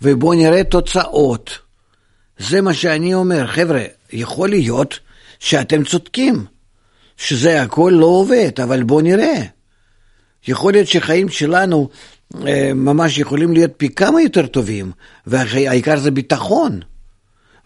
ובוא 0.01 0.36
נראה 0.36 0.63
תוצאות. 0.63 1.51
זה 2.38 2.61
מה 2.61 2.73
שאני 2.73 3.13
אומר, 3.13 3.47
חבר'ה, 3.47 3.84
יכול 4.13 4.49
להיות 4.49 4.99
שאתם 5.39 5.84
צודקים, 5.84 6.45
שזה 7.18 7.61
הכל 7.61 7.93
לא 7.95 8.05
עובד, 8.05 8.51
אבל 8.63 8.84
בואו 8.84 9.01
נראה. 9.01 9.41
יכול 10.47 10.74
להיות 10.74 10.88
שחיים 10.88 11.30
שלנו 11.30 11.89
אה, 12.47 12.72
ממש 12.76 13.18
יכולים 13.18 13.53
להיות 13.53 13.72
פי 13.78 13.89
כמה 13.89 14.22
יותר 14.22 14.47
טובים, 14.47 14.91
והעיקר 15.28 15.99
זה 15.99 16.11
ביטחון, 16.11 16.80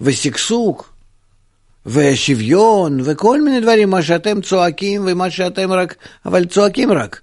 ושגשוג, 0.02 0.84
ושוויון, 1.86 3.00
וכל 3.04 3.42
מיני 3.42 3.60
דברים, 3.60 3.90
מה 3.90 4.02
שאתם 4.02 4.42
צועקים 4.42 5.04
ומה 5.08 5.30
שאתם 5.30 5.72
רק, 5.72 5.96
אבל 6.26 6.46
צועקים 6.46 6.92
רק. 6.92 7.22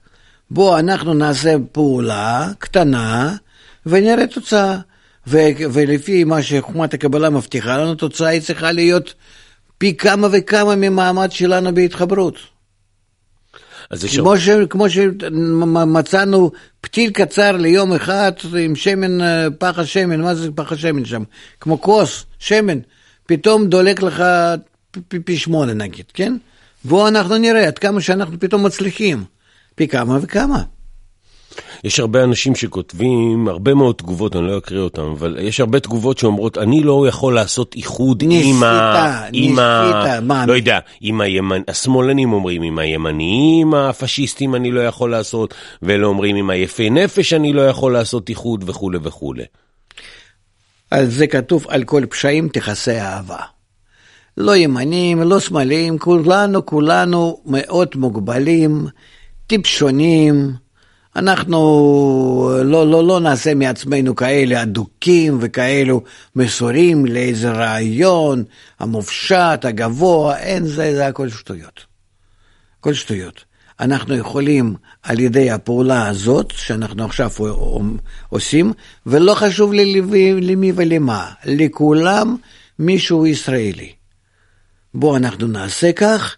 בואו 0.50 0.78
אנחנו 0.78 1.14
נעשה 1.14 1.54
פעולה 1.72 2.48
קטנה 2.58 3.36
ונראה 3.86 4.26
תוצאה. 4.26 4.78
ו- 5.26 5.72
ולפי 5.72 6.24
מה 6.24 6.42
שחוכמת 6.42 6.94
הקבלה 6.94 7.30
מבטיחה 7.30 7.78
לנו, 7.78 7.94
תוצאה 7.94 8.28
היא 8.28 8.40
צריכה 8.40 8.72
להיות 8.72 9.14
פי 9.78 9.96
כמה 9.96 10.28
וכמה 10.32 10.76
ממעמד 10.76 11.32
שלנו 11.32 11.74
בהתחברות. 11.74 12.34
אז 13.90 14.04
כמו, 14.16 14.38
ש, 14.38 14.48
כמו 14.70 14.90
שמצאנו 14.90 16.50
פתיל 16.80 17.10
קצר 17.10 17.52
ליום 17.56 17.92
אחד 17.92 18.32
עם 18.58 18.76
שמן, 18.76 19.20
אה, 19.20 19.46
פח 19.58 19.78
השמן, 19.78 20.20
מה 20.20 20.34
זה 20.34 20.48
פח 20.54 20.72
השמן 20.72 21.04
שם? 21.04 21.22
כמו 21.60 21.80
כוס, 21.80 22.24
שמן, 22.38 22.78
פתאום 23.26 23.66
דולק 23.66 24.02
לך 24.02 24.24
פי, 25.08 25.20
פי 25.20 25.36
שמונה 25.36 25.72
נגיד, 25.72 26.04
כן? 26.14 26.36
בואו 26.84 27.08
אנחנו 27.08 27.38
נראה 27.38 27.66
עד 27.66 27.78
כמה 27.78 28.00
שאנחנו 28.00 28.40
פתאום 28.40 28.66
מצליחים, 28.66 29.24
פי 29.74 29.88
כמה 29.88 30.18
וכמה. 30.22 30.62
יש 31.84 32.00
הרבה 32.00 32.24
אנשים 32.24 32.54
שכותבים 32.54 33.48
הרבה 33.48 33.74
מאוד 33.74 33.94
תגובות, 33.94 34.36
אני 34.36 34.46
לא 34.46 34.58
אקריא 34.58 34.80
אותן, 34.80 35.02
אבל 35.02 35.36
יש 35.40 35.60
הרבה 35.60 35.80
תגובות 35.80 36.18
שאומרות, 36.18 36.58
אני 36.58 36.82
לא 36.82 37.08
יכול 37.08 37.34
לעשות 37.34 37.74
איחוד 37.74 38.24
ניסית, 38.24 38.54
עם 38.54 38.62
ה... 38.62 38.68
ה... 38.68 39.30
ניסית, 39.30 39.56
מה? 40.22 40.46
לא 40.46 40.52
יודע, 40.52 40.78
עם 41.00 41.20
הימנ... 41.20 41.60
השמאלנים 41.68 42.32
אומרים, 42.32 42.62
עם 42.62 42.78
הימניים 42.78 43.74
הפשיסטים 43.74 44.54
אני 44.54 44.70
לא 44.70 44.80
יכול 44.80 45.10
לעשות, 45.10 45.54
ואלה 45.82 46.06
אומרים, 46.06 46.36
עם 46.36 46.50
היפי 46.50 46.90
נפש 46.90 47.32
אני 47.32 47.52
לא 47.52 47.68
יכול 47.68 47.92
לעשות 47.92 48.28
איחוד 48.28 48.64
וכולי 48.66 48.98
וכולי. 49.02 49.44
על 50.90 51.06
זה 51.06 51.26
כתוב, 51.26 51.66
על 51.68 51.84
כל 51.84 52.02
פשעים 52.10 52.48
תכסה 52.48 53.00
אהבה. 53.02 53.40
לא 54.36 54.56
ימנים, 54.56 55.22
לא 55.22 55.40
שמאלים, 55.40 55.98
כולנו, 55.98 56.66
כולנו 56.66 57.40
מאוד 57.46 57.88
מוגבלים, 57.96 58.86
טיפשונים. 59.46 60.52
אנחנו 61.18 61.58
לא, 62.64 62.90
לא, 62.90 63.06
לא 63.06 63.20
נעשה 63.20 63.54
מעצמנו 63.54 64.16
כאלה 64.16 64.62
אדוקים 64.62 65.38
וכאלו 65.40 66.02
מסורים 66.36 67.06
לאיזה 67.06 67.50
רעיון 67.50 68.44
המופשט, 68.80 69.64
הגבוה, 69.64 70.38
אין 70.38 70.64
זה, 70.66 70.94
זה 70.94 71.06
הכל 71.06 71.28
שטויות. 71.28 71.84
הכל 72.80 72.94
שטויות. 72.94 73.44
אנחנו 73.80 74.14
יכולים 74.14 74.74
על 75.02 75.20
ידי 75.20 75.50
הפעולה 75.50 76.08
הזאת 76.08 76.52
שאנחנו 76.56 77.04
עכשיו 77.04 77.30
עושים, 78.28 78.72
ולא 79.06 79.34
חשוב 79.34 79.72
לי 79.72 80.00
למי 80.40 80.72
ולמה, 80.74 81.30
לכולם 81.44 82.36
מישהו 82.78 83.26
ישראלי. 83.26 83.92
בואו 84.94 85.16
אנחנו 85.16 85.46
נעשה 85.46 85.92
כך 85.92 86.36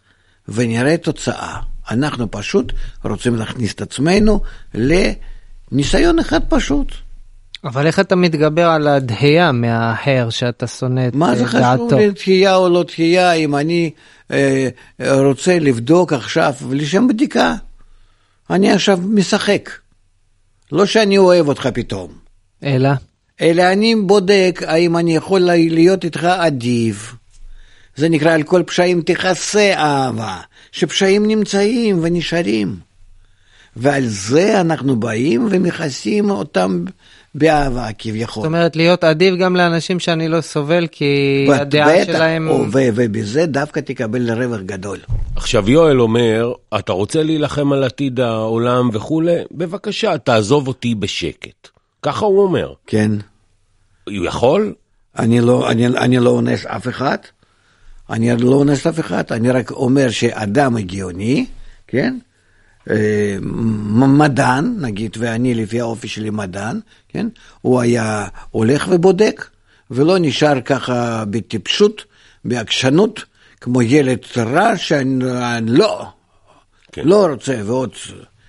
ונראה 0.49 0.97
תוצאה. 0.97 1.61
אנחנו 1.91 2.30
פשוט 2.30 2.72
רוצים 3.05 3.36
להכניס 3.36 3.72
את 3.72 3.80
עצמנו 3.80 4.41
לניסיון 4.74 6.18
אחד 6.18 6.41
פשוט. 6.49 6.93
אבל 7.64 7.86
איך 7.86 8.01
אתה 8.01 8.16
מתגבר 8.16 8.66
על 8.66 8.88
הדהייה 8.88 9.53
מהאחר 9.53 10.30
שאתה 10.30 10.66
שונא 10.66 11.01
את 11.01 11.05
דעתו? 11.07 11.18
מה 11.18 11.36
זה 11.36 11.47
חשוב 11.47 11.95
לי 11.95 12.11
דחייה 12.11 12.57
או 12.57 12.68
לא 12.68 12.82
דחייה 12.82 13.32
אם 13.32 13.57
אני 13.57 13.91
אה, 14.30 14.68
רוצה 15.01 15.59
לבדוק 15.59 16.12
עכשיו 16.12 16.55
לשם 16.70 17.09
בדיקה? 17.09 17.55
אני 18.51 18.72
עכשיו 18.72 18.99
משחק. 19.05 19.70
לא 20.72 20.86
שאני 20.86 21.18
אוהב 21.18 21.49
אותך 21.49 21.68
פתאום. 21.74 22.12
אלא? 22.64 22.91
אלא 23.41 23.62
אני 23.72 23.95
בודק 23.97 24.62
האם 24.66 24.97
אני 24.97 25.16
יכול 25.16 25.41
להיות 25.41 26.05
איתך 26.05 26.24
אדיב. 26.24 27.14
זה 27.97 28.09
נקרא 28.09 28.32
על 28.32 28.43
כל 28.43 28.62
פשעים 28.66 29.03
תכסה 29.03 29.72
אהבה, 29.74 30.41
שפשעים 30.73 31.27
נמצאים 31.27 31.99
ונשארים. 32.03 32.77
ועל 33.77 34.07
זה 34.07 34.61
אנחנו 34.61 35.01
באים 35.01 35.49
ומכסים 35.51 36.31
אותם 36.31 36.85
באהבה 37.35 37.89
כביכול. 37.99 38.43
זאת 38.43 38.47
אומרת, 38.47 38.77
להיות 38.77 39.05
אדיב 39.05 39.37
גם 39.37 39.57
לאנשים 39.57 40.01
שאני 40.01 40.29
לא 40.29 40.41
סובל, 40.41 40.87
כי 40.87 41.47
הדעה 41.55 41.89
בטח, 41.89 42.12
שלהם... 42.12 42.49
או, 42.49 42.64
ו- 42.73 42.89
ובזה 42.95 43.47
דווקא 43.47 43.81
תקבל 43.81 44.31
רווח 44.31 44.61
גדול. 44.61 44.99
עכשיו 45.37 45.71
יואל 45.71 46.01
אומר, 46.01 46.53
אתה 46.79 46.93
רוצה 46.93 47.23
להילחם 47.23 47.73
על 47.73 47.85
עתיד 47.85 48.21
העולם 48.21 48.91
וכולי? 48.93 49.37
בבקשה, 49.51 50.18
תעזוב 50.18 50.68
אותי 50.68 50.95
בשקט. 50.95 51.68
ככה 52.03 52.25
הוא 52.25 52.43
אומר. 52.43 52.73
כן. 52.87 53.12
הוא 54.07 54.27
יכול? 54.27 54.75
אני 55.18 55.41
לא, 55.41 55.71
אני, 55.71 55.87
אני 55.87 56.18
לא 56.18 56.31
אונס 56.31 56.66
אף 56.66 56.89
אחד. 56.89 57.18
אני 58.11 58.37
לא 58.37 58.55
אונס 58.55 58.87
אף 58.87 59.01
אחד, 59.01 59.25
אני 59.31 59.51
רק 59.51 59.71
אומר 59.71 60.11
שאדם 60.11 60.77
הגיוני, 60.77 61.47
כן? 61.87 62.19
אה, 62.91 63.37
מדען, 64.09 64.77
נגיד, 64.81 65.17
ואני 65.19 65.55
לפי 65.55 65.81
האופי 65.81 66.09
שלי 66.09 66.31
מדען, 66.31 66.81
כן? 67.09 67.27
הוא 67.61 67.81
היה 67.81 68.27
הולך 68.51 68.89
ובודק, 68.91 69.49
ולא 69.91 70.17
נשאר 70.21 70.61
ככה 70.61 71.25
בטיפשות, 71.31 72.05
בעקשנות, 72.45 73.25
כמו 73.61 73.83
ילד 73.83 74.19
רע 74.37 74.77
שאני 74.77 75.25
לא, 75.67 76.07
כן. 76.93 77.03
לא 77.05 77.27
רוצה, 77.27 77.61
ועוד 77.65 77.93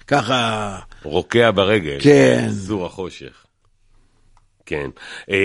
ככה... 0.08 0.80
רוקע 1.04 1.52
ברגל. 1.52 1.98
כן. 2.00 2.48
זור 2.50 2.86
החושך. 2.86 3.41
כן. 4.72 4.90
אה, 5.32 5.38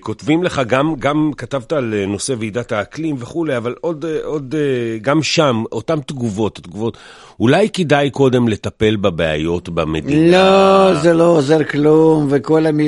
כותבים 0.00 0.44
לך, 0.44 0.62
גם, 0.66 0.94
גם 0.98 1.30
כתבת 1.36 1.72
על 1.72 1.94
אה, 1.94 2.06
נושא 2.06 2.34
ועידת 2.38 2.72
האקלים 2.72 3.16
וכולי, 3.18 3.56
אבל 3.56 3.74
עוד, 3.80 4.04
אה, 4.04 4.18
עוד, 4.24 4.54
אה, 4.58 4.98
גם 5.02 5.22
שם, 5.22 5.64
אותן 5.72 6.00
תגובות, 6.00 6.60
תגובות, 6.62 6.96
אולי 7.40 7.68
כדאי 7.72 8.10
קודם 8.10 8.48
לטפל 8.48 8.96
בבעיות 8.96 9.68
במדינה. 9.68 10.30
לא, 10.30 10.94
זה 10.94 11.14
לא 11.14 11.24
עוזר 11.24 11.64
כלום, 11.64 12.26
וכל 12.30 12.66
המ... 12.66 12.80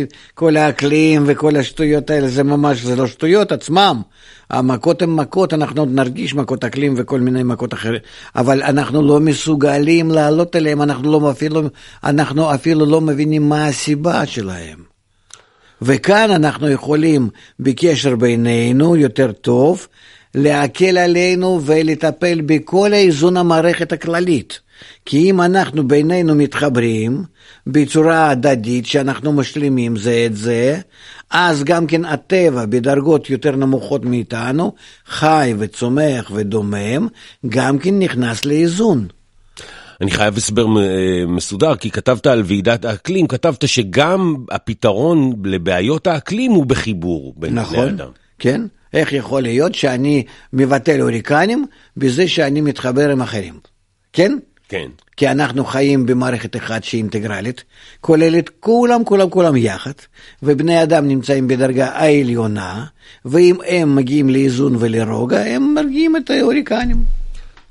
האקלים 0.57 1.22
וכל 1.26 1.57
השטויות 1.57 2.11
האלה, 2.11 2.28
זה 2.28 2.42
ממש, 2.42 2.82
זה 2.82 2.97
לא 2.97 3.07
שטויות 3.07 3.53
עצמם. 3.53 4.03
המכות 4.51 5.03
הן 5.03 5.11
מכות, 5.11 5.55
אנחנו 5.55 5.80
עוד 5.82 5.95
נרגיש 5.95 6.34
מכות 6.34 6.64
אקלים 6.64 6.95
וכל 6.97 7.20
מיני 7.20 7.42
מכות 7.42 7.74
אחרות, 7.74 8.03
אבל 8.36 8.62
אנחנו 8.62 9.03
לא 9.03 9.20
מסוגלים 9.20 10.11
לעלות 10.11 10.57
אליהם, 10.57 10.82
אנחנו, 10.82 11.12
לא, 11.12 11.30
אפילו, 11.30 11.62
אנחנו 12.05 12.55
אפילו 12.55 12.86
לא 12.86 13.01
מבינים 13.01 13.49
מה 13.49 13.66
הסיבה 13.66 14.26
שלהם. 14.26 14.93
וכאן 15.85 16.30
אנחנו 16.30 16.68
יכולים 16.68 17.28
בקשר 17.61 18.16
בינינו 18.16 18.97
יותר 18.97 19.32
טוב 19.32 19.87
להקל 20.35 20.99
עלינו 20.99 21.61
ולטפל 21.64 22.41
בכל 22.41 22.93
האיזון 22.93 23.37
המערכת 23.37 23.93
הכללית. 23.93 24.61
כי 25.07 25.30
אם 25.30 25.41
אנחנו 25.41 25.89
בינינו 25.89 26.35
מתחברים 26.35 27.24
בצורה 27.66 28.30
הדדית 28.30 28.87
שאנחנו 28.87 29.32
משלימים 29.32 29.97
זה 29.97 30.26
את 30.26 30.37
זה, 30.37 30.78
אז 31.30 31.64
גם 31.64 31.87
כן 31.87 32.05
הטבע 32.05 32.64
בדרגות 32.66 33.30
יותר 33.30 33.57
נמוכות 33.57 34.05
מאיתנו, 34.05 34.72
חי 35.07 35.55
וצומח 35.59 36.30
ודומם, 36.35 37.09
גם 37.47 37.78
כן 37.78 37.99
נכנס 37.99 38.45
לאיזון. 38.45 39.07
אני 40.05 40.11
חייב 40.11 40.36
הסבר 40.36 40.66
אה, 40.66 41.26
מסודר, 41.26 41.76
כי 41.76 41.90
כתבת 41.90 42.26
על 42.26 42.42
ועידת 42.44 42.84
האקלים, 42.84 43.26
כתבת 43.26 43.68
שגם 43.68 44.34
הפתרון 44.50 45.32
לבעיות 45.44 46.07
האקלים 46.07 46.52
הוא 46.52 46.66
בחיבור 46.66 47.34
בין 47.36 47.55
נכון, 47.55 47.76
בני 47.76 47.90
אדם. 47.90 48.11
כן. 48.38 48.61
איך 48.94 49.12
יכול 49.12 49.42
להיות 49.42 49.74
שאני 49.74 50.24
מבטל 50.52 51.00
הוריקנים 51.00 51.66
בזה 51.96 52.28
שאני 52.28 52.61
מתחבר 52.61 53.11
עם 53.11 53.22
אחרים? 53.22 53.55
כן? 54.12 54.38
כן. 54.68 54.88
כי 55.16 55.28
אנחנו 55.28 55.64
חיים 55.64 56.07
במערכת 56.07 56.57
אחת 56.57 56.84
שהיא 56.84 56.98
אינטגרלית, 56.98 57.64
כוללת 58.00 58.50
כולם, 58.61 59.05
כולם, 59.05 59.30
כולם 59.30 59.57
יחד, 59.57 59.92
ובני 60.42 60.82
אדם 60.82 61.09
נמצאים 61.09 61.48
בדרגה 61.48 61.88
העליונה, 61.88 62.84
ואם 63.24 63.57
הם 63.66 63.96
מגיעים 63.96 64.30
לאיזון 64.30 64.76
ולרוגע, 64.78 65.40
הם 65.40 65.74
מרגיעים 65.74 66.16
את 66.16 66.30
ההוריקנים. 66.30 67.23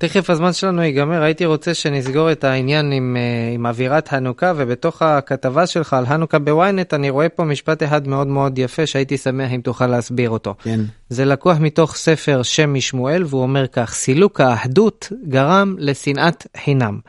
תכף 0.03 0.29
הזמן 0.29 0.53
שלנו 0.53 0.83
ייגמר, 0.83 1.23
הייתי 1.23 1.45
רוצה 1.45 1.73
שנסגור 1.73 2.31
את 2.31 2.43
העניין 2.43 2.91
עם, 2.91 3.17
אה, 3.19 3.53
עם 3.53 3.65
אווירת 3.65 4.07
חנוכה, 4.07 4.53
ובתוך 4.57 5.01
הכתבה 5.01 5.67
שלך 5.67 5.93
על 5.93 6.05
חנוכה 6.05 6.39
בוויינט, 6.39 6.93
אני 6.93 7.09
רואה 7.09 7.29
פה 7.29 7.43
משפט 7.43 7.83
אחד 7.83 8.07
מאוד 8.07 8.27
מאוד 8.27 8.59
יפה, 8.59 8.85
שהייתי 8.85 9.17
שמח 9.17 9.51
אם 9.51 9.61
תוכל 9.61 9.87
להסביר 9.87 10.29
אותו. 10.29 10.55
כן. 10.63 10.79
זה 11.09 11.25
לקוח 11.25 11.57
מתוך 11.59 11.95
ספר 11.95 12.43
שם 12.43 12.73
משמואל, 12.73 13.23
והוא 13.27 13.41
אומר 13.41 13.67
כך, 13.67 13.93
סילוק 13.93 14.41
האחדות 14.41 15.11
גרם 15.27 15.75
לשנאת 15.79 16.47
חינם, 16.63 16.99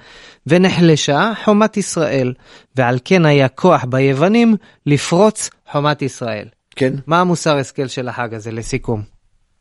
ונחלשה 0.47 1.33
חומת 1.45 1.77
ישראל, 1.77 2.33
ועל 2.77 2.99
כן 3.05 3.27
היה 3.27 3.49
כוח 3.49 3.85
ביוונים 3.85 4.57
לפרוץ 4.87 5.51
חומת 5.73 6.03
ישראל. 6.03 6.49
כן. 6.77 6.95
מה 7.07 7.21
המוסר 7.21 7.57
השכל 7.57 7.87
של 7.87 8.09
החג 8.09 8.35
הזה, 8.35 8.53
לסיכום? 8.53 9.03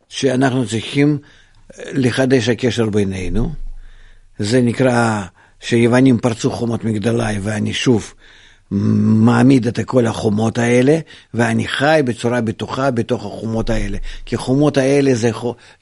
שאנחנו 0.10 0.68
צריכים 0.68 1.18
לחדש 1.78 2.50
הקשר 2.50 2.90
בינינו. 2.90 3.52
זה 4.40 4.62
נקרא 4.62 5.24
שיוונים 5.60 6.18
פרצו 6.18 6.52
חומות 6.52 6.84
מגדלי 6.84 7.40
ואני 7.42 7.74
שוב 7.74 8.14
מעמיד 8.74 9.68
את 9.68 9.80
כל 9.86 10.06
החומות 10.06 10.58
האלה 10.58 11.00
ואני 11.34 11.68
חי 11.68 12.02
בצורה 12.06 12.42
בטוחה 12.42 12.92
בתוך 12.92 13.26
החומות 13.26 13.70
האלה. 13.70 13.98
כי 14.26 14.38
חומות 14.38 14.78
האלה 14.78 15.16
זה, 15.16 15.32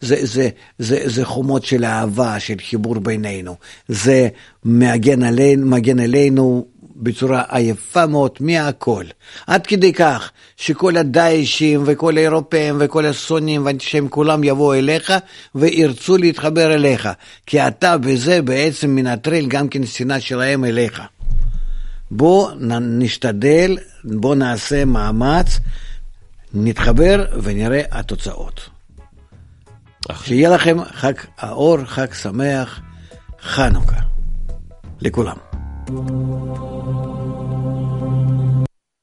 זה, 0.01 0.15
זה, 0.21 0.49
זה, 0.79 1.01
זה 1.05 1.25
חומות 1.25 1.65
של 1.65 1.85
אהבה, 1.85 2.39
של 2.39 2.55
חיבור 2.69 2.99
בינינו. 2.99 3.55
זה 3.87 4.27
מגן 4.65 5.23
עלינו, 5.23 5.67
מגן 5.67 5.99
עלינו 5.99 6.65
בצורה 6.95 7.43
עייפה 7.49 8.05
מאוד 8.05 8.31
מהכל. 8.39 9.05
עד 9.47 9.67
כדי 9.67 9.93
כך 9.93 10.31
שכל 10.57 10.97
הדיישים 10.97 11.83
וכל 11.85 12.17
האירופאים 12.17 12.75
וכל 12.79 13.05
השונאים 13.05 13.65
והאנטישמים 13.65 14.09
כולם 14.09 14.43
יבואו 14.43 14.73
אליך 14.73 15.13
וירצו 15.55 16.17
להתחבר 16.17 16.73
אליך. 16.73 17.09
כי 17.45 17.67
אתה 17.67 17.97
בזה 17.97 18.41
בעצם 18.41 18.89
מנטרל 18.89 19.45
גם 19.47 19.67
כן 19.67 19.85
שנאה 19.85 20.19
שלהם 20.19 20.65
אליך. 20.65 21.01
בוא 22.11 22.51
נשתדל, 22.81 23.77
בוא 24.03 24.35
נעשה 24.35 24.85
מאמץ, 24.85 25.59
נתחבר 26.53 27.25
ונראה 27.43 27.81
התוצאות. 27.91 28.69
שיהיה 30.13 30.49
לכם 30.49 30.77
חג 30.93 31.13
האור, 31.37 31.77
חג 31.85 32.13
שמח, 32.13 32.81
חנוכה. 33.41 34.01
לכולם. 35.01 35.37